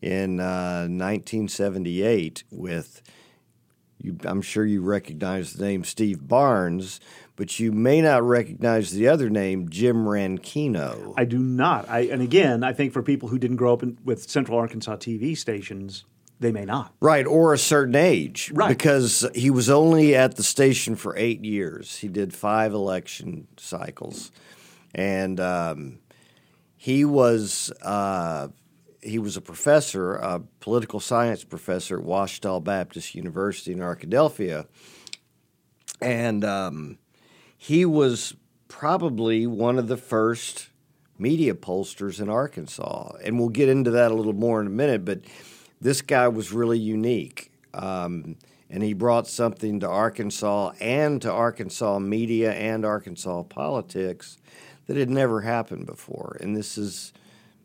in 0.00 0.40
uh, 0.40 0.86
1978 0.88 2.44
with, 2.50 3.02
you, 3.98 4.16
I'm 4.24 4.42
sure 4.42 4.64
you 4.64 4.80
recognize 4.82 5.54
the 5.54 5.64
name 5.64 5.84
Steve 5.84 6.26
Barnes, 6.26 7.00
but 7.36 7.58
you 7.58 7.72
may 7.72 8.00
not 8.00 8.22
recognize 8.22 8.92
the 8.92 9.08
other 9.08 9.30
name, 9.30 9.68
Jim 9.68 10.04
Ranchino. 10.04 11.14
I 11.16 11.24
do 11.24 11.38
not. 11.38 11.88
I, 11.88 12.00
and 12.00 12.22
again, 12.22 12.62
I 12.64 12.72
think 12.72 12.92
for 12.92 13.02
people 13.02 13.28
who 13.28 13.38
didn't 13.38 13.56
grow 13.56 13.72
up 13.72 13.82
in, 13.82 13.98
with 14.04 14.28
Central 14.28 14.58
Arkansas 14.58 14.96
TV 14.96 15.36
stations, 15.36 16.04
they 16.40 16.52
may 16.52 16.64
not. 16.64 16.94
Right, 17.00 17.26
or 17.26 17.52
a 17.52 17.58
certain 17.58 17.96
age. 17.96 18.52
Right. 18.54 18.68
Because 18.68 19.26
he 19.34 19.50
was 19.50 19.68
only 19.68 20.14
at 20.14 20.36
the 20.36 20.42
station 20.42 20.94
for 20.94 21.16
eight 21.16 21.44
years. 21.44 21.96
He 21.96 22.08
did 22.08 22.32
five 22.32 22.72
election 22.72 23.48
cycles. 23.56 24.30
And 24.94 25.40
um, 25.40 25.98
he 26.76 27.04
was. 27.04 27.72
Uh, 27.82 28.48
he 29.02 29.18
was 29.18 29.36
a 29.36 29.40
professor, 29.40 30.14
a 30.14 30.40
political 30.60 31.00
science 31.00 31.44
professor 31.44 31.98
at 31.98 32.04
Ouachita 32.04 32.60
Baptist 32.60 33.14
University 33.14 33.72
in 33.72 33.78
Arkadelphia, 33.78 34.66
and 36.00 36.44
um, 36.44 36.98
he 37.56 37.84
was 37.84 38.34
probably 38.68 39.46
one 39.46 39.78
of 39.78 39.88
the 39.88 39.96
first 39.96 40.68
media 41.18 41.54
pollsters 41.54 42.20
in 42.20 42.28
Arkansas. 42.28 43.12
And 43.24 43.38
we'll 43.38 43.48
get 43.48 43.68
into 43.68 43.90
that 43.90 44.12
a 44.12 44.14
little 44.14 44.32
more 44.32 44.60
in 44.60 44.66
a 44.66 44.70
minute, 44.70 45.04
but 45.04 45.20
this 45.80 46.00
guy 46.00 46.28
was 46.28 46.52
really 46.52 46.78
unique. 46.78 47.50
Um, 47.74 48.36
and 48.70 48.82
he 48.82 48.92
brought 48.92 49.26
something 49.26 49.80
to 49.80 49.88
Arkansas 49.88 50.72
and 50.80 51.20
to 51.22 51.32
Arkansas 51.32 51.98
media 51.98 52.52
and 52.52 52.84
Arkansas 52.84 53.44
politics 53.44 54.38
that 54.86 54.96
had 54.96 55.10
never 55.10 55.40
happened 55.40 55.86
before. 55.86 56.36
And 56.40 56.56
this 56.56 56.78
is 56.78 57.12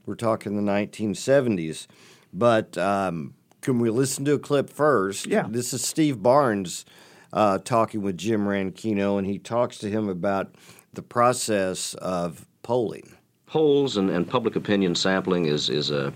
we're 0.05 0.15
talking 0.15 0.55
the 0.55 0.71
1970s. 0.71 1.87
But 2.33 2.77
um, 2.77 3.35
can 3.61 3.79
we 3.79 3.89
listen 3.89 4.25
to 4.25 4.33
a 4.33 4.39
clip 4.39 4.69
first? 4.69 5.27
Yeah. 5.27 5.45
This 5.49 5.73
is 5.73 5.85
Steve 5.85 6.21
Barnes 6.21 6.85
uh, 7.31 7.59
talking 7.59 8.01
with 8.01 8.17
Jim 8.17 8.45
Ranchino, 8.45 9.17
and 9.17 9.27
he 9.27 9.39
talks 9.39 9.77
to 9.79 9.89
him 9.89 10.09
about 10.09 10.53
the 10.93 11.01
process 11.01 11.93
of 11.95 12.45
polling. 12.61 13.15
Polls 13.47 13.97
and, 13.97 14.09
and 14.09 14.27
public 14.27 14.55
opinion 14.55 14.95
sampling 14.95 15.45
is, 15.45 15.69
is 15.69 15.91
a, 15.91 16.11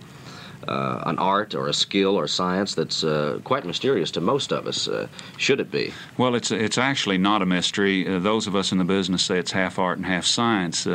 uh, 0.68 1.04
an 1.06 1.18
art 1.20 1.56
or 1.56 1.68
a 1.68 1.74
skill 1.74 2.18
or 2.18 2.28
science 2.28 2.76
that's 2.76 3.04
uh, 3.04 3.40
quite 3.44 3.66
mysterious 3.66 4.12
to 4.12 4.22
most 4.22 4.52
of 4.52 4.68
us. 4.68 4.88
Uh, 4.88 5.08
should 5.38 5.60
it 5.60 5.72
be? 5.72 5.94
Well, 6.18 6.36
it's 6.36 6.52
it's 6.52 6.78
actually 6.78 7.18
not 7.18 7.42
a 7.42 7.46
mystery. 7.46 8.08
Uh, 8.08 8.20
those 8.20 8.48
of 8.48 8.56
us 8.56 8.72
in 8.72 8.78
the 8.78 8.84
business 8.84 9.24
say 9.24 9.38
it's 9.38 9.52
half 9.52 9.80
art 9.80 9.98
and 9.98 10.06
half 10.06 10.26
science. 10.26 10.88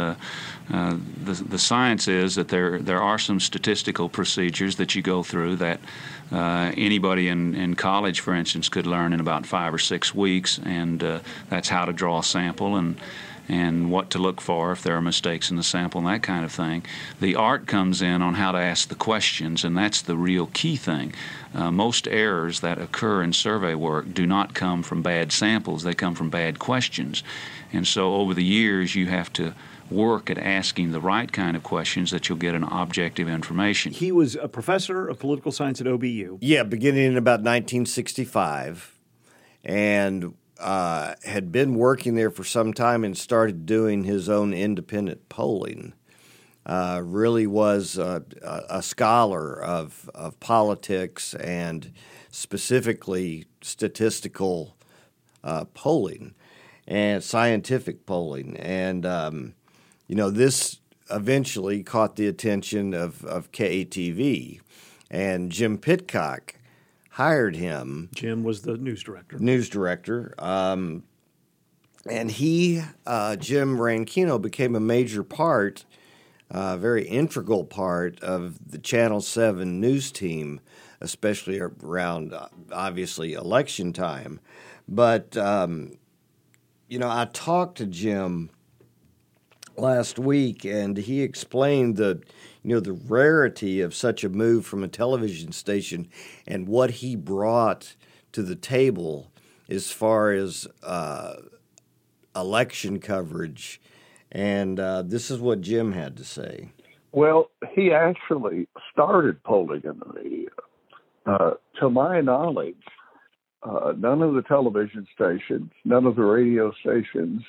Uh, 0.70 0.76
uh, 0.76 0.96
the 1.24 1.34
the 1.34 1.58
science 1.58 2.08
is 2.08 2.34
that 2.34 2.48
there 2.48 2.78
there 2.78 3.00
are 3.00 3.18
some 3.18 3.40
statistical 3.40 4.08
procedures 4.08 4.76
that 4.76 4.94
you 4.94 5.02
go 5.02 5.22
through 5.22 5.56
that. 5.56 5.80
anybody 6.32 7.28
in, 7.28 7.54
in 7.54 7.74
college, 7.74 8.20
for 8.20 8.34
instance, 8.34 8.70
could 8.70 8.86
learn 8.86 9.12
in 9.12 9.20
about 9.20 9.46
five 9.46 9.74
or 9.74 9.78
six 9.78 10.14
weeks, 10.14 10.58
and 10.64 11.00
that's 11.50 11.68
how 11.68 11.84
to 11.84 11.92
draw 11.92 12.20
a 12.20 12.24
sample 12.24 12.76
and 12.76 12.96
and 13.48 13.90
what 13.90 14.10
to 14.10 14.18
look 14.18 14.40
for 14.40 14.72
if 14.72 14.82
there 14.82 14.96
are 14.96 15.02
mistakes 15.02 15.50
in 15.50 15.56
the 15.56 15.62
sample 15.62 15.98
and 15.98 16.08
that 16.08 16.22
kind 16.22 16.44
of 16.44 16.52
thing. 16.52 16.84
The 17.20 17.34
art 17.34 17.66
comes 17.66 18.00
in 18.00 18.22
on 18.22 18.34
how 18.34 18.52
to 18.52 18.58
ask 18.58 18.88
the 18.88 18.94
questions, 18.94 19.64
and 19.64 19.76
that's 19.76 20.02
the 20.02 20.16
real 20.16 20.46
key 20.46 20.76
thing. 20.76 21.12
Uh, 21.54 21.70
most 21.70 22.08
errors 22.08 22.60
that 22.60 22.78
occur 22.78 23.22
in 23.22 23.32
survey 23.32 23.74
work 23.74 24.14
do 24.14 24.26
not 24.26 24.54
come 24.54 24.82
from 24.82 25.02
bad 25.02 25.32
samples, 25.32 25.82
they 25.82 25.94
come 25.94 26.14
from 26.14 26.30
bad 26.30 26.58
questions. 26.58 27.22
And 27.72 27.86
so 27.86 28.14
over 28.14 28.34
the 28.34 28.44
years, 28.44 28.94
you 28.94 29.06
have 29.06 29.32
to 29.34 29.54
work 29.92 30.30
at 30.30 30.38
asking 30.38 30.92
the 30.92 31.00
right 31.00 31.30
kind 31.30 31.56
of 31.56 31.62
questions 31.62 32.10
that 32.10 32.28
you'll 32.28 32.38
get 32.38 32.54
an 32.54 32.64
objective 32.64 33.28
information. 33.28 33.92
He 33.92 34.12
was 34.12 34.34
a 34.36 34.48
professor 34.48 35.06
of 35.06 35.18
political 35.18 35.52
science 35.52 35.80
at 35.80 35.86
OBU. 35.86 36.38
Yeah, 36.40 36.62
beginning 36.62 37.04
in 37.04 37.16
about 37.16 37.40
1965. 37.40 38.98
And 39.64 40.34
uh, 40.58 41.14
had 41.24 41.50
been 41.50 41.74
working 41.74 42.14
there 42.14 42.30
for 42.30 42.44
some 42.44 42.72
time 42.72 43.04
and 43.04 43.16
started 43.16 43.66
doing 43.66 44.04
his 44.04 44.28
own 44.28 44.54
independent 44.54 45.28
polling. 45.28 45.92
Uh, 46.64 47.00
really 47.04 47.46
was 47.46 47.98
a, 47.98 48.22
a, 48.70 48.80
scholar 48.80 49.60
of, 49.60 50.08
of 50.14 50.38
politics 50.38 51.34
and 51.34 51.92
specifically 52.30 53.46
statistical 53.60 54.76
uh, 55.42 55.64
polling 55.74 56.32
and 56.86 57.24
scientific 57.24 58.06
polling. 58.06 58.56
And, 58.58 59.04
um, 59.04 59.54
you 60.12 60.16
know, 60.16 60.28
this 60.28 60.78
eventually 61.10 61.82
caught 61.82 62.16
the 62.16 62.26
attention 62.26 62.92
of, 62.92 63.24
of 63.24 63.50
KATV. 63.50 64.60
And 65.10 65.50
Jim 65.50 65.78
Pitcock 65.78 66.56
hired 67.12 67.56
him. 67.56 68.10
Jim 68.14 68.44
was 68.44 68.60
the 68.60 68.76
news 68.76 69.02
director. 69.02 69.38
News 69.38 69.70
director. 69.70 70.34
Um, 70.38 71.04
and 72.04 72.30
he, 72.30 72.82
uh, 73.06 73.36
Jim 73.36 73.78
Ranchino, 73.78 74.38
became 74.38 74.76
a 74.76 74.80
major 74.80 75.22
part, 75.22 75.86
a 76.50 76.58
uh, 76.58 76.76
very 76.76 77.08
integral 77.08 77.64
part 77.64 78.20
of 78.22 78.70
the 78.70 78.76
Channel 78.76 79.22
7 79.22 79.80
news 79.80 80.12
team, 80.12 80.60
especially 81.00 81.58
around, 81.58 82.34
uh, 82.34 82.48
obviously, 82.70 83.32
election 83.32 83.94
time. 83.94 84.40
But, 84.86 85.38
um, 85.38 85.96
you 86.86 86.98
know, 86.98 87.08
I 87.08 87.30
talked 87.32 87.78
to 87.78 87.86
Jim 87.86 88.50
last 89.76 90.18
week, 90.18 90.64
and 90.64 90.96
he 90.96 91.22
explained 91.22 91.96
the 91.96 92.22
you 92.62 92.74
know 92.74 92.80
the 92.80 92.92
rarity 92.92 93.80
of 93.80 93.94
such 93.94 94.24
a 94.24 94.28
move 94.28 94.64
from 94.66 94.82
a 94.82 94.88
television 94.88 95.52
station 95.52 96.08
and 96.46 96.68
what 96.68 96.90
he 96.90 97.16
brought 97.16 97.96
to 98.32 98.42
the 98.42 98.56
table 98.56 99.30
as 99.68 99.90
far 99.90 100.32
as 100.32 100.66
uh, 100.82 101.34
election 102.34 102.98
coverage. 102.98 103.80
And 104.30 104.80
uh, 104.80 105.02
this 105.02 105.30
is 105.30 105.38
what 105.38 105.60
Jim 105.60 105.92
had 105.92 106.16
to 106.16 106.24
say. 106.24 106.70
Well, 107.12 107.50
he 107.74 107.92
actually 107.92 108.68
started 108.90 109.42
polling 109.42 109.82
in 109.84 109.98
the 109.98 110.22
media. 110.22 110.48
Uh, 111.26 111.52
to 111.78 111.90
my 111.90 112.20
knowledge, 112.20 112.82
uh, 113.62 113.92
none 113.96 114.22
of 114.22 114.34
the 114.34 114.42
television 114.42 115.06
stations, 115.14 115.70
none 115.84 116.06
of 116.06 116.16
the 116.16 116.22
radio 116.22 116.72
stations 116.80 117.42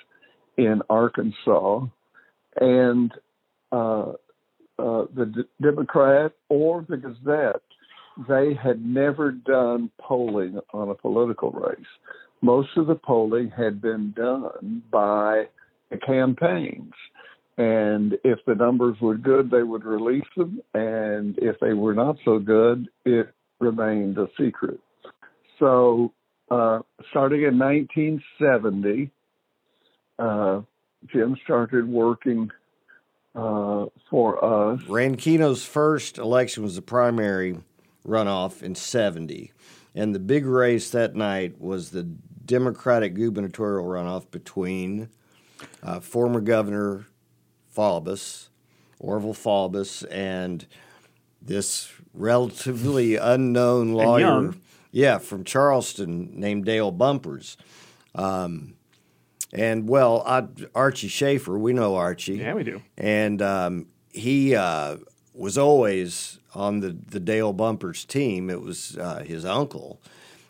in 0.57 0.81
Arkansas, 0.89 1.85
and 2.59 3.11
uh, 3.71 4.13
uh, 4.79 5.05
the 5.15 5.31
D- 5.35 5.49
Democrat 5.61 6.33
or 6.49 6.85
the 6.87 6.97
Gazette, 6.97 7.61
they 8.27 8.53
had 8.53 8.83
never 8.83 9.31
done 9.31 9.89
polling 9.99 10.59
on 10.73 10.89
a 10.89 10.95
political 10.95 11.51
race. 11.51 11.79
Most 12.41 12.69
of 12.77 12.87
the 12.87 12.95
polling 12.95 13.51
had 13.55 13.81
been 13.81 14.13
done 14.15 14.83
by 14.91 15.45
the 15.89 15.97
campaigns. 15.97 16.93
And 17.57 18.13
if 18.23 18.39
the 18.47 18.55
numbers 18.55 18.97
were 18.99 19.15
good, 19.15 19.51
they 19.51 19.63
would 19.63 19.85
release 19.85 20.23
them. 20.35 20.59
And 20.73 21.37
if 21.37 21.59
they 21.59 21.73
were 21.73 21.93
not 21.93 22.17
so 22.25 22.39
good, 22.39 22.87
it 23.05 23.33
remained 23.59 24.17
a 24.17 24.27
secret. 24.39 24.79
So, 25.59 26.11
uh, 26.49 26.79
starting 27.11 27.43
in 27.43 27.57
1970, 27.57 29.11
uh, 30.19 30.61
Jim 31.11 31.37
started 31.43 31.87
working 31.87 32.51
uh, 33.35 33.85
for 34.09 34.43
us. 34.43 34.81
Ranchino's 34.83 35.65
first 35.65 36.17
election 36.17 36.63
was 36.63 36.75
the 36.75 36.81
primary 36.81 37.57
runoff 38.07 38.61
in 38.61 38.75
70. 38.75 39.51
And 39.95 40.13
the 40.13 40.19
big 40.19 40.45
race 40.45 40.89
that 40.91 41.15
night 41.15 41.59
was 41.59 41.91
the 41.91 42.03
Democratic 42.03 43.13
gubernatorial 43.13 43.87
runoff 43.87 44.29
between 44.31 45.09
uh, 45.81 45.99
former 45.99 46.41
Governor 46.41 47.05
Faubus, 47.75 48.49
Orville 48.99 49.33
Faubus, 49.33 50.03
and 50.11 50.65
this 51.41 51.91
relatively 52.13 53.15
unknown 53.15 53.93
lawyer. 53.93 54.53
Yeah, 54.91 55.17
from 55.17 55.43
Charleston 55.43 56.39
named 56.39 56.65
Dale 56.65 56.91
Bumpers. 56.91 57.57
Um, 58.13 58.75
and 59.53 59.87
well, 59.87 60.23
I, 60.25 60.47
Archie 60.73 61.07
Schaffer, 61.07 61.57
we 61.57 61.73
know 61.73 61.95
Archie. 61.95 62.37
Yeah, 62.37 62.55
we 62.55 62.63
do. 62.63 62.81
And 62.97 63.41
um, 63.41 63.85
he 64.09 64.55
uh, 64.55 64.97
was 65.33 65.57
always 65.59 66.39
on 66.55 66.79
the, 66.79 66.89
the 66.89 67.19
Dale 67.19 67.53
Bumpers 67.53 68.03
team. 68.03 68.49
It 68.49 68.61
was 68.61 68.97
uh, 68.97 69.23
his 69.23 69.45
uncle. 69.45 70.01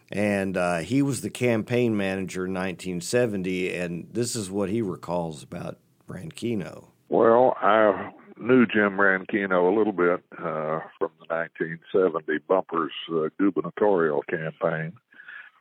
And 0.09 0.55
uh, 0.55 0.79
he 0.79 1.01
was 1.01 1.21
the 1.21 1.29
campaign 1.29 1.97
manager 1.97 2.45
in 2.45 2.53
1970. 2.53 3.73
And 3.73 4.07
this 4.13 4.35
is 4.35 4.49
what 4.49 4.69
he 4.69 4.81
recalls 4.81 5.43
about 5.43 5.77
Ranchino. 6.07 6.85
Well, 7.09 7.57
I 7.61 8.11
knew 8.37 8.65
Jim 8.65 8.97
Ranchino 8.97 9.71
a 9.71 9.77
little 9.77 9.93
bit 9.93 10.23
uh, 10.37 10.79
from 10.97 11.11
the 11.19 11.27
1970 11.27 12.37
Bumpers 12.47 12.93
uh, 13.11 13.29
gubernatorial 13.37 14.23
campaign. 14.29 14.93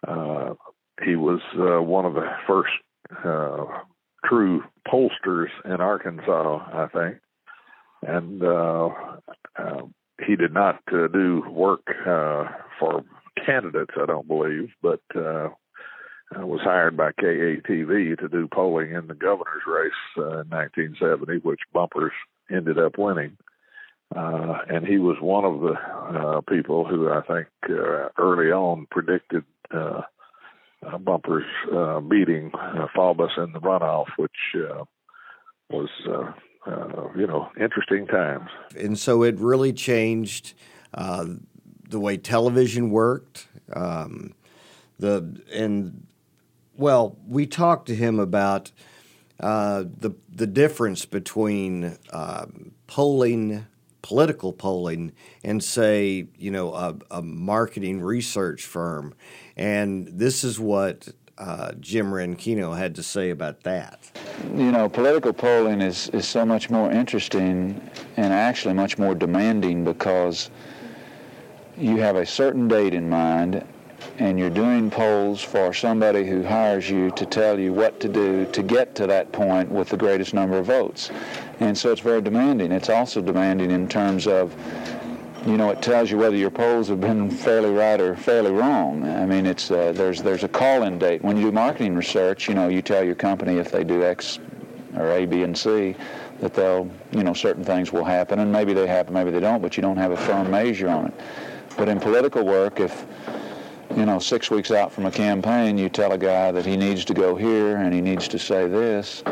Uh, 0.06 0.54
he 1.02 1.16
was 1.16 1.40
one 1.54 2.04
of 2.04 2.14
the 2.14 2.28
first 2.46 2.72
uh, 3.24 3.64
true 4.24 4.62
pollsters 4.86 5.48
in 5.64 5.80
Arkansas, 5.80 6.58
I 6.72 6.86
think. 6.92 7.18
And 8.02 8.42
uh, 8.42 8.88
uh, 9.56 9.82
he 10.26 10.36
did 10.36 10.52
not 10.52 10.80
uh, 10.92 11.08
do 11.08 11.42
work 11.50 11.86
uh, 12.06 12.44
for 12.78 13.04
candidates, 13.44 13.94
I 14.00 14.06
don't 14.06 14.26
believe, 14.26 14.70
but 14.82 15.00
uh, 15.14 15.48
was 16.36 16.60
hired 16.62 16.96
by 16.96 17.12
KATV 17.12 18.18
to 18.18 18.28
do 18.28 18.48
polling 18.52 18.92
in 18.92 19.06
the 19.06 19.14
governor's 19.14 19.62
race 19.66 19.92
uh, 20.16 20.40
in 20.40 20.48
1970, 20.48 21.38
which 21.38 21.60
Bumpers 21.72 22.12
ended 22.50 22.78
up 22.78 22.98
winning. 22.98 23.36
Uh, 24.14 24.58
and 24.68 24.86
he 24.86 24.98
was 24.98 25.16
one 25.20 25.44
of 25.44 25.60
the 25.60 25.72
uh, 25.72 26.40
people 26.42 26.84
who 26.84 27.10
I 27.10 27.22
think 27.22 27.48
uh, 27.70 28.08
early 28.18 28.52
on 28.52 28.86
predicted 28.90 29.44
uh, 29.70 30.02
uh, 30.86 30.98
bumpers 30.98 31.44
uh, 31.72 32.00
beating 32.00 32.50
uh, 32.54 32.86
Faubus 32.94 33.36
in 33.38 33.52
the 33.52 33.60
runoff, 33.60 34.06
which 34.16 34.30
uh, 34.56 34.84
was 35.70 35.88
uh, 36.08 36.32
uh, 36.70 37.08
you 37.16 37.26
know 37.26 37.48
interesting 37.60 38.06
times. 38.06 38.48
And 38.78 38.98
so 38.98 39.22
it 39.22 39.38
really 39.38 39.72
changed 39.72 40.54
uh, 40.94 41.26
the 41.88 42.00
way 42.00 42.16
television 42.16 42.90
worked. 42.90 43.48
Um, 43.72 44.34
the 44.98 45.42
and 45.52 46.06
well, 46.76 47.16
we 47.26 47.46
talked 47.46 47.86
to 47.86 47.94
him 47.94 48.18
about 48.18 48.72
uh, 49.40 49.84
the 49.84 50.12
the 50.30 50.46
difference 50.46 51.04
between 51.04 51.96
um, 52.12 52.72
polling 52.86 53.66
political 54.02 54.52
polling 54.52 55.12
and 55.42 55.62
say, 55.62 56.26
you 56.36 56.50
know, 56.50 56.74
a, 56.74 56.96
a 57.10 57.22
marketing 57.22 58.00
research 58.00 58.64
firm. 58.64 59.14
And 59.56 60.06
this 60.08 60.44
is 60.44 60.58
what 60.60 61.08
uh, 61.38 61.72
Jim 61.80 62.12
Ranchino 62.12 62.76
had 62.76 62.94
to 62.96 63.02
say 63.02 63.30
about 63.30 63.62
that. 63.62 64.10
You 64.54 64.70
know, 64.70 64.88
political 64.88 65.32
polling 65.32 65.80
is, 65.80 66.08
is 66.10 66.26
so 66.26 66.44
much 66.44 66.70
more 66.70 66.90
interesting 66.90 67.80
and 68.16 68.32
actually 68.32 68.74
much 68.74 68.98
more 68.98 69.14
demanding 69.14 69.84
because 69.84 70.50
you 71.76 71.96
have 71.96 72.16
a 72.16 72.26
certain 72.26 72.68
date 72.68 72.94
in 72.94 73.08
mind 73.08 73.66
and 74.18 74.38
you're 74.38 74.50
doing 74.50 74.90
polls 74.90 75.40
for 75.42 75.72
somebody 75.72 76.26
who 76.26 76.42
hires 76.42 76.90
you 76.90 77.10
to 77.12 77.24
tell 77.24 77.58
you 77.58 77.72
what 77.72 78.00
to 78.00 78.08
do 78.08 78.44
to 78.46 78.62
get 78.62 78.94
to 78.96 79.06
that 79.06 79.32
point 79.32 79.70
with 79.70 79.88
the 79.88 79.96
greatest 79.96 80.34
number 80.34 80.58
of 80.58 80.66
votes. 80.66 81.10
And 81.62 81.78
so 81.78 81.92
it's 81.92 82.00
very 82.00 82.20
demanding. 82.20 82.72
It's 82.72 82.90
also 82.90 83.22
demanding 83.22 83.70
in 83.70 83.86
terms 83.86 84.26
of, 84.26 84.52
you 85.46 85.56
know, 85.56 85.70
it 85.70 85.80
tells 85.80 86.10
you 86.10 86.18
whether 86.18 86.34
your 86.34 86.50
polls 86.50 86.88
have 86.88 87.00
been 87.00 87.30
fairly 87.30 87.70
right 87.70 88.00
or 88.00 88.16
fairly 88.16 88.50
wrong. 88.50 89.08
I 89.08 89.24
mean, 89.26 89.46
it's 89.46 89.70
uh, 89.70 89.92
there's 89.92 90.20
there's 90.22 90.42
a 90.42 90.48
call-in 90.48 90.98
date. 90.98 91.22
When 91.22 91.36
you 91.36 91.44
do 91.44 91.52
marketing 91.52 91.94
research, 91.94 92.48
you 92.48 92.54
know, 92.54 92.66
you 92.66 92.82
tell 92.82 93.04
your 93.04 93.14
company 93.14 93.58
if 93.58 93.70
they 93.70 93.84
do 93.84 94.02
X 94.02 94.40
or 94.96 95.12
A, 95.12 95.24
B, 95.24 95.44
and 95.44 95.56
C, 95.56 95.94
that 96.40 96.52
they'll, 96.52 96.90
you 97.12 97.22
know, 97.22 97.32
certain 97.32 97.62
things 97.62 97.92
will 97.92 98.04
happen, 98.04 98.40
and 98.40 98.50
maybe 98.50 98.72
they 98.72 98.88
happen, 98.88 99.14
maybe 99.14 99.30
they 99.30 99.40
don't, 99.40 99.62
but 99.62 99.76
you 99.76 99.82
don't 99.82 99.96
have 99.96 100.10
a 100.10 100.16
firm 100.16 100.50
measure 100.50 100.88
on 100.88 101.06
it. 101.06 101.14
But 101.76 101.88
in 101.88 102.00
political 102.00 102.44
work, 102.44 102.80
if 102.80 103.06
you 103.96 104.04
know, 104.04 104.18
six 104.18 104.50
weeks 104.50 104.72
out 104.72 104.92
from 104.92 105.06
a 105.06 105.12
campaign, 105.12 105.78
you 105.78 105.88
tell 105.88 106.12
a 106.12 106.18
guy 106.18 106.50
that 106.50 106.66
he 106.66 106.76
needs 106.76 107.04
to 107.04 107.14
go 107.14 107.36
here 107.36 107.76
and 107.76 107.94
he 107.94 108.00
needs 108.00 108.26
to 108.28 108.38
say 108.38 108.66
this, 108.66 109.22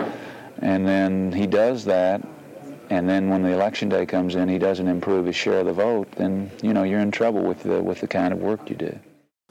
and 0.60 0.86
then 0.86 1.32
he 1.32 1.46
does 1.46 1.84
that, 1.86 2.26
and 2.90 3.08
then 3.08 3.28
when 3.28 3.42
the 3.42 3.50
election 3.50 3.88
day 3.88 4.06
comes 4.06 4.34
in, 4.34 4.48
he 4.48 4.58
doesn't 4.58 4.88
improve 4.88 5.26
his 5.26 5.36
share 5.36 5.60
of 5.60 5.66
the 5.66 5.72
vote, 5.72 6.10
then 6.12 6.50
you 6.62 6.72
know 6.72 6.82
you're 6.82 7.00
in 7.00 7.10
trouble 7.10 7.42
with 7.42 7.62
the 7.62 7.82
with 7.82 8.00
the 8.00 8.08
kind 8.08 8.32
of 8.32 8.40
work 8.40 8.68
you 8.68 8.76
do. 8.76 8.98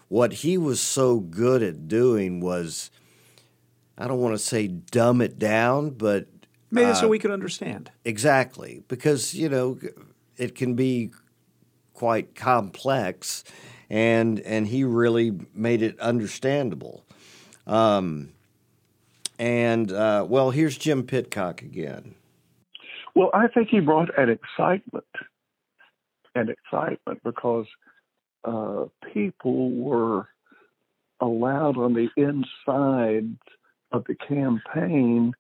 What 0.08 0.34
he 0.34 0.58
was 0.58 0.80
so 0.80 1.19
good 1.19 1.62
at 1.62 1.88
doing 1.88 2.39
was, 2.39 2.89
I 3.98 4.08
don't 4.08 4.19
want 4.19 4.34
to 4.34 4.39
say 4.39 4.67
dumb 4.67 5.22
it 5.22 5.38
down, 5.38 5.91
but 5.91 6.28
made 6.72 6.84
it 6.84 6.91
uh, 6.91 6.95
so 6.95 7.08
we 7.08 7.19
could 7.19 7.32
understand 7.32 7.91
exactly 8.04 8.84
because 8.88 9.34
you 9.34 9.50
know 9.50 9.80
it 10.38 10.56
can 10.56 10.76
be 10.76 11.12
quite 11.93 12.34
complex 12.34 13.43
and 13.89 14.39
and 14.41 14.67
he 14.67 14.84
really 14.84 15.32
made 15.54 15.82
it 15.82 16.00
understandable. 16.00 17.06
Um, 17.67 18.34
and 19.39 19.91
uh, 19.91 20.25
well, 20.28 20.52
here's 20.52 20.78
Jim 20.78 21.04
Pitcock 21.04 21.62
again. 21.62 22.13
Well, 23.15 23.32
I 23.34 23.47
think 23.47 23.69
he 23.69 23.80
brought 23.80 24.17
an 24.17 24.30
excitement, 24.30 25.06
an 26.36 26.49
excitement 26.49 27.21
because 27.23 27.65
uh, 28.43 28.86
people 29.13 29.71
were 29.71 30.28
allowed 31.19 31.78
on 31.78 31.93
the 31.93 32.10
inside 32.15 33.36
of 33.91 34.06
the 34.06 34.15
campaign 34.15 35.34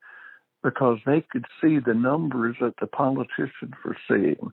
because 0.63 0.97
they 1.05 1.21
could 1.21 1.45
see 1.61 1.79
the 1.79 1.93
numbers 1.93 2.55
that 2.59 2.73
the 2.81 2.87
politicians 2.87 3.73
were 3.85 3.97
seeing. 4.07 4.51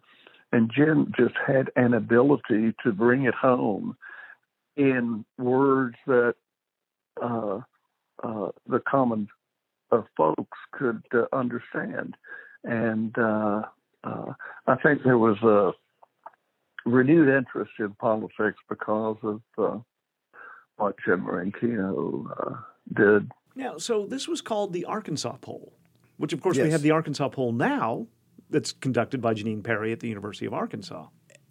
And 0.52 0.70
Jim 0.72 1.12
just 1.18 1.34
had 1.44 1.70
an 1.74 1.94
ability 1.94 2.74
to 2.84 2.92
bring 2.92 3.24
it 3.24 3.34
home 3.34 3.96
in 4.76 5.24
words 5.38 5.96
that 6.06 6.34
uh, 7.20 7.60
uh, 8.22 8.48
the 8.68 8.80
common 8.86 9.28
uh, 9.90 10.02
folks 10.16 10.58
could 10.72 11.02
uh, 11.14 11.24
understand. 11.32 12.16
And 12.64 13.16
uh, 13.18 13.62
uh, 14.04 14.32
I 14.66 14.76
think 14.76 15.02
there 15.04 15.18
was 15.18 15.38
a 15.42 15.72
renewed 16.88 17.28
interest 17.28 17.72
in 17.78 17.92
politics 17.94 18.58
because 18.68 19.16
of 19.22 19.84
what 20.76 20.94
Jim 21.04 21.24
Ranchino 21.24 22.62
did. 22.94 23.30
Now, 23.54 23.78
so 23.78 24.06
this 24.06 24.28
was 24.28 24.40
called 24.40 24.72
the 24.72 24.84
Arkansas 24.84 25.36
poll, 25.40 25.72
which 26.18 26.32
of 26.32 26.40
course 26.40 26.58
we 26.58 26.70
have 26.70 26.82
the 26.82 26.90
Arkansas 26.90 27.28
poll 27.30 27.52
now 27.52 28.06
that's 28.50 28.72
conducted 28.72 29.20
by 29.20 29.34
Janine 29.34 29.64
Parry 29.64 29.92
at 29.92 30.00
the 30.00 30.08
University 30.08 30.46
of 30.46 30.54
Arkansas. 30.54 31.06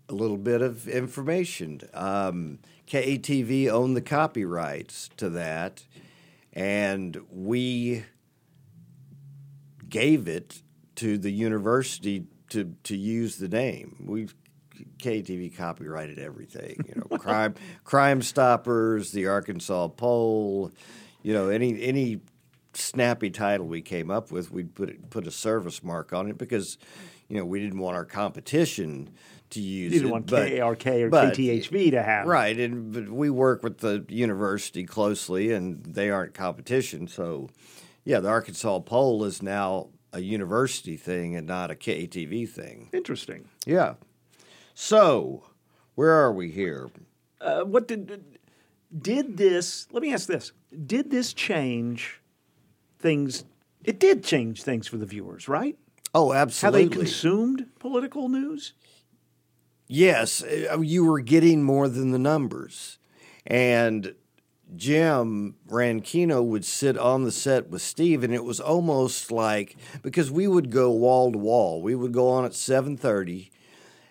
A 0.07 0.13
little 0.13 0.37
bit 0.37 0.61
of 0.61 0.87
information. 0.87 1.81
Um, 1.93 2.59
KATV 2.87 3.69
owned 3.69 3.97
the 3.97 4.01
copyrights 4.01 5.09
to 5.17 5.29
that, 5.31 5.83
and 6.53 7.17
we 7.31 8.03
gave 9.89 10.27
it 10.27 10.61
to 10.95 11.17
the 11.17 11.31
university 11.31 12.25
to 12.49 12.75
to 12.83 12.95
use 12.95 13.37
the 13.37 13.47
name. 13.47 14.05
We 14.07 14.27
KATV 14.99 15.55
copyrighted 15.55 16.19
everything. 16.19 16.77
You 16.87 16.95
know, 17.09 17.17
crime 17.17 17.55
Crime 17.83 18.21
Stoppers, 18.21 19.11
the 19.11 19.27
Arkansas 19.27 19.87
Poll. 19.89 20.71
You 21.23 21.33
know, 21.33 21.49
any 21.49 21.81
any 21.81 22.19
snappy 22.73 23.29
title 23.29 23.65
we 23.67 23.81
came 23.81 24.11
up 24.11 24.31
with, 24.31 24.51
we'd 24.51 24.75
put 24.75 24.89
it, 24.89 25.09
put 25.09 25.25
a 25.27 25.31
service 25.31 25.81
mark 25.83 26.11
on 26.13 26.29
it 26.29 26.37
because 26.37 26.77
you 27.29 27.37
know 27.37 27.45
we 27.45 27.59
didn't 27.59 27.79
want 27.79 27.95
our 27.95 28.05
competition 28.05 29.09
to 29.51 29.61
use 29.61 29.93
You 29.93 29.99
didn't 29.99 30.09
it. 30.09 30.11
want 30.11 30.25
but- 30.27 30.49
KARK 30.51 30.87
or 31.03 31.09
but- 31.09 31.33
KTHV 31.35 31.91
to 31.91 32.03
have. 32.03 32.27
Right, 32.27 32.59
and 32.59 32.91
but 32.91 33.09
we 33.09 33.29
work 33.29 33.63
with 33.63 33.77
the 33.79 34.05
university 34.09 34.83
closely, 34.83 35.51
and 35.51 35.83
they 35.85 36.09
aren't 36.09 36.33
competition. 36.33 37.07
So, 37.07 37.49
yeah, 38.05 38.19
the 38.19 38.29
Arkansas 38.29 38.79
poll 38.79 39.25
is 39.25 39.41
now 39.41 39.89
a 40.13 40.21
university 40.21 40.95
thing 40.95 41.35
and 41.35 41.45
not 41.45 41.71
a 41.71 41.75
KATV 41.75 42.47
thing. 42.47 42.89
Interesting. 42.93 43.49
Yeah. 43.65 43.95
So, 44.73 45.43
where 45.95 46.11
are 46.11 46.31
we 46.31 46.51
here? 46.51 46.89
Uh, 47.41 47.61
what 47.63 47.87
did 47.87 48.39
did 48.97 49.37
this? 49.37 49.87
Let 49.91 50.01
me 50.03 50.13
ask 50.13 50.27
this: 50.27 50.51
Did 50.85 51.11
this 51.11 51.33
change 51.33 52.21
things? 52.99 53.43
It 53.83 53.99
did 53.99 54.23
change 54.23 54.63
things 54.63 54.87
for 54.87 54.97
the 54.97 55.05
viewers, 55.05 55.47
right? 55.47 55.77
Oh, 56.13 56.31
absolutely. 56.31 56.83
How 56.83 56.89
they 56.89 56.95
consumed 56.95 57.65
political 57.79 58.29
news. 58.29 58.73
Yes, 59.87 60.43
uh, 60.43 60.79
you 60.79 61.05
were 61.05 61.19
getting 61.19 61.63
more 61.63 61.87
than 61.87 62.11
the 62.11 62.19
numbers. 62.19 62.97
And 63.45 64.15
Jim 64.75 65.55
Ranchino 65.69 66.43
would 66.43 66.65
sit 66.65 66.97
on 66.97 67.23
the 67.23 67.31
set 67.31 67.69
with 67.69 67.81
Steve, 67.81 68.23
and 68.23 68.33
it 68.33 68.43
was 68.43 68.59
almost 68.59 69.31
like 69.31 69.75
because 70.01 70.31
we 70.31 70.47
would 70.47 70.71
go 70.71 70.91
wall 70.91 71.31
to 71.31 71.37
wall. 71.37 71.81
We 71.81 71.95
would 71.95 72.11
go 72.11 72.29
on 72.29 72.45
at 72.45 72.53
seven 72.53 72.97
thirty 72.97 73.51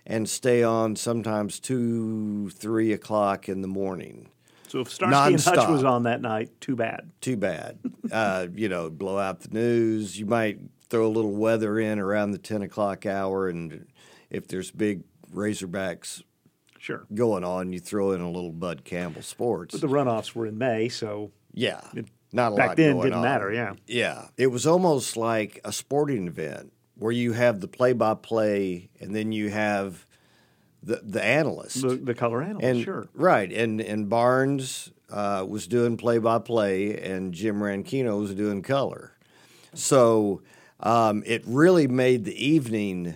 and 0.06 0.28
stay 0.28 0.62
on 0.62 0.96
sometimes 0.96 1.58
two, 1.58 2.50
three 2.50 2.92
o'clock 2.92 3.48
in 3.48 3.62
the 3.62 3.68
morning. 3.68 4.28
So 4.68 4.80
if 4.80 4.90
Starsky 4.90 5.34
and 5.34 5.40
Hutch 5.40 5.68
was 5.68 5.84
on 5.84 6.02
that 6.04 6.20
night, 6.20 6.50
too 6.60 6.76
bad. 6.76 7.10
Too 7.20 7.36
bad. 7.36 7.78
uh, 8.12 8.48
you 8.54 8.68
know, 8.68 8.90
blow 8.90 9.18
out 9.18 9.40
the 9.40 9.48
news. 9.48 10.18
You 10.18 10.26
might 10.26 10.58
throw 10.90 11.06
a 11.06 11.08
little 11.08 11.32
weather 11.32 11.78
in 11.78 11.98
around 11.98 12.32
the 12.32 12.38
ten 12.38 12.62
o'clock 12.62 13.06
hour, 13.06 13.48
and 13.48 13.86
if 14.30 14.48
there's 14.48 14.70
big 14.70 15.02
Razorbacks 15.32 16.22
Sure. 16.84 17.06
going 17.14 17.44
on, 17.44 17.72
you 17.72 17.80
throw 17.80 18.12
in 18.12 18.20
a 18.20 18.30
little 18.30 18.52
Bud 18.52 18.84
Campbell 18.84 19.22
sports. 19.22 19.72
But 19.72 19.80
the 19.80 19.92
runoffs 19.92 20.34
were 20.34 20.46
in 20.46 20.58
May, 20.58 20.90
so 20.90 21.30
yeah, 21.54 21.80
it- 21.94 22.08
not 22.30 22.52
a 22.52 22.56
back 22.56 22.76
then 22.76 22.96
didn't 22.98 23.14
on. 23.14 23.22
matter. 23.22 23.50
Yeah. 23.52 23.74
Yeah, 23.86 24.26
it 24.36 24.48
was 24.48 24.66
almost 24.66 25.16
like 25.16 25.60
a 25.64 25.72
sporting 25.72 26.26
event 26.26 26.72
where 26.96 27.12
you 27.12 27.32
have 27.32 27.60
the 27.60 27.68
play-by-play, 27.68 28.90
and 29.00 29.14
then 29.16 29.32
you 29.32 29.48
have 29.50 30.04
the 30.82 31.00
the 31.02 31.24
analyst, 31.24 31.80
The, 31.80 31.96
the 31.96 32.14
color 32.14 32.42
analyst, 32.42 32.66
and 32.66 32.84
sure. 32.84 33.08
right, 33.14 33.50
and 33.50 33.80
and 33.80 34.08
Barnes 34.10 34.90
uh, 35.10 35.46
was 35.48 35.66
doing 35.66 35.96
play-by-play, 35.96 36.98
and 37.00 37.32
Jim 37.32 37.60
Ranchino 37.60 38.18
was 38.20 38.34
doing 38.34 38.60
color. 38.62 39.12
So 39.72 40.42
um, 40.80 41.22
it 41.24 41.42
really 41.46 41.86
made 41.88 42.24
the 42.24 42.34
evening 42.44 43.14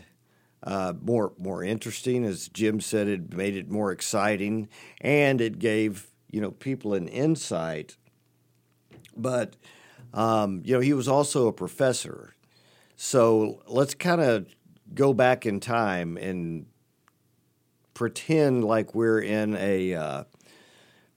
uh, 0.63 0.95
more 1.01 1.33
more 1.39 1.63
interesting, 1.63 2.25
as 2.25 2.49
Jim 2.49 2.81
said. 2.81 3.09
It 3.09 3.33
made 3.33 3.57
it 3.57 3.71
more 3.71 3.93
exciting, 3.93 4.69
and 5.01 5.41
it 5.41 5.59
gave 5.59 6.09
you 6.31 6.41
know 6.41 6.51
people 6.51 6.95
an 6.95 7.09
insight. 7.09 7.97
But 9.17 9.57
um, 10.15 10.63
you 10.65 10.75
know, 10.75 10.81
he 10.81 10.93
was 10.93 11.09
also 11.09 11.47
a 11.47 11.53
professor. 11.53 12.35
So 12.97 13.63
let's 13.67 13.95
kind 13.95 14.21
of 14.21 14.47
go 14.95 15.13
back 15.13 15.47
in 15.47 15.61
time 15.61 16.17
and 16.17 16.67
pretend 17.95 18.65
like 18.65 18.95
we're 18.95 19.21
in 19.21 19.57
a 19.57 19.95
uh, 19.95 20.25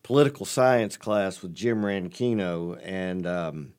political 0.04 0.46
science 0.46 0.98
class 0.98 1.42
with 1.42 1.54
Jim 1.54 1.82
Ranchino, 1.82 2.80
and 2.84 3.26
um, 3.26 3.74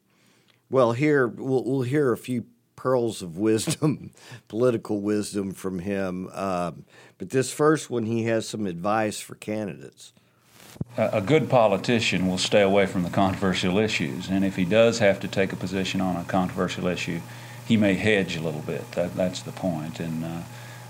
well, 0.71 0.93
here 0.93 1.29
we'll, 1.29 1.65
we'll 1.65 1.83
hear 1.83 2.13
a 2.13 2.17
few 2.17 2.47
pearls 2.83 3.23
of 3.23 3.39
wisdom, 3.39 4.11
political 4.49 5.01
wisdom 5.01 5.53
from 5.53 5.79
him. 5.79 6.29
Um, 6.33 6.85
but 7.17 7.31
this 7.31 7.53
first 7.53 7.91
one, 7.91 8.07
he 8.07 8.25
has 8.25 8.49
some 8.49 8.67
advice 8.67 9.21
for 9.21 9.37
candidates. 9.37 10.13
A 10.99 11.11
a 11.13 11.21
good 11.21 11.49
politician 11.49 12.27
will 12.27 12.39
stay 12.39 12.61
away 12.61 12.87
from 12.87 13.05
the 13.05 13.11
controversial 13.11 13.79
issues, 13.79 14.29
and 14.29 14.45
if 14.45 14.57
he 14.57 14.65
does 14.65 14.99
have 14.99 15.21
to 15.21 15.29
take 15.29 15.53
a 15.53 15.57
position 15.57 16.01
on 16.01 16.17
a 16.17 16.25
controversial 16.25 16.89
issue, 16.89 17.21
he 17.69 17.77
may 17.77 17.95
hedge 17.95 18.35
a 18.35 18.41
little 18.41 18.63
bit. 18.63 18.91
That, 18.93 19.15
that's 19.15 19.43
the 19.43 19.53
point. 19.53 20.01
And 20.01 20.25
uh, 20.25 20.41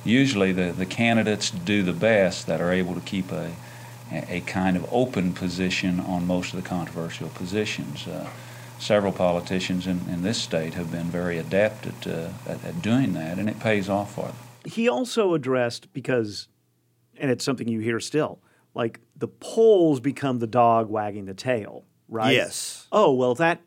usually, 0.02 0.52
the, 0.52 0.72
the 0.72 0.86
candidates 0.86 1.50
do 1.50 1.82
the 1.82 1.92
best 1.92 2.46
that 2.46 2.62
are 2.62 2.72
able 2.72 2.94
to 2.94 3.02
keep 3.02 3.30
a, 3.30 3.52
a 4.10 4.40
kind 4.46 4.78
of 4.78 4.88
open 4.90 5.34
position 5.34 6.00
on 6.00 6.26
most 6.26 6.54
of 6.54 6.62
the 6.62 6.66
controversial 6.66 7.28
positions. 7.28 8.08
Uh, 8.08 8.30
several 8.82 9.12
politicians 9.12 9.86
in, 9.86 10.00
in 10.10 10.22
this 10.22 10.38
state 10.38 10.74
have 10.74 10.90
been 10.90 11.06
very 11.06 11.38
adept 11.38 11.86
at, 11.86 12.06
uh, 12.06 12.28
at, 12.46 12.64
at 12.64 12.82
doing 12.82 13.12
that, 13.14 13.38
and 13.38 13.48
it 13.48 13.60
pays 13.60 13.88
off 13.88 14.14
for 14.14 14.26
them. 14.26 14.36
He 14.64 14.88
also 14.88 15.34
addressed 15.34 15.92
because 15.92 16.48
and 17.18 17.30
it's 17.30 17.44
something 17.44 17.68
you 17.68 17.80
hear 17.80 18.00
still. 18.00 18.40
Like 18.74 19.00
the 19.16 19.28
polls 19.28 20.00
become 20.00 20.38
the 20.38 20.46
dog 20.46 20.88
wagging 20.88 21.26
the 21.26 21.34
tail, 21.34 21.84
right? 22.08 22.34
Yes. 22.34 22.86
Oh 22.90 23.12
well, 23.12 23.34
that 23.36 23.60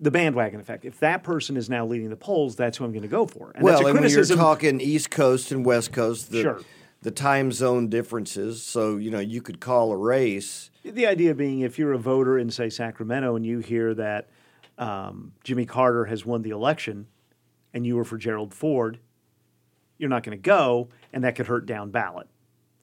the 0.00 0.10
bandwagon 0.10 0.60
effect. 0.60 0.84
If 0.84 1.00
that 1.00 1.22
person 1.22 1.56
is 1.56 1.68
now 1.68 1.84
leading 1.86 2.10
the 2.10 2.16
polls, 2.16 2.56
that's 2.56 2.78
who 2.78 2.84
I'm 2.84 2.92
going 2.92 3.02
to 3.02 3.08
go 3.08 3.26
for. 3.26 3.52
And 3.54 3.62
well, 3.62 3.74
that's 3.74 3.84
a 3.84 3.86
and 3.86 3.94
when 3.94 4.02
you're 4.02 4.10
criticism. 4.10 4.38
talking 4.38 4.80
East 4.80 5.10
Coast 5.10 5.52
and 5.52 5.64
West 5.64 5.92
Coast, 5.92 6.30
the, 6.30 6.42
Sure. 6.42 6.60
the 7.02 7.10
time 7.10 7.52
zone 7.52 7.88
differences. 7.88 8.62
So 8.62 8.96
you 8.96 9.10
know 9.10 9.18
you 9.20 9.40
could 9.42 9.60
call 9.60 9.92
a 9.92 9.96
race. 9.96 10.70
The 10.84 11.06
idea 11.06 11.34
being, 11.34 11.60
if 11.60 11.78
you're 11.78 11.92
a 11.92 11.98
voter 11.98 12.38
in, 12.38 12.50
say, 12.50 12.70
Sacramento, 12.70 13.36
and 13.36 13.44
you 13.44 13.58
hear 13.58 13.92
that 13.94 14.30
um, 14.80 15.32
Jimmy 15.44 15.66
Carter 15.66 16.06
has 16.06 16.26
won 16.26 16.42
the 16.42 16.50
election, 16.50 17.06
and 17.72 17.86
you 17.86 17.96
were 17.96 18.04
for 18.04 18.18
Gerald 18.18 18.52
Ford, 18.52 18.98
you're 19.98 20.10
not 20.10 20.24
going 20.24 20.36
to 20.36 20.42
go, 20.42 20.88
and 21.12 21.22
that 21.22 21.36
could 21.36 21.46
hurt 21.46 21.66
down 21.66 21.90
ballot 21.90 22.26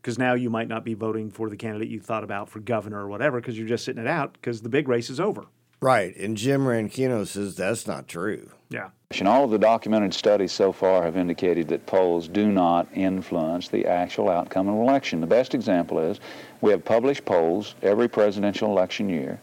because 0.02 0.18
now 0.18 0.36
you 0.36 0.50
might 0.50 0.68
not 0.68 0.86
be 0.86 0.94
voting 0.94 1.30
for 1.30 1.50
the 1.50 1.58
candidate 1.58 1.90
you 1.90 2.00
thought 2.00 2.24
about 2.24 2.48
for 2.48 2.60
governor 2.60 3.00
or 3.00 3.10
whatever 3.10 3.42
because 3.42 3.58
you're 3.58 3.68
just 3.68 3.84
sitting 3.84 4.02
it 4.02 4.08
out 4.08 4.34
because 4.34 4.62
the 4.62 4.70
big 4.70 4.88
race 4.88 5.10
is 5.10 5.20
over. 5.20 5.46
Right, 5.82 6.16
and 6.16 6.38
Jim 6.38 6.66
Ranchino 6.66 7.28
says 7.28 7.56
that's 7.56 7.86
not 7.86 8.08
true. 8.08 8.50
Yeah. 8.70 8.90
And 9.20 9.28
all 9.28 9.46
of 9.46 9.52
the 9.52 9.60
documented 9.60 10.14
studies 10.14 10.52
so 10.52 10.72
far 10.72 11.04
have 11.04 11.18
indicated 11.18 11.68
that 11.70 11.86
polls 11.86 12.28
do 12.28 12.52
not 12.52 12.88
influence 12.94 13.68
the 13.68 13.86
actual 13.86 14.30
outcome 14.30 14.68
of 14.68 14.76
an 14.76 14.82
election. 14.82 15.22
The 15.22 15.28
best 15.28 15.54
example 15.54 16.00
is 16.00 16.20
we 16.62 16.72
have 16.72 16.84
published 16.84 17.26
polls 17.26 17.76
every 17.82 18.08
presidential 18.08 18.70
election 18.70 19.08
year, 19.08 19.40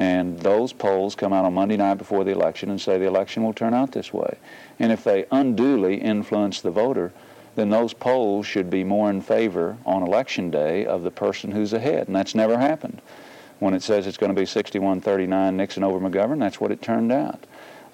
and 0.00 0.40
those 0.40 0.72
polls 0.72 1.14
come 1.14 1.30
out 1.34 1.44
on 1.44 1.52
Monday 1.52 1.76
night 1.76 1.98
before 1.98 2.24
the 2.24 2.30
election 2.30 2.70
and 2.70 2.80
say 2.80 2.96
the 2.96 3.06
election 3.06 3.44
will 3.44 3.52
turn 3.52 3.74
out 3.74 3.92
this 3.92 4.14
way. 4.14 4.38
And 4.78 4.90
if 4.90 5.04
they 5.04 5.26
unduly 5.30 5.96
influence 5.96 6.62
the 6.62 6.70
voter, 6.70 7.12
then 7.54 7.68
those 7.68 7.92
polls 7.92 8.46
should 8.46 8.70
be 8.70 8.82
more 8.82 9.10
in 9.10 9.20
favor 9.20 9.76
on 9.84 10.02
election 10.02 10.50
day 10.50 10.86
of 10.86 11.02
the 11.02 11.10
person 11.10 11.50
who's 11.50 11.74
ahead, 11.74 12.06
and 12.06 12.16
that's 12.16 12.34
never 12.34 12.56
happened. 12.58 13.02
When 13.58 13.74
it 13.74 13.82
says 13.82 14.06
it's 14.06 14.16
going 14.16 14.34
to 14.34 14.40
be 14.40 14.46
61-39 14.46 15.52
Nixon 15.52 15.84
over 15.84 16.00
McGovern, 16.00 16.38
that's 16.38 16.58
what 16.58 16.72
it 16.72 16.80
turned 16.80 17.12
out. 17.12 17.44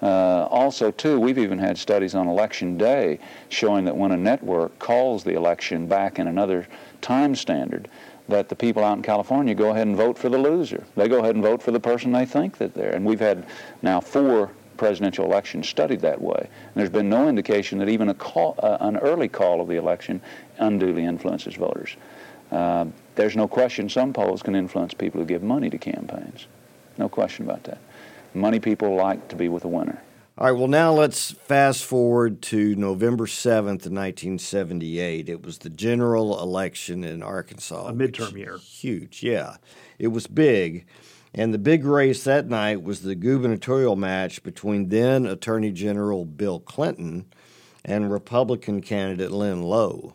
Uh, 0.01 0.47
also, 0.49 0.91
too, 0.91 1.19
we've 1.19 1.37
even 1.37 1.59
had 1.59 1.77
studies 1.77 2.15
on 2.15 2.29
election 2.29 2.77
day 2.77 3.19
showing 3.49 3.83
that 3.83 3.97
when 3.97 4.13
a 4.13 4.17
network 4.17 4.79
calls 4.79 5.25
the 5.25 5.33
election 5.33 5.87
back 5.87 6.19
in 6.19 6.27
another 6.27 6.67
time 7.01 7.35
standard, 7.35 7.89
that 8.27 8.49
the 8.49 8.55
people 8.55 8.83
out 8.83 8.97
in 8.97 9.03
California 9.03 9.55
go 9.55 9.71
ahead 9.71 9.87
and 9.87 9.95
vote 9.95 10.17
for 10.17 10.29
the 10.29 10.37
loser. 10.37 10.83
They 10.95 11.07
go 11.07 11.19
ahead 11.19 11.35
and 11.35 11.43
vote 11.43 11.61
for 11.61 11.71
the 11.71 11.79
person 11.79 12.11
they 12.11 12.25
think 12.25 12.57
that 12.57 12.73
they're. 12.73 12.93
And 12.93 13.05
we've 13.05 13.19
had 13.19 13.45
now 13.81 13.99
four 13.99 14.51
presidential 14.77 15.25
elections 15.25 15.67
studied 15.67 16.01
that 16.01 16.21
way. 16.21 16.39
And 16.39 16.73
there's 16.75 16.89
been 16.89 17.09
no 17.09 17.27
indication 17.27 17.79
that 17.79 17.89
even 17.89 18.09
a 18.09 18.13
call, 18.13 18.55
uh, 18.59 18.77
an 18.81 18.97
early 18.97 19.27
call 19.27 19.61
of 19.61 19.67
the 19.67 19.75
election 19.75 20.21
unduly 20.57 21.05
influences 21.05 21.55
voters. 21.55 21.95
Uh, 22.51 22.85
there's 23.15 23.35
no 23.35 23.47
question 23.47 23.89
some 23.89 24.13
polls 24.13 24.41
can 24.41 24.55
influence 24.55 24.93
people 24.93 25.19
who 25.19 25.25
give 25.25 25.43
money 25.43 25.69
to 25.69 25.77
campaigns. 25.77 26.47
No 26.97 27.09
question 27.09 27.45
about 27.45 27.63
that. 27.63 27.79
Money 28.33 28.59
people 28.59 28.95
like 28.95 29.27
to 29.29 29.35
be 29.35 29.49
with 29.49 29.65
a 29.65 29.67
winner. 29.67 30.01
All 30.39 30.45
right, 30.45 30.51
well, 30.51 30.67
now 30.67 30.93
let's 30.93 31.31
fast 31.31 31.83
forward 31.83 32.43
to 32.43 32.75
November 32.75 33.25
7th, 33.25 33.89
1978. 33.89 35.29
It 35.29 35.41
was 35.41 35.57
the 35.57 35.71
general 35.71 36.39
election 36.39 37.03
in 37.03 37.23
Arkansas. 37.23 37.87
A 37.87 37.91
midterm 37.91 38.37
year. 38.37 38.59
Huge, 38.59 39.23
yeah. 39.23 39.55
It 39.97 40.09
was 40.09 40.27
big. 40.27 40.85
And 41.33 41.55
the 41.55 41.57
big 41.57 41.85
race 41.85 42.23
that 42.25 42.47
night 42.47 42.83
was 42.83 43.01
the 43.01 43.15
gubernatorial 43.15 43.95
match 43.95 44.43
between 44.43 44.89
then 44.89 45.25
Attorney 45.25 45.71
General 45.71 46.23
Bill 46.23 46.59
Clinton 46.59 47.25
and 47.83 48.11
Republican 48.11 48.81
candidate 48.81 49.31
Lynn 49.31 49.63
Lowe. 49.63 50.13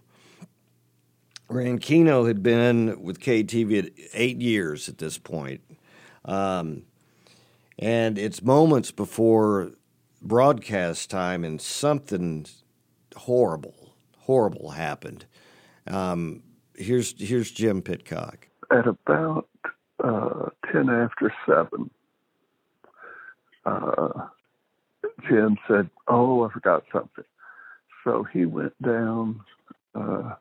Ranchino 1.51 2.29
had 2.29 2.45
been 2.45 3.03
with 3.03 3.19
KTV 3.19 3.87
at 3.87 3.93
eight 4.15 4.41
years 4.41 4.89
at 4.89 4.99
this 4.99 5.19
point. 5.19 5.63
Um, 6.25 6.85
and 7.77 8.17
it's 8.19 8.41
moments 8.41 8.93
before 8.93 9.73
broadcast 10.23 11.11
time, 11.11 11.45
and 11.45 11.61
something 11.61 12.47
horrible, 13.17 13.95
horrible 14.19 14.71
happened. 14.71 15.27
Um, 15.87 16.43
here's 16.77 17.21
here's 17.21 17.51
Jim 17.51 17.83
Pitcock. 17.83 18.49
At 18.71 18.87
about 18.87 19.49
uh, 20.03 20.49
10 20.73 20.89
after 20.89 21.33
7, 21.47 21.91
uh, 23.67 24.09
Jim 25.29 25.59
said, 25.69 25.91
Oh, 26.09 26.45
I 26.45 26.53
forgot 26.53 26.85
something. 26.93 27.25
So 28.05 28.25
he 28.33 28.47
went 28.47 28.81
down 28.83 29.41
uh, 29.95 30.35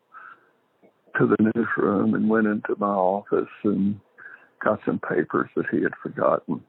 to 1.17 1.27
the 1.27 1.51
newsroom 1.55 2.15
and 2.15 2.29
went 2.29 2.47
into 2.47 2.75
my 2.77 2.87
office 2.87 3.49
and 3.63 3.99
got 4.63 4.79
some 4.85 4.99
papers 4.99 5.49
that 5.55 5.65
he 5.71 5.83
had 5.83 5.93
forgotten. 6.01 6.63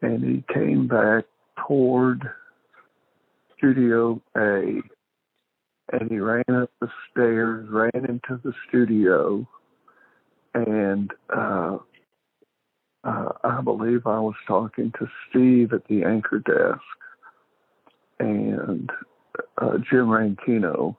And 0.00 0.24
he 0.24 0.44
came 0.52 0.86
back 0.86 1.24
toward 1.66 2.28
Studio 3.56 4.22
A 4.36 4.82
and 5.92 6.10
he 6.10 6.18
ran 6.18 6.44
up 6.50 6.70
the 6.80 6.88
stairs, 7.10 7.66
ran 7.70 7.90
into 7.94 8.40
the 8.44 8.52
studio, 8.68 9.46
and 10.54 11.10
uh, 11.34 11.78
uh, 13.04 13.28
I 13.44 13.60
believe 13.62 14.06
I 14.06 14.20
was 14.20 14.34
talking 14.46 14.92
to 14.98 15.08
Steve 15.28 15.72
at 15.72 15.86
the 15.88 16.04
anchor 16.04 16.40
desk, 16.40 16.82
and 18.18 18.90
uh, 19.56 19.78
Jim 19.90 20.08
Ranchino 20.08 20.96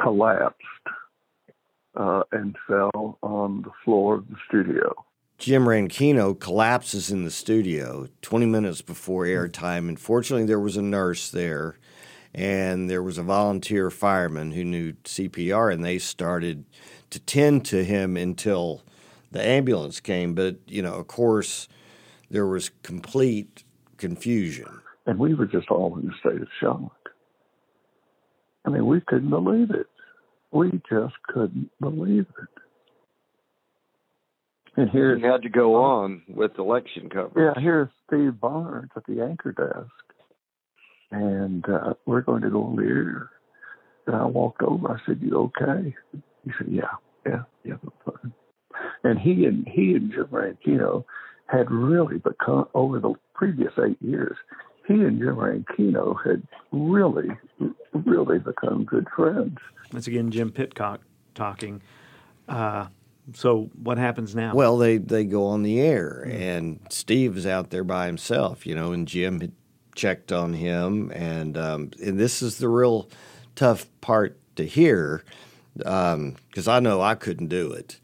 collapsed 0.00 0.58
uh, 1.96 2.22
and 2.32 2.56
fell 2.66 3.18
on 3.22 3.62
the 3.62 3.70
floor 3.84 4.16
of 4.16 4.28
the 4.28 4.36
studio. 4.48 4.92
Jim 5.42 5.64
Ranchino 5.64 6.38
collapses 6.38 7.10
in 7.10 7.24
the 7.24 7.30
studio 7.32 8.06
20 8.20 8.46
minutes 8.46 8.80
before 8.80 9.24
airtime. 9.24 9.88
And 9.88 9.98
fortunately, 9.98 10.46
there 10.46 10.60
was 10.60 10.76
a 10.76 10.82
nurse 10.82 11.32
there, 11.32 11.80
and 12.32 12.88
there 12.88 13.02
was 13.02 13.18
a 13.18 13.24
volunteer 13.24 13.90
fireman 13.90 14.52
who 14.52 14.62
knew 14.62 14.92
CPR, 15.02 15.72
and 15.74 15.84
they 15.84 15.98
started 15.98 16.64
to 17.10 17.18
tend 17.18 17.64
to 17.64 17.82
him 17.82 18.16
until 18.16 18.82
the 19.32 19.44
ambulance 19.44 19.98
came. 19.98 20.36
But, 20.36 20.58
you 20.68 20.80
know, 20.80 20.94
of 20.94 21.08
course, 21.08 21.66
there 22.30 22.46
was 22.46 22.70
complete 22.84 23.64
confusion. 23.96 24.68
And 25.06 25.18
we 25.18 25.34
were 25.34 25.46
just 25.46 25.70
all 25.70 25.98
in 25.98 26.08
a 26.08 26.18
state 26.20 26.40
of 26.40 26.48
shock. 26.60 27.10
I 28.64 28.70
mean, 28.70 28.86
we 28.86 29.00
couldn't 29.00 29.30
believe 29.30 29.72
it. 29.72 29.88
We 30.52 30.70
just 30.88 31.20
couldn't 31.26 31.72
believe 31.80 32.26
it. 32.40 32.61
And 34.76 34.88
here 34.88 35.16
you 35.16 35.30
had 35.30 35.42
to 35.42 35.50
go 35.50 35.76
on 35.76 36.22
with 36.28 36.58
election 36.58 37.10
coverage. 37.10 37.54
Yeah, 37.54 37.60
here's 37.60 37.88
Steve 38.06 38.40
Barnes 38.40 38.90
at 38.96 39.04
the 39.06 39.22
anchor 39.22 39.52
desk, 39.52 39.90
and 41.10 41.64
uh, 41.68 41.94
we're 42.06 42.22
going 42.22 42.42
to 42.42 42.50
go 42.50 42.64
on 42.64 42.76
the 42.76 42.82
air. 42.82 43.30
And 44.06 44.16
I 44.16 44.24
walked 44.24 44.62
over. 44.62 44.90
I 44.90 44.96
said, 45.06 45.20
"You 45.20 45.52
okay?" 45.60 45.94
He 46.44 46.52
said, 46.56 46.68
"Yeah, 46.70 46.82
yeah, 47.26 47.42
yeah, 47.64 47.74
I'm 47.82 47.92
fine." 48.04 48.32
And 49.04 49.18
he 49.18 49.44
and 49.44 49.68
he 49.68 49.92
and 49.94 50.10
Jim 50.10 50.28
Ranchino 50.28 51.04
had 51.46 51.70
really 51.70 52.18
become 52.18 52.66
over 52.74 52.98
the 52.98 53.14
previous 53.34 53.72
eight 53.78 54.00
years. 54.00 54.36
He 54.88 54.94
and 54.94 55.18
Jim 55.18 55.36
Ranchino 55.36 56.16
had 56.24 56.42
really, 56.72 57.28
really 57.92 58.38
become 58.38 58.84
good 58.84 59.06
friends. 59.14 59.58
Once 59.92 60.06
again 60.06 60.30
Jim 60.30 60.50
Pitcock 60.50 61.00
talking. 61.34 61.82
Uh, 62.48 62.86
so 63.34 63.70
what 63.74 63.98
happens 63.98 64.34
now? 64.34 64.54
Well, 64.54 64.76
they, 64.76 64.98
they 64.98 65.24
go 65.24 65.46
on 65.46 65.62
the 65.62 65.80
air, 65.80 66.26
and 66.30 66.80
Steve 66.90 67.36
is 67.36 67.46
out 67.46 67.70
there 67.70 67.84
by 67.84 68.06
himself, 68.06 68.66
you 68.66 68.74
know, 68.74 68.92
and 68.92 69.06
Jim 69.06 69.40
had 69.40 69.52
checked 69.94 70.32
on 70.32 70.54
him, 70.54 71.10
and 71.14 71.56
um, 71.56 71.90
and 72.02 72.18
this 72.18 72.42
is 72.42 72.58
the 72.58 72.68
real 72.68 73.08
tough 73.54 73.86
part 74.00 74.38
to 74.56 74.64
hear 74.66 75.24
because 75.74 76.68
I 76.68 76.80
know 76.80 77.00
I 77.00 77.14
couldn't 77.14 77.48
do 77.48 77.72
it, 77.72 77.98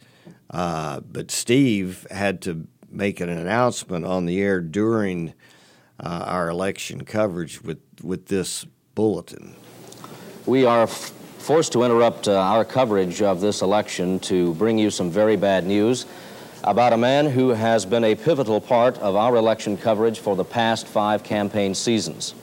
uh, 0.50 1.00
but 1.00 1.30
Steve 1.30 2.06
had 2.10 2.40
to 2.42 2.66
make 2.90 3.20
an 3.20 3.28
announcement 3.28 4.04
on 4.04 4.26
the 4.26 4.40
air 4.40 4.60
during 4.60 5.34
uh, 6.00 6.24
our 6.26 6.48
election 6.48 7.04
coverage 7.04 7.62
with 7.62 7.80
with 8.02 8.26
this 8.26 8.66
bulletin. 8.94 9.54
We 10.46 10.64
are 10.64 10.84
f- 10.84 11.12
forced 11.48 11.72
to 11.72 11.82
interrupt 11.82 12.28
uh, 12.28 12.38
our 12.38 12.62
coverage 12.62 13.22
of 13.22 13.40
this 13.40 13.62
election 13.62 14.18
to 14.18 14.52
bring 14.56 14.76
you 14.76 14.90
some 14.90 15.10
very 15.10 15.34
bad 15.34 15.64
news 15.64 16.04
about 16.62 16.92
a 16.92 16.96
man 16.98 17.24
who 17.24 17.48
has 17.48 17.86
been 17.86 18.04
a 18.04 18.14
pivotal 18.14 18.60
part 18.60 18.98
of 18.98 19.16
our 19.16 19.34
election 19.34 19.74
coverage 19.74 20.18
for 20.18 20.36
the 20.36 20.44
past 20.44 20.86
five 20.86 21.24
campaign 21.24 21.74
seasons. 21.74 22.34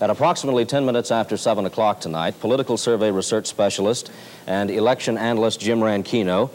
At 0.00 0.10
approximately 0.10 0.64
10 0.64 0.84
minutes 0.84 1.12
after 1.12 1.36
7 1.36 1.66
o'clock 1.66 2.00
tonight, 2.00 2.40
political 2.40 2.76
survey 2.76 3.12
research 3.12 3.46
specialist 3.46 4.10
and 4.48 4.72
election 4.72 5.16
analyst 5.16 5.60
Jim 5.60 5.78
Ranchino 5.78 6.50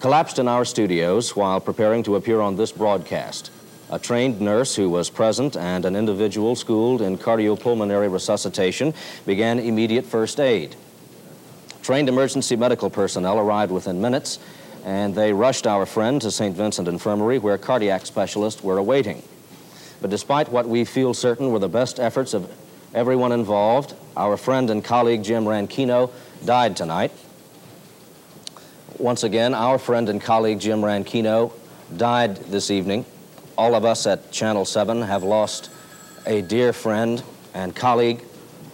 collapsed 0.00 0.38
in 0.38 0.48
our 0.48 0.66
studios 0.66 1.34
while 1.34 1.60
preparing 1.60 2.02
to 2.02 2.16
appear 2.16 2.42
on 2.42 2.56
this 2.56 2.72
broadcast. 2.72 3.50
A 3.94 3.98
trained 4.00 4.40
nurse 4.40 4.74
who 4.74 4.90
was 4.90 5.08
present 5.08 5.56
and 5.56 5.84
an 5.84 5.94
individual 5.94 6.56
schooled 6.56 7.00
in 7.00 7.16
cardiopulmonary 7.16 8.12
resuscitation 8.12 8.92
began 9.24 9.60
immediate 9.60 10.04
first 10.04 10.40
aid. 10.40 10.74
Trained 11.80 12.08
emergency 12.08 12.56
medical 12.56 12.90
personnel 12.90 13.38
arrived 13.38 13.70
within 13.70 14.00
minutes, 14.00 14.40
and 14.84 15.14
they 15.14 15.32
rushed 15.32 15.68
our 15.68 15.86
friend 15.86 16.20
to 16.22 16.32
St. 16.32 16.56
Vincent 16.56 16.88
Infirmary, 16.88 17.38
where 17.38 17.56
cardiac 17.56 18.04
specialists 18.04 18.64
were 18.64 18.78
awaiting. 18.78 19.22
But 20.00 20.10
despite 20.10 20.48
what 20.48 20.68
we 20.68 20.84
feel 20.84 21.14
certain 21.14 21.52
were 21.52 21.60
the 21.60 21.68
best 21.68 22.00
efforts 22.00 22.34
of 22.34 22.50
everyone 22.94 23.30
involved, 23.30 23.94
our 24.16 24.36
friend 24.36 24.70
and 24.70 24.82
colleague 24.84 25.22
Jim 25.22 25.44
Ranchino 25.44 26.10
died 26.44 26.76
tonight. 26.76 27.12
Once 28.98 29.22
again, 29.22 29.54
our 29.54 29.78
friend 29.78 30.08
and 30.08 30.20
colleague 30.20 30.58
Jim 30.58 30.80
Ranchino 30.80 31.52
died 31.96 32.38
this 32.50 32.72
evening. 32.72 33.06
All 33.56 33.74
of 33.74 33.84
us 33.84 34.06
at 34.06 34.32
Channel 34.32 34.64
7 34.64 35.02
have 35.02 35.22
lost 35.22 35.70
a 36.26 36.42
dear 36.42 36.72
friend 36.72 37.22
and 37.52 37.74
colleague, 37.74 38.24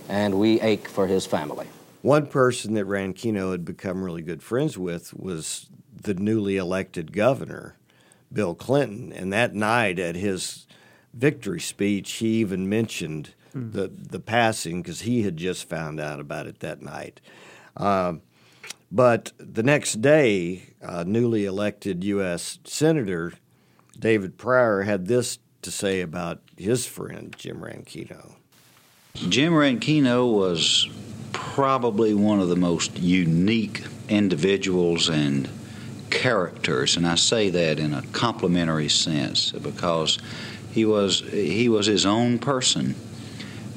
and 0.08 0.34
we 0.38 0.60
ache 0.60 0.88
for 0.88 1.06
his 1.06 1.26
family. 1.26 1.66
One 2.02 2.26
person 2.26 2.74
that 2.74 2.86
Ranchino 2.86 3.52
had 3.52 3.64
become 3.64 4.02
really 4.02 4.22
good 4.22 4.42
friends 4.42 4.78
with 4.78 5.12
was 5.12 5.66
the 6.02 6.14
newly 6.14 6.56
elected 6.56 7.12
governor, 7.12 7.76
Bill 8.32 8.54
Clinton. 8.54 9.12
And 9.12 9.30
that 9.34 9.54
night 9.54 9.98
at 9.98 10.14
his 10.14 10.66
victory 11.12 11.60
speech, 11.60 12.12
he 12.12 12.40
even 12.40 12.66
mentioned 12.66 13.34
mm. 13.54 13.72
the, 13.72 13.88
the 13.88 14.20
passing 14.20 14.80
because 14.80 15.02
he 15.02 15.22
had 15.22 15.36
just 15.36 15.68
found 15.68 16.00
out 16.00 16.20
about 16.20 16.46
it 16.46 16.60
that 16.60 16.80
night. 16.80 17.20
Um, 17.76 18.22
but 18.90 19.32
the 19.38 19.62
next 19.62 20.00
day, 20.00 20.74
uh, 20.82 21.04
newly 21.06 21.44
elected 21.44 22.02
U.S. 22.02 22.58
Senator 22.64 23.34
David 24.00 24.38
Pryor 24.38 24.82
had 24.82 25.06
this 25.06 25.38
to 25.60 25.70
say 25.70 26.00
about 26.00 26.40
his 26.56 26.86
friend, 26.86 27.34
Jim 27.36 27.60
Ranchino. 27.60 28.32
Jim 29.14 29.52
Ranchino 29.52 30.34
was 30.34 30.88
probably 31.32 32.14
one 32.14 32.40
of 32.40 32.48
the 32.48 32.56
most 32.56 32.98
unique 32.98 33.84
individuals 34.08 35.10
and 35.10 35.50
characters, 36.08 36.96
and 36.96 37.06
I 37.06 37.16
say 37.16 37.50
that 37.50 37.78
in 37.78 37.92
a 37.92 38.02
complimentary 38.12 38.88
sense 38.88 39.52
because 39.52 40.18
he 40.72 40.86
was 40.86 41.20
he 41.20 41.68
was 41.68 41.86
his 41.86 42.06
own 42.06 42.38
person. 42.38 42.94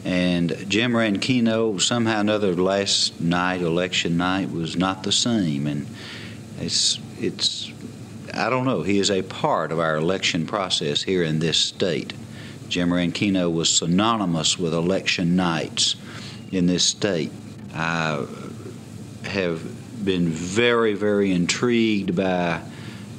And 0.06 0.56
Jim 0.70 0.94
Ranchino, 0.94 1.80
somehow 1.82 2.18
or 2.18 2.22
another, 2.22 2.54
last 2.56 3.20
night, 3.22 3.62
election 3.62 4.18
night, 4.18 4.52
was 4.52 4.76
not 4.76 5.04
the 5.04 5.12
same. 5.12 5.68
And 5.68 5.88
it's 6.60 7.00
it's 7.20 7.73
I 8.36 8.50
don't 8.50 8.66
know. 8.66 8.82
He 8.82 9.00
is 9.00 9.12
a 9.12 9.22
part 9.22 9.72
of 9.72 9.80
our 9.80 9.96
election 9.96 10.46
process 10.46 11.04
here 11.04 11.24
in 11.24 11.40
this 11.40 11.58
state. 11.58 12.14
Jim 12.68 12.90
Ranchino 12.90 13.54
was 13.54 13.70
synonymous 13.70 14.58
with 14.58 14.74
election 14.74 15.36
nights 15.36 15.96
in 16.52 16.66
this 16.66 16.84
state. 16.84 17.32
I 17.74 18.26
have 19.26 19.62
been 20.04 20.30
very, 20.30 20.94
very 20.94 21.32
intrigued 21.32 22.16
by 22.16 22.62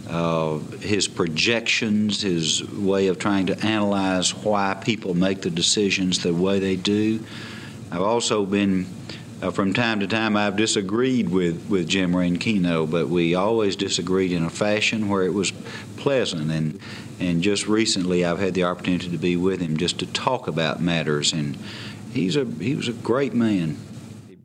uh, 0.08 0.58
his 0.80 1.08
projections, 1.08 2.20
his 2.20 2.68
way 2.70 3.06
of 3.06 3.18
trying 3.18 3.46
to 3.46 3.58
analyze 3.64 4.34
why 4.34 4.74
people 4.84 5.14
make 5.14 5.42
the 5.42 5.50
decisions 5.50 6.22
the 6.22 6.34
way 6.34 6.58
they 6.58 6.76
do. 6.76 7.24
I've 7.90 8.02
also 8.02 8.44
been, 8.44 8.86
uh, 9.44 9.50
from 9.50 9.74
time 9.74 10.00
to 10.00 10.06
time, 10.06 10.38
I've 10.38 10.56
disagreed 10.56 11.28
with, 11.28 11.68
with 11.68 11.86
Jim 11.86 12.12
Ranchino, 12.12 12.90
but 12.90 13.10
we 13.10 13.34
always 13.34 13.76
disagreed 13.76 14.32
in 14.32 14.42
a 14.42 14.48
fashion 14.48 15.10
where 15.10 15.22
it 15.22 15.34
was 15.34 15.52
pleasant. 15.98 16.50
And, 16.50 16.80
and 17.20 17.42
just 17.42 17.68
recently, 17.68 18.24
I've 18.24 18.38
had 18.38 18.54
the 18.54 18.64
opportunity 18.64 19.10
to 19.10 19.18
be 19.18 19.36
with 19.36 19.60
him 19.60 19.76
just 19.76 19.98
to 19.98 20.06
talk 20.06 20.48
about 20.48 20.80
matters. 20.80 21.34
And 21.34 21.58
he's 22.12 22.36
a, 22.36 22.46
he 22.46 22.74
was 22.74 22.88
a 22.88 22.94
great 22.94 23.34
man. 23.34 23.76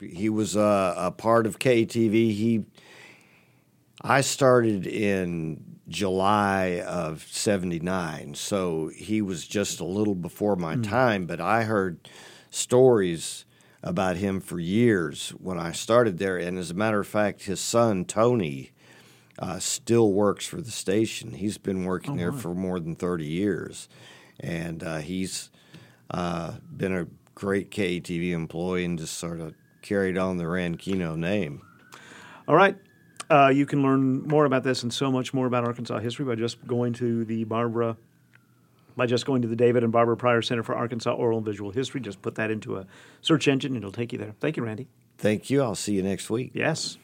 He 0.02 0.28
was 0.28 0.58
a, 0.58 0.94
a 0.98 1.12
part 1.12 1.48
of 1.48 1.60
KTV. 1.60 2.12
He 2.12 2.66
I 4.02 4.22
started 4.22 4.86
in 4.86 5.64
July 5.88 6.82
of 6.86 7.26
79, 7.30 8.34
so 8.36 8.90
he 8.96 9.22
was 9.22 9.46
just 9.46 9.80
a 9.80 9.86
little 9.86 10.16
before 10.16 10.56
my 10.56 10.76
mm. 10.76 10.88
time, 10.88 11.26
but 11.26 11.42
I 11.42 11.64
heard 11.64 12.08
stories 12.50 13.46
about 13.82 14.18
him 14.18 14.40
for 14.40 14.60
years 14.60 15.30
when 15.40 15.58
I 15.58 15.72
started 15.72 16.18
there. 16.18 16.38
And 16.38 16.58
as 16.58 16.72
a 16.72 16.74
matter 16.74 17.00
of 17.00 17.08
fact, 17.08 17.44
his 17.44 17.60
son, 17.60 18.06
Tony, 18.06 18.72
uh, 19.38 19.60
still 19.60 20.12
works 20.12 20.46
for 20.46 20.62
the 20.62 20.72
station. 20.72 21.32
He's 21.32 21.58
been 21.58 21.86
working 21.86 22.16
oh, 22.16 22.18
there 22.18 22.32
for 22.32 22.54
more 22.54 22.80
than 22.80 22.96
30 22.96 23.26
years. 23.26 23.88
And 24.40 24.84
uh, 24.84 24.98
he's 24.98 25.50
uh, 26.12 26.56
been 26.76 26.94
a 26.94 27.08
great 27.36 27.72
KATV 27.72 28.32
employee 28.32 28.86
and 28.86 29.00
just 29.00 29.18
sort 29.18 29.40
of 29.40 29.54
carried 29.82 30.18
on 30.18 30.38
the 30.38 30.44
Ranchino 30.44 31.16
name. 31.16 31.62
All 32.48 32.56
right. 32.56 32.76
Uh, 33.30 33.48
you 33.48 33.66
can 33.66 33.84
learn 33.84 34.24
more 34.28 34.46
about 34.46 34.64
this 34.64 34.84
and 34.84 34.92
so 34.92 35.12
much 35.12 35.34
more 35.34 35.46
about 35.46 35.64
Arkansas 35.64 36.00
history 36.00 36.26
by 36.26 36.36
just 36.36 36.66
going 36.66 36.94
to 36.94 37.24
the 37.26 37.44
Barbara, 37.44 37.96
by 39.00 39.08
just 39.08 39.26
going 39.26 39.42
to 39.42 39.48
the 39.48 39.56
David 39.56 39.84
and 39.84 39.92
Barbara 39.92 40.16
Pryor 40.16 40.44
Center 40.44 40.62
for 40.62 40.76
Arkansas 40.76 41.12
Oral 41.12 41.40
and 41.40 41.46
Visual 41.46 41.72
History. 41.72 42.00
Just 42.00 42.22
put 42.22 42.36
that 42.36 42.52
into 42.52 42.78
a 42.78 42.86
search 43.22 43.48
engine 43.48 43.72
and 43.72 43.78
it'll 43.78 43.92
take 43.92 44.14
you 44.14 44.20
there. 44.20 44.36
Thank 44.40 44.58
you, 44.58 44.64
Randy. 44.64 44.88
Thank 45.18 45.50
you. 45.50 45.64
I'll 45.64 45.74
see 45.74 45.94
you 45.94 46.04
next 46.04 46.30
week. 46.30 46.52
Yes. 46.54 46.98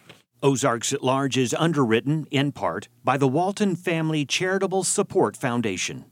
Ozarks 0.43 0.93
at 0.93 1.03
Large 1.03 1.37
is 1.37 1.55
underwritten, 1.57 2.27
in 2.29 2.51
part, 2.51 2.87
by 3.03 3.17
the 3.17 3.27
Walton 3.27 3.75
Family 3.75 4.25
Charitable 4.25 4.83
Support 4.83 5.35
Foundation. 5.35 6.05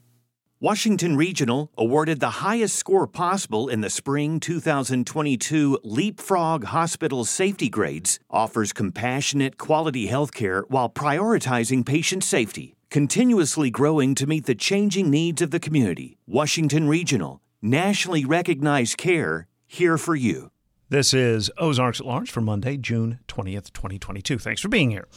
Washington 0.60 1.14
Regional, 1.14 1.70
awarded 1.76 2.20
the 2.20 2.40
highest 2.40 2.76
score 2.76 3.06
possible 3.06 3.68
in 3.68 3.82
the 3.82 3.90
spring 3.90 4.40
2022 4.40 5.78
Leapfrog 5.84 6.64
Hospital 6.64 7.26
Safety 7.26 7.68
Grades, 7.68 8.18
offers 8.30 8.72
compassionate, 8.72 9.58
quality 9.58 10.06
health 10.06 10.32
care 10.32 10.62
while 10.68 10.88
prioritizing 10.88 11.84
patient 11.84 12.24
safety, 12.24 12.73
continuously 12.94 13.70
growing 13.70 14.14
to 14.14 14.24
meet 14.24 14.46
the 14.46 14.54
changing 14.54 15.10
needs 15.10 15.42
of 15.42 15.50
the 15.50 15.58
community. 15.58 16.16
Washington 16.28 16.86
Regional, 16.86 17.40
nationally 17.60 18.24
recognized 18.24 18.96
care, 18.96 19.48
here 19.66 19.98
for 19.98 20.14
you. 20.14 20.52
This 20.90 21.12
is 21.12 21.50
Ozarks 21.58 21.98
at 21.98 22.06
Large 22.06 22.30
for 22.30 22.40
Monday, 22.40 22.76
June 22.76 23.18
20th, 23.26 23.72
2022. 23.72 24.38
Thanks 24.38 24.60
for 24.60 24.68
being 24.68 24.92
here. 24.92 25.08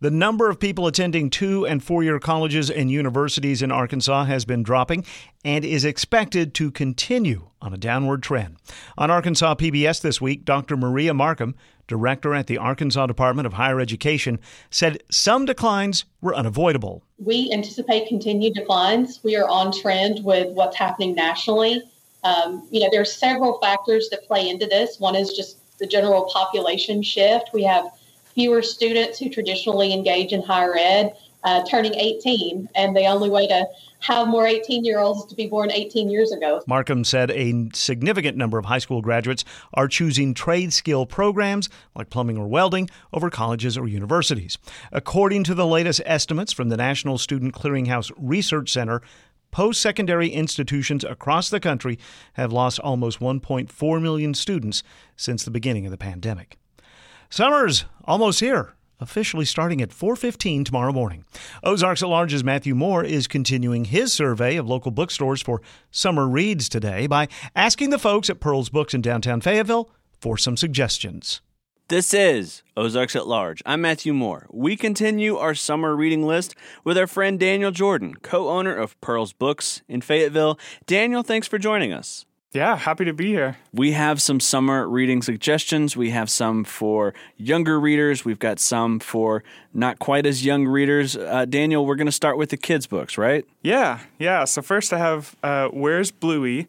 The 0.00 0.10
number 0.10 0.50
of 0.50 0.58
people 0.58 0.86
attending 0.86 1.30
two 1.30 1.66
and 1.66 1.82
four 1.82 2.02
year 2.02 2.18
colleges 2.18 2.68
and 2.68 2.90
universities 2.90 3.62
in 3.62 3.70
Arkansas 3.70 4.24
has 4.24 4.44
been 4.44 4.62
dropping 4.62 5.04
and 5.44 5.64
is 5.64 5.84
expected 5.84 6.52
to 6.54 6.70
continue 6.72 7.48
on 7.62 7.72
a 7.72 7.78
downward 7.78 8.22
trend. 8.22 8.56
On 8.98 9.10
Arkansas 9.10 9.54
PBS 9.54 10.00
this 10.00 10.20
week, 10.20 10.44
Dr. 10.44 10.76
Maria 10.76 11.14
Markham, 11.14 11.54
director 11.86 12.34
at 12.34 12.48
the 12.48 12.58
Arkansas 12.58 13.06
Department 13.06 13.46
of 13.46 13.52
Higher 13.52 13.80
Education, 13.80 14.40
said 14.68 15.02
some 15.10 15.44
declines 15.44 16.04
were 16.20 16.34
unavoidable. 16.34 17.04
We 17.18 17.50
anticipate 17.52 18.08
continued 18.08 18.54
declines. 18.54 19.20
We 19.22 19.36
are 19.36 19.48
on 19.48 19.72
trend 19.72 20.24
with 20.24 20.52
what's 20.54 20.76
happening 20.76 21.14
nationally. 21.14 21.82
Um, 22.24 22.66
you 22.70 22.80
know, 22.80 22.88
there 22.90 23.00
are 23.00 23.06
several 23.06 23.60
factors 23.60 24.08
that 24.10 24.26
play 24.26 24.48
into 24.48 24.66
this. 24.66 24.98
One 24.98 25.14
is 25.14 25.32
just 25.32 25.58
the 25.78 25.86
general 25.86 26.28
population 26.32 27.02
shift. 27.02 27.50
We 27.52 27.62
have 27.62 27.86
fewer 28.34 28.62
students 28.62 29.18
who 29.18 29.28
traditionally 29.28 29.92
engage 29.92 30.32
in 30.32 30.42
higher 30.42 30.76
ed 30.76 31.14
uh, 31.44 31.62
turning 31.64 31.94
18, 31.94 32.68
and 32.74 32.96
the 32.96 33.06
only 33.06 33.28
way 33.28 33.46
to 33.46 33.66
have 34.00 34.28
more 34.28 34.46
18 34.46 34.84
year 34.84 34.98
olds 34.98 35.20
is 35.20 35.26
to 35.26 35.36
be 35.36 35.46
born 35.46 35.70
18 35.70 36.10
years 36.10 36.32
ago. 36.32 36.62
Markham 36.66 37.04
said 37.04 37.30
a 37.30 37.68
significant 37.74 38.36
number 38.36 38.58
of 38.58 38.64
high 38.64 38.78
school 38.78 39.02
graduates 39.02 39.44
are 39.74 39.86
choosing 39.86 40.34
trade 40.34 40.72
skill 40.72 41.06
programs 41.06 41.68
like 41.94 42.10
plumbing 42.10 42.38
or 42.38 42.48
welding 42.48 42.88
over 43.12 43.30
colleges 43.30 43.78
or 43.78 43.86
universities. 43.86 44.58
According 44.90 45.44
to 45.44 45.54
the 45.54 45.66
latest 45.66 46.00
estimates 46.04 46.52
from 46.52 46.70
the 46.70 46.76
National 46.76 47.18
Student 47.18 47.54
Clearinghouse 47.54 48.10
Research 48.16 48.70
Center, 48.72 49.02
post 49.50 49.80
secondary 49.80 50.30
institutions 50.30 51.04
across 51.04 51.48
the 51.48 51.60
country 51.60 51.98
have 52.34 52.52
lost 52.52 52.78
almost 52.80 53.20
1.4 53.20 54.02
million 54.02 54.34
students 54.34 54.82
since 55.16 55.44
the 55.44 55.50
beginning 55.50 55.86
of 55.86 55.90
the 55.90 55.98
pandemic. 55.98 56.58
Summer's 57.36 57.84
almost 58.04 58.38
here 58.38 58.74
officially 59.00 59.44
starting 59.44 59.82
at 59.82 59.90
4:15 59.90 60.64
tomorrow 60.64 60.92
morning. 60.92 61.24
Ozarks 61.64 62.00
at 62.00 62.08
Large's 62.08 62.44
Matthew 62.44 62.76
Moore 62.76 63.02
is 63.02 63.26
continuing 63.26 63.86
his 63.86 64.12
survey 64.12 64.54
of 64.54 64.68
local 64.68 64.92
bookstores 64.92 65.42
for 65.42 65.60
summer 65.90 66.28
reads 66.28 66.68
today 66.68 67.08
by 67.08 67.26
asking 67.56 67.90
the 67.90 67.98
folks 67.98 68.30
at 68.30 68.38
Pearl's 68.38 68.68
Books 68.68 68.94
in 68.94 69.02
downtown 69.02 69.40
Fayetteville 69.40 69.90
for 70.20 70.38
some 70.38 70.56
suggestions. 70.56 71.40
This 71.88 72.14
is 72.14 72.62
Ozarks 72.76 73.16
at 73.16 73.26
Large. 73.26 73.64
I'm 73.66 73.80
Matthew 73.80 74.14
Moore. 74.14 74.46
We 74.52 74.76
continue 74.76 75.36
our 75.36 75.56
summer 75.56 75.96
reading 75.96 76.24
list 76.24 76.54
with 76.84 76.96
our 76.96 77.08
friend 77.08 77.40
Daniel 77.40 77.72
Jordan, 77.72 78.14
co-owner 78.22 78.76
of 78.76 79.00
Pearl's 79.00 79.32
Books 79.32 79.82
in 79.88 80.02
Fayetteville. 80.02 80.56
Daniel, 80.86 81.24
thanks 81.24 81.48
for 81.48 81.58
joining 81.58 81.92
us. 81.92 82.26
Yeah, 82.54 82.76
happy 82.76 83.04
to 83.06 83.12
be 83.12 83.26
here. 83.26 83.56
We 83.72 83.92
have 83.92 84.22
some 84.22 84.38
summer 84.38 84.88
reading 84.88 85.22
suggestions. 85.22 85.96
We 85.96 86.10
have 86.10 86.30
some 86.30 86.62
for 86.62 87.12
younger 87.36 87.80
readers. 87.80 88.24
We've 88.24 88.38
got 88.38 88.60
some 88.60 89.00
for 89.00 89.42
not 89.72 89.98
quite 89.98 90.24
as 90.24 90.44
young 90.44 90.64
readers. 90.64 91.16
Uh, 91.16 91.46
Daniel, 91.46 91.84
we're 91.84 91.96
going 91.96 92.06
to 92.06 92.12
start 92.12 92.38
with 92.38 92.50
the 92.50 92.56
kids' 92.56 92.86
books, 92.86 93.18
right? 93.18 93.44
Yeah, 93.62 93.98
yeah. 94.20 94.44
So, 94.44 94.62
first 94.62 94.92
I 94.92 94.98
have 94.98 95.34
uh, 95.42 95.68
Where's 95.68 96.12
Bluey? 96.12 96.68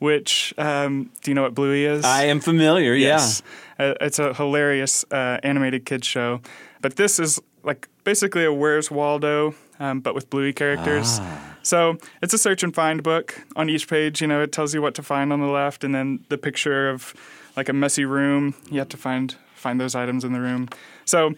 which 0.00 0.52
um, 0.58 1.12
do 1.22 1.30
you 1.30 1.34
know 1.36 1.42
what 1.42 1.54
Bluey 1.54 1.84
is? 1.84 2.04
I 2.04 2.24
am 2.24 2.40
familiar. 2.40 2.92
Yes. 2.92 3.40
Uh, 3.78 3.94
it's 4.00 4.18
a 4.18 4.34
hilarious 4.34 5.04
uh, 5.12 5.38
animated 5.44 5.86
kids 5.86 6.08
show, 6.08 6.40
but 6.80 6.96
this 6.96 7.20
is 7.20 7.40
like 7.62 7.88
basically 8.02 8.44
a 8.44 8.52
Where's 8.52 8.90
Waldo, 8.90 9.54
um, 9.82 10.00
but 10.00 10.14
with 10.14 10.30
Bluey 10.30 10.52
characters. 10.52 11.18
Ah. 11.20 11.56
So 11.62 11.98
it's 12.22 12.32
a 12.32 12.38
search 12.38 12.62
and 12.62 12.74
find 12.74 13.02
book. 13.02 13.44
On 13.56 13.68
each 13.68 13.88
page, 13.88 14.20
you 14.20 14.28
know, 14.28 14.40
it 14.40 14.52
tells 14.52 14.72
you 14.72 14.80
what 14.80 14.94
to 14.94 15.02
find 15.02 15.32
on 15.32 15.40
the 15.40 15.46
left, 15.46 15.82
and 15.84 15.94
then 15.94 16.24
the 16.28 16.38
picture 16.38 16.88
of 16.88 17.14
like 17.56 17.68
a 17.68 17.72
messy 17.72 18.04
room. 18.04 18.54
You 18.70 18.78
have 18.78 18.88
to 18.90 18.96
find 18.96 19.34
find 19.54 19.80
those 19.80 19.94
items 19.94 20.24
in 20.24 20.32
the 20.32 20.40
room. 20.40 20.68
So 21.04 21.34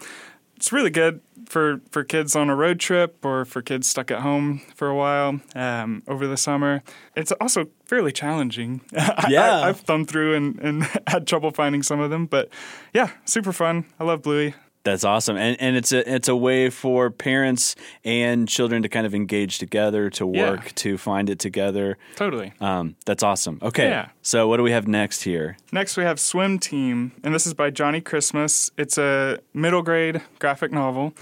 it's 0.55 0.71
really 0.71 0.91
good 0.91 1.21
for 1.47 1.81
for 1.91 2.03
kids 2.03 2.35
on 2.35 2.49
a 2.49 2.55
road 2.55 2.79
trip 2.79 3.23
or 3.25 3.45
for 3.45 3.61
kids 3.61 3.87
stuck 3.87 4.11
at 4.11 4.21
home 4.21 4.61
for 4.75 4.87
a 4.87 4.95
while 4.95 5.39
um, 5.55 6.03
over 6.07 6.27
the 6.27 6.37
summer. 6.37 6.83
It's 7.15 7.31
also 7.33 7.67
fairly 7.85 8.11
challenging. 8.11 8.81
Yeah. 9.27 9.61
I, 9.61 9.67
have 9.67 9.79
thumbed 9.79 10.07
through 10.07 10.35
and, 10.35 10.59
and 10.59 10.83
had 11.07 11.25
trouble 11.25 11.49
finding 11.49 11.81
some 11.81 11.99
of 11.99 12.11
them, 12.11 12.27
but 12.27 12.49
yeah, 12.93 13.09
super 13.25 13.51
fun. 13.51 13.85
I 13.99 14.03
love 14.03 14.21
Bluey. 14.21 14.53
That's 14.85 15.03
awesome, 15.03 15.35
and 15.35 15.57
and 15.59 15.75
it's 15.75 15.91
a 15.91 16.07
it's 16.15 16.27
a 16.27 16.35
way 16.35 16.69
for 16.69 17.09
parents 17.09 17.75
and 18.05 18.47
children 18.47 18.83
to 18.83 18.87
kind 18.87 19.07
of 19.07 19.15
engage 19.15 19.57
together, 19.57 20.11
to 20.11 20.31
Yeah. 20.31 20.51
work, 20.51 20.75
to 20.75 20.97
find 20.99 21.27
it 21.29 21.39
together. 21.39 21.97
Totally. 22.15 22.53
Um, 22.61 22.95
that's 23.05 23.23
awesome. 23.23 23.57
Okay, 23.63 23.89
Yeah. 23.89 24.09
so 24.21 24.47
what 24.47 24.57
do 24.57 24.63
we 24.63 24.71
have 24.71 24.87
next 24.87 25.23
here? 25.23 25.57
Next, 25.71 25.97
we 25.97 26.03
have 26.03 26.19
Swim 26.19 26.59
Team, 26.59 27.13
and 27.23 27.33
this 27.33 27.47
is 27.47 27.55
by 27.55 27.71
Johnny 27.71 27.99
Christmas. 27.99 28.69
It's 28.77 28.97
a 28.99 29.39
middle 29.55 29.81
grade 29.81 30.21
graphic 30.37 30.71
novel 30.71 31.13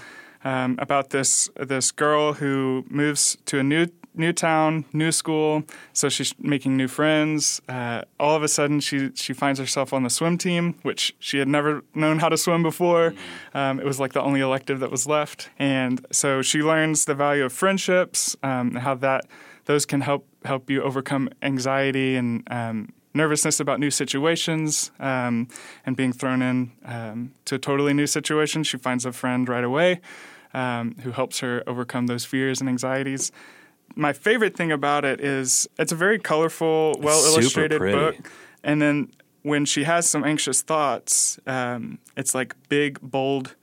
um, 0.44 0.76
about 0.78 1.08
this 1.08 1.48
this 1.56 1.90
girl 1.90 2.34
who 2.34 2.84
moves 2.90 3.38
to 3.46 3.58
a 3.58 3.62
new 3.62 3.86
new 4.14 4.32
town, 4.32 4.84
new 4.92 5.12
school. 5.12 5.64
So 5.92 6.08
she's 6.08 6.34
making 6.38 6.76
new 6.76 6.88
friends. 6.88 7.60
Uh, 7.68 8.02
all 8.18 8.36
of 8.36 8.42
a 8.42 8.48
sudden, 8.48 8.80
she 8.80 9.10
she 9.14 9.32
finds 9.32 9.58
herself 9.58 9.92
on 9.92 10.02
the 10.02 10.10
swim 10.10 10.38
team, 10.38 10.74
which 10.82 11.14
she 11.18 11.38
had 11.38 11.48
never 11.48 11.82
known 11.94 12.18
how 12.18 12.28
to 12.28 12.36
swim 12.36 12.62
before. 12.62 13.14
Um, 13.52 13.80
it 13.80 13.86
was 13.86 14.00
like 14.00 14.12
the 14.12 14.22
only 14.22 14.40
elective 14.40 14.80
that 14.80 14.90
was 14.90 15.06
left, 15.06 15.50
and 15.58 16.04
so 16.10 16.42
she 16.42 16.62
learns 16.62 17.04
the 17.04 17.14
value 17.14 17.44
of 17.44 17.52
friendships, 17.52 18.36
um, 18.42 18.76
how 18.76 18.94
that 18.96 19.26
those 19.66 19.86
can 19.86 20.00
help 20.00 20.26
help 20.44 20.70
you 20.70 20.82
overcome 20.82 21.28
anxiety 21.42 22.16
and 22.16 22.46
um, 22.50 22.92
nervousness 23.14 23.60
about 23.60 23.78
new 23.80 23.90
situations 23.90 24.90
um, 24.98 25.48
and 25.86 25.96
being 25.96 26.12
thrown 26.12 26.42
in 26.42 26.72
um, 26.84 27.32
to 27.44 27.54
a 27.54 27.58
totally 27.58 27.94
new 27.94 28.06
situation. 28.06 28.64
She 28.64 28.76
finds 28.76 29.06
a 29.06 29.12
friend 29.12 29.48
right 29.48 29.64
away 29.64 30.00
um, 30.52 30.96
who 31.02 31.12
helps 31.12 31.40
her 31.40 31.62
overcome 31.66 32.06
those 32.06 32.24
fears 32.24 32.60
and 32.60 32.68
anxieties. 32.68 33.32
My 33.96 34.12
favorite 34.12 34.56
thing 34.56 34.72
about 34.72 35.04
it 35.04 35.20
is 35.20 35.68
it's 35.78 35.92
a 35.92 35.96
very 35.96 36.18
colorful, 36.18 36.96
well 37.00 37.24
illustrated 37.24 37.80
book. 37.80 38.16
And 38.62 38.80
then 38.80 39.10
when 39.42 39.64
she 39.66 39.84
has 39.84 40.08
some 40.08 40.24
anxious 40.24 40.62
thoughts, 40.62 41.38
um, 41.46 41.98
it's 42.16 42.34
like 42.34 42.54
big, 42.68 42.98
bold 43.00 43.54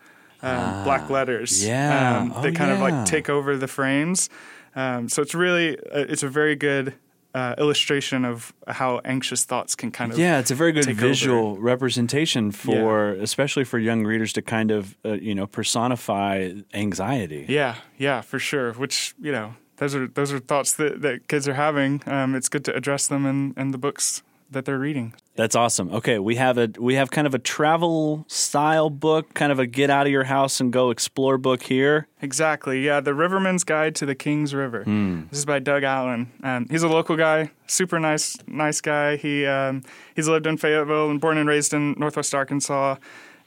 um, 0.43 0.83
black 0.83 1.09
letters 1.09 1.63
Ah, 1.63 1.67
yeah. 1.67 2.17
um, 2.19 2.33
Oh, 2.35 2.41
that 2.41 2.55
kind 2.55 2.71
of 2.71 2.79
like 2.79 3.05
take 3.05 3.29
over 3.29 3.57
the 3.57 3.67
frames. 3.67 4.29
Um, 4.75 5.09
so 5.09 5.21
it's 5.21 5.35
really, 5.35 5.77
uh, 5.77 6.05
it's 6.09 6.23
a 6.23 6.29
very 6.29 6.55
good 6.55 6.93
uh, 7.33 7.55
illustration 7.57 8.25
of 8.25 8.53
how 8.67 8.99
anxious 9.05 9.43
thoughts 9.45 9.75
can 9.75 9.91
kind 9.91 10.11
of 10.11 10.17
Yeah, 10.19 10.39
it's 10.39 10.51
a 10.51 10.55
very 10.55 10.71
good 10.71 10.83
take 10.83 10.97
over. 10.97 11.07
visual 11.07 11.57
representation 11.57 12.51
for, 12.51 13.11
especially 13.13 13.63
for 13.63 13.79
young 13.79 14.03
readers 14.05 14.33
to 14.33 14.41
kind 14.41 14.71
of, 14.71 14.95
uh, 15.05 15.13
you 15.13 15.33
know, 15.35 15.47
personify 15.47 16.51
anxiety. 16.73 17.45
Yeah, 17.47 17.75
yeah, 17.97 18.21
for 18.21 18.39
sure. 18.39 18.73
Which 18.73 19.13
you 19.21 19.31
know, 19.31 19.53
those 19.81 19.95
are 19.95 20.07
those 20.07 20.31
are 20.31 20.37
thoughts 20.37 20.73
that, 20.73 21.01
that 21.01 21.27
kids 21.27 21.47
are 21.47 21.55
having. 21.55 22.03
Um, 22.05 22.35
it's 22.35 22.49
good 22.49 22.63
to 22.65 22.75
address 22.75 23.07
them 23.07 23.25
in, 23.25 23.55
in 23.57 23.71
the 23.71 23.79
books 23.79 24.21
that 24.51 24.63
they're 24.65 24.77
reading. 24.77 25.15
That's 25.35 25.55
awesome. 25.55 25.91
Okay, 25.91 26.19
we 26.19 26.35
have 26.35 26.59
a 26.59 26.69
we 26.77 26.93
have 26.95 27.09
kind 27.09 27.25
of 27.25 27.33
a 27.33 27.39
travel 27.39 28.23
style 28.27 28.91
book, 28.91 29.33
kind 29.33 29.51
of 29.51 29.57
a 29.57 29.65
get 29.65 29.89
out 29.89 30.05
of 30.05 30.11
your 30.11 30.25
house 30.25 30.59
and 30.59 30.71
go 30.71 30.91
explore 30.91 31.39
book 31.39 31.63
here. 31.63 32.07
Exactly. 32.21 32.85
Yeah, 32.85 32.99
the 32.99 33.15
Riverman's 33.15 33.63
Guide 33.63 33.95
to 33.95 34.05
the 34.05 34.13
Kings 34.13 34.53
River. 34.53 34.83
Hmm. 34.83 35.23
This 35.31 35.39
is 35.39 35.45
by 35.47 35.57
Doug 35.57 35.81
Allen. 35.81 36.31
Um, 36.43 36.67
he's 36.69 36.83
a 36.83 36.87
local 36.87 37.17
guy, 37.17 37.49
super 37.65 37.99
nice, 37.99 38.37
nice 38.45 38.81
guy. 38.81 39.15
He 39.15 39.47
um, 39.47 39.81
he's 40.15 40.27
lived 40.27 40.45
in 40.45 40.57
Fayetteville 40.57 41.09
and 41.09 41.19
born 41.19 41.39
and 41.39 41.49
raised 41.49 41.73
in 41.73 41.95
Northwest 41.97 42.35
Arkansas. 42.35 42.97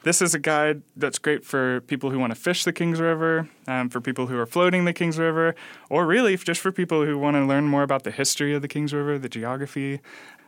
This 0.05 0.21
is 0.21 0.35
a 0.35 0.39
guide 0.39 0.83
that's 0.95 1.17
great 1.17 1.43
for 1.43 1.81
people 1.81 2.11
who 2.11 2.19
want 2.19 2.29
to 2.29 2.39
fish 2.39 2.63
the 2.63 2.71
Kings 2.71 3.01
River, 3.01 3.49
um, 3.67 3.89
for 3.89 3.99
people 3.99 4.27
who 4.27 4.37
are 4.37 4.45
floating 4.45 4.85
the 4.85 4.93
Kings 4.93 5.17
River, 5.17 5.55
or 5.89 6.05
really 6.05 6.37
just 6.37 6.61
for 6.61 6.71
people 6.71 7.03
who 7.03 7.17
want 7.17 7.35
to 7.37 7.43
learn 7.43 7.65
more 7.65 7.81
about 7.81 8.03
the 8.03 8.11
history 8.11 8.53
of 8.53 8.61
the 8.61 8.67
Kings 8.67 8.93
River, 8.93 9.17
the 9.17 9.27
geography. 9.27 10.01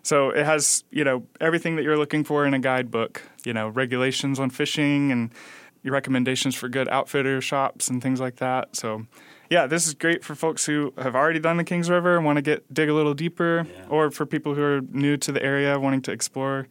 So 0.03 0.29
it 0.29 0.45
has, 0.45 0.83
you 0.91 1.03
know, 1.03 1.23
everything 1.41 1.75
that 1.75 1.81
you're 1.81 1.97
looking 1.97 2.23
for 2.23 2.45
in 2.45 2.53
a 2.53 2.59
guidebook. 2.59 3.23
You 3.45 3.53
know, 3.53 3.69
regulations 3.69 4.39
on 4.39 4.51
fishing 4.51 5.11
and 5.11 5.31
your 5.81 5.91
recommendations 5.91 6.53
for 6.53 6.69
good 6.69 6.87
outfitter 6.89 7.41
shops 7.41 7.87
and 7.87 7.99
things 7.99 8.19
like 8.19 8.35
that. 8.35 8.75
So, 8.75 9.07
yeah, 9.49 9.65
this 9.65 9.87
is 9.87 9.95
great 9.95 10.23
for 10.23 10.35
folks 10.35 10.67
who 10.67 10.93
have 10.99 11.15
already 11.15 11.39
done 11.39 11.57
the 11.57 11.63
Kings 11.63 11.89
River 11.89 12.15
and 12.15 12.23
want 12.23 12.35
to 12.35 12.43
get 12.43 12.71
dig 12.71 12.89
a 12.89 12.93
little 12.93 13.15
deeper, 13.15 13.65
or 13.89 14.11
for 14.11 14.27
people 14.27 14.53
who 14.53 14.61
are 14.61 14.81
new 14.91 15.17
to 15.17 15.31
the 15.31 15.41
area 15.41 15.79
wanting 15.79 16.03
to 16.03 16.11
explore 16.11 16.67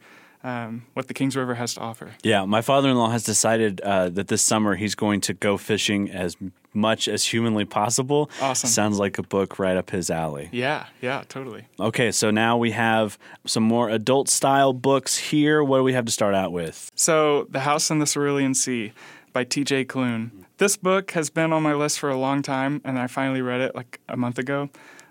um, 0.47 0.85
what 0.93 1.09
the 1.09 1.13
Kings 1.13 1.35
River 1.35 1.55
has 1.55 1.73
to 1.73 1.81
offer. 1.81 2.11
Yeah, 2.23 2.45
my 2.45 2.61
father 2.61 2.87
in 2.87 2.95
law 2.95 3.09
has 3.09 3.23
decided 3.23 3.81
uh, 3.81 4.07
that 4.09 4.29
this 4.29 4.41
summer 4.41 4.75
he's 4.75 4.95
going 4.95 5.19
to 5.21 5.33
go 5.33 5.57
fishing 5.57 6.09
as 6.09 6.37
much 6.73 7.09
as 7.09 7.25
humanly 7.25 7.65
possible. 7.65 8.31
Awesome. 8.39 8.69
Sounds 8.69 8.97
like 8.97 9.17
a 9.17 9.23
book 9.23 9.59
right 9.59 9.75
up 9.75 9.89
his 9.89 10.09
alley. 10.09 10.47
Yeah, 10.53 10.85
yeah, 11.01 11.23
totally. 11.27 11.65
Okay, 11.81 12.11
so 12.13 12.31
now 12.31 12.55
we 12.55 12.71
have 12.71 13.19
some 13.45 13.63
more 13.63 13.89
adult 13.89 14.29
style 14.29 14.71
books 14.71 15.17
here. 15.17 15.61
What 15.61 15.79
do 15.79 15.83
we 15.83 15.93
have 15.93 16.05
to 16.05 16.11
start 16.13 16.33
out 16.33 16.53
with? 16.53 16.91
So, 16.95 17.47
The 17.49 17.61
House 17.61 17.91
in 17.91 17.99
the 17.99 18.05
Cerulean 18.05 18.53
Sea 18.53 18.93
by 19.33 19.43
T.J. 19.43 19.85
Klune. 19.85 20.31
This 20.59 20.77
book 20.77 21.11
has 21.11 21.29
been 21.29 21.51
on 21.51 21.61
my 21.61 21.73
list 21.73 21.99
for 21.99 22.09
a 22.09 22.17
long 22.17 22.41
time, 22.41 22.81
and 22.85 22.97
I 22.97 23.07
finally 23.07 23.41
read 23.41 23.59
it 23.59 23.75
like 23.75 23.99
a 24.07 24.15
month 24.15 24.39
ago 24.39 24.69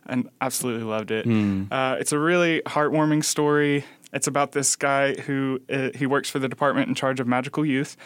and 0.09 0.29
absolutely 0.41 0.85
loved 0.85 1.11
it. 1.11 1.25
Hmm. 1.25 1.65
Uh, 1.71 1.97
it's 1.99 2.13
a 2.13 2.19
really 2.19 2.63
heartwarming 2.67 3.25
story. 3.25 3.85
It's 4.13 4.27
about 4.27 4.53
this 4.53 4.77
guy 4.77 5.15
who 5.15 5.61
uh, 5.71 5.91
he 5.95 6.07
works 6.07 6.31
for 6.31 6.39
the 6.39 6.49
department 6.49 6.89
in 6.89 6.95
charge 6.95 7.21
of 7.21 7.27
magical 7.27 7.65
youth. 7.65 7.97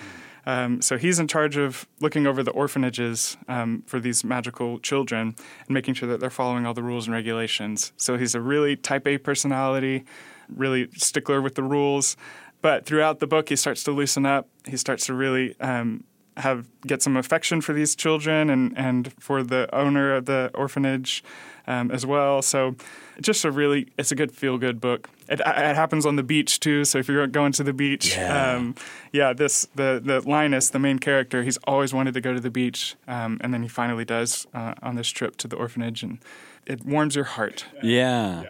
Um, 0.47 0.81
so 0.81 0.97
he's 0.97 1.19
in 1.19 1.29
charge 1.29 1.57
of 1.57 1.87
looking 2.01 2.27
over 2.27 2.43
the 2.43 2.51
orphanages 2.51 3.37
um, 3.49 3.83
for 3.87 4.01
these 4.01 4.25
magical 4.25 4.79
children 4.79 5.35
and 5.67 5.69
making 5.69 5.95
sure 5.95 6.09
that 6.09 6.21
they're 6.21 6.31
following 6.31 6.67
all 6.67 6.75
the 6.75 6.83
rules 6.83 7.07
and 7.07 7.15
regulations. 7.15 7.93
So 7.97 8.17
he's 8.17 8.35
a 8.35 8.41
really 8.41 8.77
type 8.77 9.07
A 9.07 9.19
personality, 9.19 10.05
really 10.49 10.89
stickler 10.97 11.43
with 11.43 11.55
the 11.55 11.63
rules. 11.63 12.17
But 12.63 12.85
throughout 12.87 13.21
the 13.21 13.27
book, 13.27 13.49
he 13.49 13.57
starts 13.57 13.85
to 13.85 13.93
loosen 13.93 14.27
up. 14.27 14.49
He 14.67 14.77
starts 14.77 15.07
to 15.07 15.15
really 15.15 15.59
um, 15.61 16.05
have 16.37 16.67
get 16.87 17.03
some 17.03 17.17
affection 17.17 17.61
for 17.61 17.73
these 17.73 17.95
children 17.95 18.51
and 18.51 18.77
and 18.77 19.13
for 19.19 19.43
the 19.43 19.69
owner 19.75 20.15
of 20.15 20.27
the 20.27 20.51
orphanage 20.55 21.23
um, 21.71 21.91
as 21.91 22.05
well. 22.05 22.43
So 22.43 22.75
just 23.21 23.45
a 23.45 23.51
really 23.51 23.87
it's 23.99 24.13
a 24.13 24.15
good 24.15 24.33
feel 24.33 24.59
good 24.59 24.81
book. 24.81 25.09
It, 25.29 25.41
it 25.41 25.77
happens 25.77 26.05
on 26.07 26.17
the 26.17 26.23
beach 26.23 26.59
too. 26.61 26.85
So 26.85 26.99
if 26.99 27.09
you're 27.09 27.27
going 27.27 27.53
to 27.53 27.63
the 27.65 27.73
beach, 27.73 28.17
Yeah. 28.17 28.55
um, 28.57 28.75
yeah, 29.13 29.33
this 29.33 29.67
the 29.75 30.01
the 30.05 30.21
Linus, 30.29 30.71
the 30.71 30.79
main 30.79 30.99
character, 30.99 31.43
he's 31.43 31.59
always 31.67 31.93
wanted 31.95 32.15
to 32.15 32.21
go 32.21 32.33
to 32.35 32.41
the 32.41 32.51
beach, 32.51 32.97
um, 33.07 33.39
and 33.43 33.53
then 33.55 33.63
he 33.63 33.69
finally 33.69 34.05
does 34.05 34.47
uh, 34.55 34.75
on 34.83 34.97
this 34.97 35.09
trip 35.09 35.37
to 35.39 35.49
the 35.49 35.57
orphanage, 35.57 36.03
and 36.03 36.19
it 36.67 36.85
warms 36.85 37.15
your 37.15 37.25
heart. 37.37 37.67
Yeah. 37.83 38.45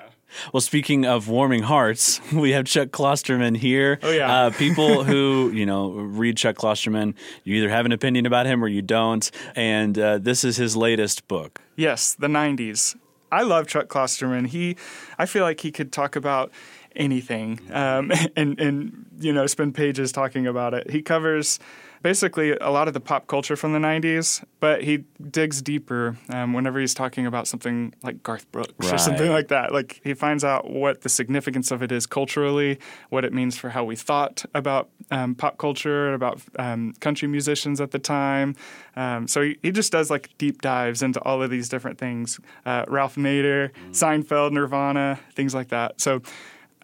Well, 0.52 0.60
speaking 0.60 1.06
of 1.06 1.28
warming 1.28 1.64
hearts, 1.64 2.20
we 2.32 2.52
have 2.52 2.64
Chuck 2.64 2.90
Klosterman 2.90 3.56
here. 3.56 3.98
Oh, 4.00 4.12
yeah. 4.12 4.32
Uh, 4.32 4.50
people 4.50 5.02
who, 5.10 5.50
you 5.52 5.66
know, 5.66 5.90
read 5.90 6.36
Chuck 6.36 6.54
Klosterman, 6.56 7.14
you 7.42 7.56
either 7.56 7.68
have 7.68 7.84
an 7.84 7.90
opinion 7.92 8.26
about 8.26 8.46
him 8.46 8.62
or 8.62 8.68
you 8.68 8.80
don't. 8.80 9.28
And 9.56 9.98
uh, 9.98 10.18
this 10.18 10.44
is 10.44 10.56
his 10.56 10.76
latest 10.76 11.26
book. 11.26 11.60
Yes, 11.76 12.14
the 12.14 12.28
'90s. 12.28 12.94
I 13.32 13.42
love 13.42 13.66
Chuck 13.66 13.88
Klosterman. 13.88 14.46
He, 14.46 14.76
I 15.18 15.26
feel 15.26 15.44
like 15.44 15.60
he 15.60 15.70
could 15.70 15.92
talk 15.92 16.16
about 16.16 16.50
anything, 16.96 17.60
um, 17.72 18.12
and 18.36 18.58
and 18.60 19.06
you 19.18 19.32
know 19.32 19.46
spend 19.46 19.74
pages 19.74 20.12
talking 20.12 20.46
about 20.46 20.74
it. 20.74 20.90
He 20.90 21.02
covers 21.02 21.58
basically 22.02 22.52
a 22.52 22.70
lot 22.70 22.88
of 22.88 22.94
the 22.94 23.00
pop 23.00 23.26
culture 23.26 23.56
from 23.56 23.72
the 23.72 23.78
'90s, 23.78 24.44
but 24.58 24.82
he 24.82 25.04
digs 25.30 25.62
deeper 25.62 26.16
um, 26.30 26.52
whenever 26.52 26.80
he's 26.80 26.94
talking 26.94 27.26
about 27.26 27.46
something 27.46 27.94
like 28.02 28.22
Garth 28.22 28.50
Brooks 28.52 28.92
or 28.92 28.98
something 28.98 29.30
like 29.30 29.48
that. 29.48 29.72
Like 29.72 30.00
he 30.02 30.14
finds 30.14 30.44
out 30.44 30.70
what 30.70 31.02
the 31.02 31.08
significance 31.08 31.70
of 31.70 31.82
it 31.82 31.92
is 31.92 32.06
culturally, 32.06 32.78
what 33.10 33.24
it 33.24 33.32
means 33.32 33.56
for 33.56 33.70
how 33.70 33.84
we 33.84 33.96
thought 33.96 34.44
about 34.54 34.88
um, 35.10 35.34
pop 35.34 35.58
culture, 35.58 36.14
about 36.14 36.40
um, 36.58 36.92
country 37.00 37.28
musicians 37.28 37.80
at 37.80 37.90
the 37.90 37.98
time. 37.98 38.56
Um, 38.96 39.28
so 39.28 39.42
he, 39.42 39.58
he 39.62 39.70
just 39.70 39.92
does 39.92 40.10
like 40.10 40.36
deep 40.38 40.62
dives 40.62 41.02
into 41.02 41.20
all 41.22 41.42
of 41.42 41.50
these 41.50 41.68
different 41.68 41.98
things. 41.98 42.40
Uh, 42.64 42.84
Ralph 42.88 43.16
Nader, 43.16 43.70
Seinfeld, 43.90 44.52
Nirvana, 44.52 45.18
things 45.34 45.54
like 45.54 45.68
that. 45.68 46.00
So 46.00 46.22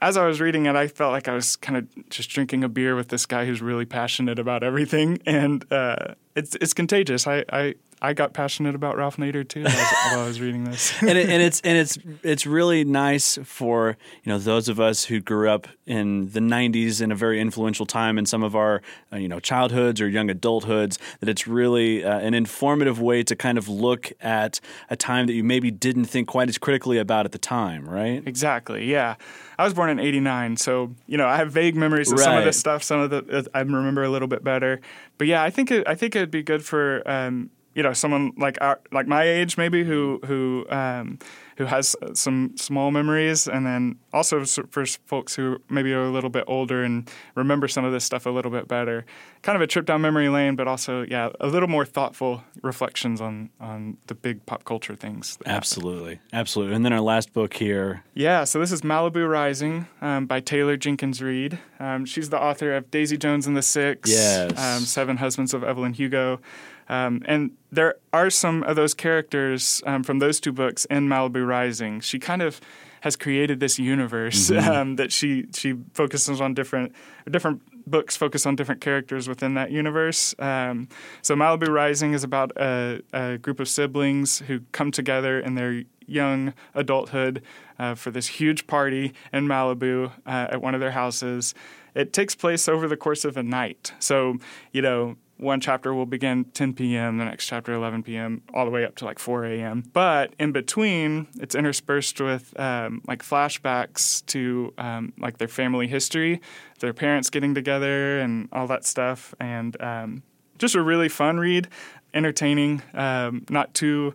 as 0.01 0.17
I 0.17 0.27
was 0.27 0.41
reading 0.41 0.67
it, 0.67 0.77
I 0.77 0.89
felt 0.89 1.13
like 1.13 1.29
I 1.29 1.35
was 1.35 1.57
kind 1.57 1.77
of 1.79 2.09
just 2.11 2.31
drinking 2.31 2.65
a 2.65 2.69
beer 2.69 2.95
with 2.95 3.09
this 3.09 3.27
guy 3.27 3.47
who's 3.47 3.63
really 3.63 3.87
passionate 3.87 4.39
about 4.39 4.63
everything, 4.63 5.19
and 5.27 5.65
uh, 5.73 6.15
it's 6.35 6.55
it's 6.57 6.75
contagious. 6.75 7.27
I, 7.27 7.45
I 7.51 7.75
I 8.03 8.13
got 8.13 8.35
passionate 8.35 8.75
about 8.75 8.97
Ralph 8.97 9.17
Nader 9.17 9.47
too 9.47 9.63
while 9.63 10.21
I 10.21 10.27
was 10.27 10.41
reading 10.41 10.65
this. 10.65 10.93
and, 11.01 11.17
it, 11.17 11.31
and 11.31 11.43
it's 11.43 11.61
and 11.63 11.79
it's 11.79 11.99
it's 12.23 12.47
really 12.47 12.85
nice 12.85 13.39
for 13.45 13.97
you 14.23 14.31
know 14.31 14.39
those 14.39 14.69
of 14.69 14.79
us 14.79 15.05
who 15.05 15.21
grew 15.21 15.49
up 15.49 15.67
in 15.87 16.31
the 16.31 16.41
'90s 16.41 17.01
in 17.01 17.11
a 17.11 17.15
very 17.15 17.41
influential 17.41 17.87
time 17.87 18.19
in 18.19 18.27
some 18.27 18.43
of 18.43 18.55
our 18.55 18.83
uh, 19.13 19.17
you 19.17 19.29
know 19.29 19.41
childhoods 19.41 20.01
or 20.01 20.09
young 20.09 20.29
adulthoods. 20.29 20.99
That 21.21 21.31
it's 21.31 21.47
really 21.47 22.05
uh, 22.05 22.19
an 22.19 22.35
informative 22.35 23.01
way 23.01 23.23
to 23.23 23.35
kind 23.35 23.57
of 23.57 23.67
look 23.69 24.13
at 24.21 24.61
a 24.91 24.97
time 24.97 25.27
that 25.27 25.33
you 25.33 25.43
maybe 25.43 25.71
didn't 25.71 26.05
think 26.05 26.29
quite 26.29 26.51
as 26.51 26.59
critically 26.59 26.99
about 26.99 27.25
at 27.25 27.33
the 27.33 27.39
time, 27.39 27.89
right? 27.89 28.23
Exactly. 28.27 28.85
Yeah, 28.85 29.17
I 29.59 29.65
was 29.65 29.73
born 29.73 29.89
in 29.89 29.99
'89, 29.99 30.59
so 30.59 30.95
you 31.07 31.17
know 31.17 31.27
I 31.27 31.37
have 31.37 31.51
vague 31.51 31.77
memories 31.77 32.13
of 32.13 32.19
right. 32.19 32.25
some 32.25 32.37
of 32.37 32.45
this 32.45 32.59
stuff. 32.59 32.83
Some 32.83 33.01
of 33.01 33.11
the 33.11 33.49
I 33.55 33.61
remember 33.61 34.03
a 34.03 34.11
little 34.11 34.29
bit 34.29 34.45
better. 34.45 34.81
But 35.19 35.29
yeah, 35.29 35.43
I 35.43 35.49
think 35.49 35.71
it, 35.71 35.89
I 35.89 35.95
think 35.95 36.15
it'd 36.15 36.31
be 36.31 36.43
good 36.43 36.63
for 36.63 37.03
um, 37.07 37.51
you 37.77 37.83
know 37.83 37.93
someone 37.93 38.33
like 38.39 38.57
our, 38.61 38.81
like 38.91 39.07
my 39.07 39.23
age 39.23 39.57
maybe 39.59 39.85
who 39.85 40.19
who 40.25 40.67
um, 40.71 41.19
who 41.59 41.67
has 41.67 41.95
some 42.15 42.57
small 42.57 42.91
memories, 42.91 43.47
and 43.47 43.67
then 43.67 43.97
also 44.13 44.45
for 44.45 44.85
folks 44.87 45.35
who 45.35 45.59
maybe 45.71 45.93
are 45.93 46.05
a 46.05 46.11
little 46.11 46.31
bit 46.31 46.45
older 46.47 46.83
and 46.83 47.11
remember 47.35 47.69
some 47.69 47.85
of 47.85 47.93
this 47.93 48.05
stuff 48.05 48.27
a 48.27 48.31
little 48.31 48.51
bit 48.51 48.67
better. 48.67 49.05
Kind 49.43 49.57
of 49.57 49.63
a 49.63 49.67
trip 49.67 49.87
down 49.87 50.01
memory 50.01 50.29
lane, 50.29 50.57
but 50.57 50.67
also 50.67 51.03
yeah, 51.03 51.29
a 51.39 51.47
little 51.47 51.69
more 51.69 51.85
thoughtful 51.85 52.43
reflections 52.63 53.21
on 53.21 53.51
on 53.61 53.99
the 54.07 54.15
big 54.15 54.45
pop 54.47 54.65
culture 54.65 54.95
things. 54.95 55.39
Absolutely, 55.45 56.15
happen. 56.15 56.29
absolutely. 56.33 56.75
And 56.75 56.85
then 56.85 56.95
our 56.95 57.01
last 57.01 57.35
book 57.35 57.55
here. 57.55 58.03
Yeah, 58.15 58.45
so 58.45 58.59
this 58.59 58.73
is 58.73 58.81
Malibu 58.81 59.29
Rising 59.29 59.87
um, 60.01 60.25
by 60.25 60.41
Taylor 60.41 60.79
Jenkins 60.79 61.23
Reid. 61.23 61.59
Um, 61.79 62.07
she's 62.07 62.31
the 62.31 62.41
author 62.41 62.75
of 62.75 62.91
Daisy 62.91 63.19
Jones 63.19 63.47
and 63.47 63.55
the 63.55 63.63
Six, 63.63 64.11
yes. 64.11 64.59
um, 64.59 64.81
Seven 64.81 65.19
Husbands 65.19 65.53
of 65.53 65.63
Evelyn 65.63 65.93
Hugo. 65.93 66.41
Um, 66.89 67.23
and 67.27 67.53
there 67.71 67.97
are 68.13 68.31
some 68.31 68.63
of 68.63 68.77
those 68.77 68.95
characters 68.95 69.83
um, 69.87 70.03
from 70.03 70.19
those 70.19 70.41
two 70.41 70.53
books 70.53 70.85
in 70.87 71.09
Malibu 71.09 71.47
Rising. 71.47 72.01
She 72.01 72.19
kind 72.19 72.43
of 72.43 72.61
has 73.01 73.17
created 73.17 73.61
this 73.61 73.79
universe 73.79 74.51
mm-hmm. 74.51 74.69
um, 74.71 74.97
that 74.97 75.13
she 75.13 75.47
she 75.55 75.75
focuses 75.95 76.41
on 76.41 76.55
different 76.55 76.93
different 77.31 77.63
books 77.87 78.17
focus 78.17 78.47
on 78.47 78.57
different 78.57 78.81
characters 78.81 79.29
within 79.29 79.55
that 79.55 79.71
universe. 79.71 80.35
Um, 80.39 80.89
so 81.23 81.37
Malibu 81.37 81.69
Rising 81.69 82.15
is 82.15 82.25
about 82.25 82.51
a, 82.57 83.01
a, 83.13 83.39
group 83.39 83.61
of 83.61 83.69
siblings 83.69 84.41
who 84.41 84.61
come 84.73 84.91
together 84.91 85.39
in 85.39 85.55
their 85.55 85.85
young 86.07 86.53
adulthood 86.75 87.43
uh, 87.79 87.95
for 87.95 88.11
this 88.11 88.27
huge 88.27 88.67
party 88.67 89.13
in 89.33 89.47
Malibu 89.47 90.11
uh, 90.27 90.49
at 90.51 90.61
one 90.61 90.75
of 90.75 90.81
their 90.81 90.91
houses. 90.93 91.55
It 91.95 92.13
takes 92.13 92.35
place 92.35 92.69
over 92.69 92.89
the 92.89 92.97
course 92.97 93.25
of 93.25 93.37
a 93.37 93.43
night. 93.43 93.93
So, 94.01 94.39
you 94.73 94.83
know, 94.83 95.17
one 95.39 95.61
chapter 95.61 95.93
will 95.93 96.07
begin 96.07 96.45
10 96.45 96.75
p.m., 96.75 97.19
the 97.19 97.25
next 97.25 97.47
chapter 97.47 97.73
11 97.73 98.03
p.m., 98.03 98.43
all 98.55 98.65
the 98.65 98.71
way 98.71 98.85
up 98.85 98.97
to 98.97 99.05
like 99.05 99.19
4 99.19 99.45
a.m. 99.45 99.85
But 99.93 100.33
in 100.39 100.53
between, 100.53 101.29
it's 101.39 101.55
interspersed 101.55 102.21
with 102.21 102.59
um, 102.59 103.03
like 103.07 103.23
flashbacks 103.23 104.25
to 104.27 104.73
um, 104.79 105.13
like 105.19 105.39
their 105.39 105.49
family 105.49 105.87
history, 105.87 106.41
their 106.81 106.95
parents 106.95 107.29
getting 107.29 107.55
together, 107.55 108.21
and 108.21 108.49
all 108.53 108.67
that 108.69 108.85
stuff. 108.85 109.35
And 109.39 109.81
um, 109.83 110.23
just 110.59 110.75
a 110.75 110.83
really 110.83 111.09
fun 111.09 111.39
read, 111.39 111.69
entertaining, 112.15 112.83
um, 112.95 113.45
not 113.51 113.75
too 113.75 114.15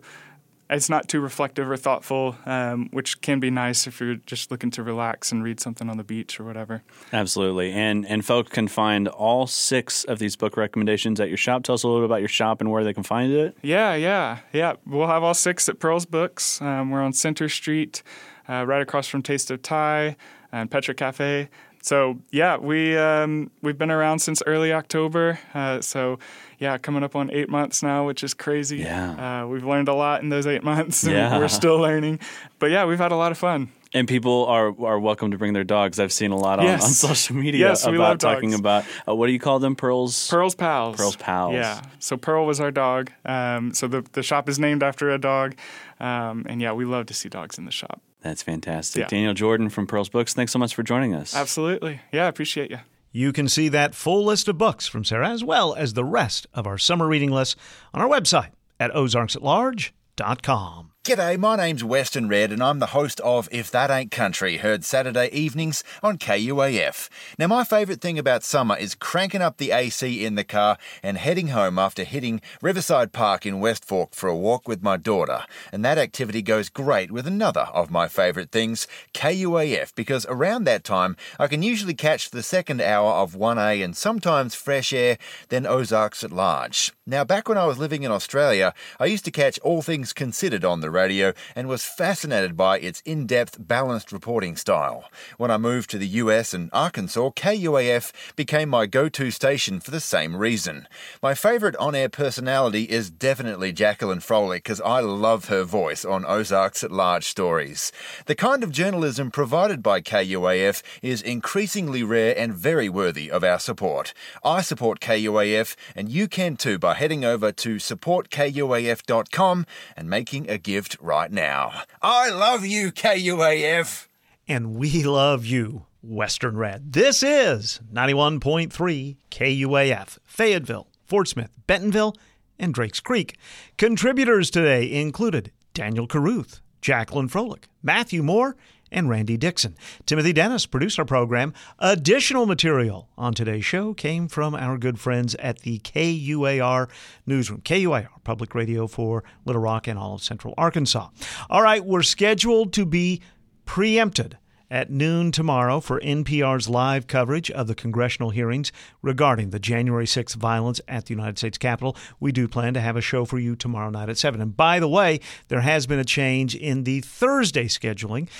it's 0.72 0.88
not 0.88 1.08
too 1.08 1.20
reflective 1.20 1.70
or 1.70 1.76
thoughtful, 1.76 2.36
um, 2.46 2.88
which 2.92 3.20
can 3.20 3.40
be 3.40 3.50
nice 3.50 3.86
if 3.86 4.00
you're 4.00 4.16
just 4.16 4.50
looking 4.50 4.70
to 4.72 4.82
relax 4.82 5.30
and 5.30 5.44
read 5.44 5.60
something 5.60 5.88
on 5.88 5.96
the 5.96 6.04
beach 6.04 6.40
or 6.40 6.44
whatever. 6.44 6.82
Absolutely, 7.12 7.72
and 7.72 8.06
and 8.06 8.24
folks 8.24 8.50
can 8.50 8.68
find 8.68 9.08
all 9.08 9.46
six 9.46 10.04
of 10.04 10.18
these 10.18 10.36
book 10.36 10.56
recommendations 10.56 11.20
at 11.20 11.28
your 11.28 11.36
shop. 11.36 11.62
Tell 11.62 11.74
us 11.74 11.82
a 11.82 11.88
little 11.88 12.02
bit 12.02 12.06
about 12.06 12.20
your 12.20 12.28
shop 12.28 12.60
and 12.60 12.70
where 12.70 12.84
they 12.84 12.94
can 12.94 13.02
find 13.02 13.32
it. 13.32 13.56
Yeah, 13.62 13.94
yeah, 13.94 14.38
yeah. 14.52 14.74
We'll 14.86 15.08
have 15.08 15.22
all 15.22 15.34
six 15.34 15.68
at 15.68 15.78
Pearl's 15.78 16.06
Books. 16.06 16.60
Um, 16.60 16.90
we're 16.90 17.02
on 17.02 17.12
Center 17.12 17.48
Street, 17.48 18.02
uh, 18.48 18.64
right 18.66 18.82
across 18.82 19.06
from 19.08 19.22
Taste 19.22 19.50
of 19.50 19.62
Thai 19.62 20.16
and 20.50 20.70
Petra 20.70 20.94
Cafe. 20.94 21.48
So 21.82 22.18
yeah, 22.30 22.56
we 22.56 22.96
um, 22.96 23.50
we've 23.60 23.76
been 23.76 23.90
around 23.90 24.20
since 24.20 24.40
early 24.46 24.72
October. 24.72 25.40
Uh, 25.52 25.80
so 25.80 26.18
yeah, 26.62 26.78
coming 26.78 27.02
up 27.02 27.16
on 27.16 27.28
eight 27.32 27.48
months 27.48 27.82
now, 27.82 28.06
which 28.06 28.22
is 28.22 28.34
crazy. 28.34 28.78
Yeah, 28.78 29.42
uh, 29.42 29.46
we've 29.48 29.64
learned 29.64 29.88
a 29.88 29.94
lot 29.94 30.22
in 30.22 30.28
those 30.28 30.46
eight 30.46 30.62
months. 30.62 31.02
Yeah, 31.02 31.36
we're 31.36 31.48
still 31.48 31.76
learning. 31.76 32.20
But 32.60 32.70
yeah, 32.70 32.84
we've 32.84 33.00
had 33.00 33.10
a 33.10 33.16
lot 33.16 33.32
of 33.32 33.38
fun. 33.38 33.72
And 33.92 34.06
people 34.06 34.46
are 34.46 34.68
are 34.68 35.00
welcome 35.00 35.32
to 35.32 35.38
bring 35.38 35.54
their 35.54 35.64
dogs. 35.64 35.98
I've 35.98 36.12
seen 36.12 36.30
a 36.30 36.36
lot 36.36 36.60
on, 36.60 36.64
yes. 36.66 36.84
on 36.84 36.90
social 36.90 37.34
media 37.34 37.68
yes, 37.68 37.84
about 37.84 38.20
talking 38.20 38.54
about 38.54 38.84
uh, 39.08 39.14
what 39.14 39.26
do 39.26 39.32
you 39.32 39.40
call 39.40 39.58
them? 39.58 39.74
Pearls. 39.74 40.28
Pearls 40.28 40.54
pals. 40.54 40.96
Pearls 40.96 41.16
pals. 41.16 41.54
Yeah. 41.54 41.82
So 41.98 42.16
Pearl 42.16 42.46
was 42.46 42.60
our 42.60 42.70
dog. 42.70 43.10
Um, 43.24 43.74
so 43.74 43.88
the 43.88 44.02
the 44.12 44.22
shop 44.22 44.48
is 44.48 44.60
named 44.60 44.84
after 44.84 45.10
a 45.10 45.18
dog. 45.18 45.56
Um, 45.98 46.46
and 46.48 46.62
yeah, 46.62 46.72
we 46.72 46.84
love 46.84 47.06
to 47.06 47.14
see 47.14 47.28
dogs 47.28 47.58
in 47.58 47.64
the 47.64 47.72
shop. 47.72 48.00
That's 48.22 48.42
fantastic. 48.42 49.00
Yeah. 49.00 49.08
Daniel 49.08 49.34
Jordan 49.34 49.68
from 49.68 49.88
Pearls 49.88 50.08
Books. 50.08 50.32
Thanks 50.32 50.52
so 50.52 50.60
much 50.60 50.76
for 50.76 50.84
joining 50.84 51.12
us. 51.12 51.34
Absolutely. 51.34 52.00
Yeah, 52.12 52.26
I 52.26 52.28
appreciate 52.28 52.70
you. 52.70 52.78
You 53.12 53.32
can 53.32 53.46
see 53.46 53.68
that 53.68 53.94
full 53.94 54.24
list 54.24 54.48
of 54.48 54.56
books 54.56 54.88
from 54.88 55.04
Sarah 55.04 55.28
as 55.28 55.44
well 55.44 55.74
as 55.74 55.92
the 55.92 56.04
rest 56.04 56.46
of 56.54 56.66
our 56.66 56.78
summer 56.78 57.06
reading 57.06 57.30
list 57.30 57.56
on 57.92 58.00
our 58.00 58.08
website 58.08 58.52
at 58.80 58.90
ozarksatlarge.com. 58.92 60.91
G'day, 61.04 61.36
my 61.36 61.56
name's 61.56 61.82
Weston 61.82 62.28
Red, 62.28 62.52
and 62.52 62.62
I'm 62.62 62.78
the 62.78 62.86
host 62.94 63.18
of 63.22 63.48
If 63.50 63.72
That 63.72 63.90
Ain't 63.90 64.12
Country, 64.12 64.58
heard 64.58 64.84
Saturday 64.84 65.28
evenings 65.32 65.82
on 66.00 66.16
KUAF. 66.16 67.08
Now, 67.36 67.48
my 67.48 67.64
favourite 67.64 68.00
thing 68.00 68.20
about 68.20 68.44
summer 68.44 68.76
is 68.76 68.94
cranking 68.94 69.42
up 69.42 69.56
the 69.56 69.72
AC 69.72 70.24
in 70.24 70.36
the 70.36 70.44
car 70.44 70.78
and 71.02 71.18
heading 71.18 71.48
home 71.48 71.76
after 71.76 72.04
hitting 72.04 72.40
Riverside 72.60 73.10
Park 73.10 73.44
in 73.44 73.58
West 73.58 73.84
Fork 73.84 74.14
for 74.14 74.28
a 74.28 74.36
walk 74.36 74.68
with 74.68 74.84
my 74.84 74.96
daughter. 74.96 75.44
And 75.72 75.84
that 75.84 75.98
activity 75.98 76.40
goes 76.40 76.68
great 76.68 77.10
with 77.10 77.26
another 77.26 77.66
of 77.74 77.90
my 77.90 78.06
favourite 78.06 78.52
things, 78.52 78.86
KUAF, 79.12 79.96
because 79.96 80.24
around 80.26 80.62
that 80.64 80.84
time 80.84 81.16
I 81.36 81.48
can 81.48 81.64
usually 81.64 81.94
catch 81.94 82.30
the 82.30 82.44
second 82.44 82.80
hour 82.80 83.10
of 83.10 83.34
1A 83.34 83.84
and 83.84 83.96
sometimes 83.96 84.54
fresh 84.54 84.92
air, 84.92 85.18
then 85.48 85.66
Ozarks 85.66 86.22
at 86.22 86.30
large. 86.30 86.92
Now, 87.04 87.24
back 87.24 87.48
when 87.48 87.58
I 87.58 87.66
was 87.66 87.78
living 87.78 88.04
in 88.04 88.12
Australia, 88.12 88.72
I 89.00 89.06
used 89.06 89.24
to 89.24 89.32
catch 89.32 89.58
All 89.64 89.82
Things 89.82 90.12
Considered 90.12 90.64
on 90.64 90.80
the 90.80 90.91
radio 90.92 91.32
and 91.56 91.68
was 91.68 91.84
fascinated 91.84 92.56
by 92.56 92.78
its 92.78 93.00
in 93.04 93.26
depth, 93.26 93.56
balanced 93.58 94.12
reporting 94.12 94.56
style. 94.56 95.04
When 95.38 95.50
I 95.50 95.58
moved 95.58 95.90
to 95.90 95.98
the 95.98 96.06
US 96.06 96.54
and 96.54 96.70
Arkansas, 96.72 97.30
KUAF 97.30 98.12
became 98.36 98.68
my 98.68 98.86
go 98.86 99.08
to 99.08 99.30
station 99.30 99.80
for 99.80 99.90
the 99.90 100.00
same 100.00 100.36
reason. 100.36 100.86
My 101.22 101.34
favourite 101.34 101.76
on 101.76 101.94
air 101.94 102.08
personality 102.08 102.84
is 102.84 103.10
definitely 103.10 103.72
Jacqueline 103.72 104.20
Froelich 104.20 104.56
because 104.56 104.80
I 104.80 105.00
love 105.00 105.46
her 105.46 105.64
voice 105.64 106.04
on 106.04 106.24
Ozarks 106.24 106.84
at 106.84 106.92
Large 106.92 107.24
stories. 107.24 107.90
The 108.26 108.34
kind 108.34 108.62
of 108.62 108.70
journalism 108.70 109.30
provided 109.30 109.82
by 109.82 110.00
KUAF 110.00 110.82
is 111.02 111.22
increasingly 111.22 112.02
rare 112.02 112.36
and 112.36 112.54
very 112.54 112.88
worthy 112.88 113.30
of 113.30 113.42
our 113.42 113.58
support. 113.58 114.12
I 114.44 114.60
support 114.60 115.00
KUAF, 115.00 115.74
and 115.96 116.08
you 116.08 116.28
can 116.28 116.56
too 116.56 116.78
by 116.78 116.94
heading 116.94 117.24
over 117.24 117.52
to 117.52 117.76
supportkuaf.com 117.76 119.66
and 119.96 120.10
making 120.10 120.50
a 120.50 120.58
gift 120.82 120.96
right 121.00 121.30
now. 121.30 121.82
I 122.00 122.30
love 122.30 122.66
you, 122.66 122.90
KUAF. 122.90 124.08
And 124.48 124.74
we 124.74 125.04
love 125.04 125.46
you, 125.46 125.86
Weston 126.02 126.56
Red. 126.56 126.92
This 126.92 127.22
is 127.22 127.80
91.3 127.92 129.16
KUAF, 129.30 130.18
Fayetteville, 130.24 130.88
Fort 131.06 131.28
Smith, 131.28 131.50
Bentonville, 131.68 132.16
and 132.58 132.74
Drakes 132.74 132.98
Creek. 132.98 133.36
Contributors 133.78 134.50
today 134.50 134.92
included 134.92 135.52
Daniel 135.72 136.08
Caruth, 136.08 136.60
Jacqueline 136.80 137.28
Froelich, 137.28 137.64
Matthew 137.80 138.24
Moore, 138.24 138.56
and 138.92 139.08
Randy 139.08 139.36
Dixon. 139.36 139.74
Timothy 140.06 140.32
Dennis 140.32 140.66
produced 140.66 140.98
our 140.98 141.04
program. 141.04 141.52
Additional 141.80 142.46
material 142.46 143.08
on 143.18 143.34
today's 143.34 143.64
show 143.64 143.94
came 143.94 144.28
from 144.28 144.54
our 144.54 144.78
good 144.78 145.00
friends 145.00 145.34
at 145.36 145.60
the 145.60 145.80
KUAR 145.80 146.88
newsroom. 147.26 147.62
KUAR, 147.62 148.08
public 148.22 148.54
radio 148.54 148.86
for 148.86 149.24
Little 149.44 149.62
Rock 149.62 149.88
and 149.88 149.98
all 149.98 150.14
of 150.14 150.22
central 150.22 150.54
Arkansas. 150.56 151.08
All 151.50 151.62
right, 151.62 151.84
we're 151.84 152.02
scheduled 152.02 152.72
to 152.74 152.86
be 152.86 153.20
preempted 153.64 154.38
at 154.72 154.90
noon 154.90 155.30
tomorrow 155.30 155.80
for 155.80 156.00
NPR's 156.00 156.66
live 156.66 157.06
coverage 157.06 157.50
of 157.50 157.66
the 157.66 157.74
congressional 157.74 158.30
hearings 158.30 158.72
regarding 159.02 159.50
the 159.50 159.58
January 159.58 160.06
6th 160.06 160.34
violence 160.36 160.80
at 160.88 161.04
the 161.04 161.14
United 161.14 161.36
States 161.36 161.58
Capitol. 161.58 161.94
We 162.18 162.32
do 162.32 162.48
plan 162.48 162.72
to 162.72 162.80
have 162.80 162.96
a 162.96 163.02
show 163.02 163.26
for 163.26 163.38
you 163.38 163.54
tomorrow 163.54 163.90
night 163.90 164.08
at 164.08 164.16
7. 164.16 164.40
And 164.40 164.56
by 164.56 164.80
the 164.80 164.88
way, 164.88 165.20
there 165.48 165.60
has 165.60 165.86
been 165.86 165.98
a 165.98 166.04
change 166.04 166.56
in 166.56 166.84
the 166.84 167.02
Thursday 167.02 167.66
scheduling 167.66 168.30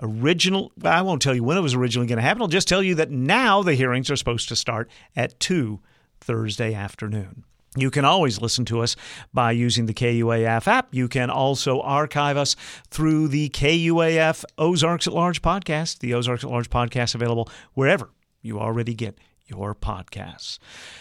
original 0.00 0.72
I 0.82 1.02
won't 1.02 1.22
tell 1.22 1.34
you 1.34 1.44
when 1.44 1.56
it 1.56 1.60
was 1.62 1.74
originally 1.74 2.06
going 2.06 2.16
to 2.16 2.22
happen. 2.22 2.42
I'll 2.42 2.48
just 2.48 2.68
tell 2.68 2.82
you 2.82 2.94
that 2.96 3.10
now 3.10 3.62
the 3.62 3.74
hearings 3.74 4.10
are 4.10 4.16
supposed 4.16 4.48
to 4.48 4.56
start 4.56 4.90
at 5.14 5.38
2 5.40 5.80
Thursday 6.20 6.74
afternoon. 6.74 7.44
You 7.74 7.90
can 7.90 8.04
always 8.04 8.40
listen 8.40 8.66
to 8.66 8.80
us 8.80 8.96
by 9.32 9.52
using 9.52 9.86
the 9.86 9.94
KUAF 9.94 10.68
app. 10.68 10.88
You 10.94 11.08
can 11.08 11.30
also 11.30 11.80
archive 11.80 12.36
us 12.36 12.54
through 12.90 13.28
the 13.28 13.48
KUAF 13.48 14.44
Ozarks 14.58 15.06
at 15.06 15.14
Large 15.14 15.40
podcast, 15.40 16.00
the 16.00 16.12
Ozarks 16.12 16.44
at 16.44 16.50
Large 16.50 16.68
podcast 16.68 17.14
available 17.14 17.48
wherever 17.72 18.10
you 18.42 18.60
already 18.60 18.94
get 18.94 19.18
your 19.46 19.74
podcasts. 19.74 20.58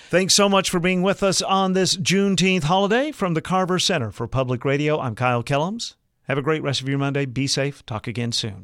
Thanks 0.10 0.34
so 0.34 0.48
much 0.48 0.70
for 0.70 0.80
being 0.80 1.02
with 1.02 1.24
us 1.24 1.42
on 1.42 1.74
this 1.74 1.98
Juneteenth 1.98 2.64
holiday 2.64 3.12
from 3.12 3.34
the 3.34 3.42
Carver 3.42 3.80
Center 3.80 4.12
for 4.12 4.28
Public 4.28 4.64
Radio. 4.64 5.00
I'm 5.00 5.16
Kyle 5.16 5.44
Kellams. 5.44 5.96
Have 6.24 6.38
a 6.38 6.42
great 6.42 6.64
rest 6.64 6.82
of 6.82 6.88
your 6.88 7.00
Monday. 7.00 7.26
Be 7.26 7.48
safe. 7.48 7.86
Talk 7.86 8.08
again 8.08 8.32
soon. 8.32 8.60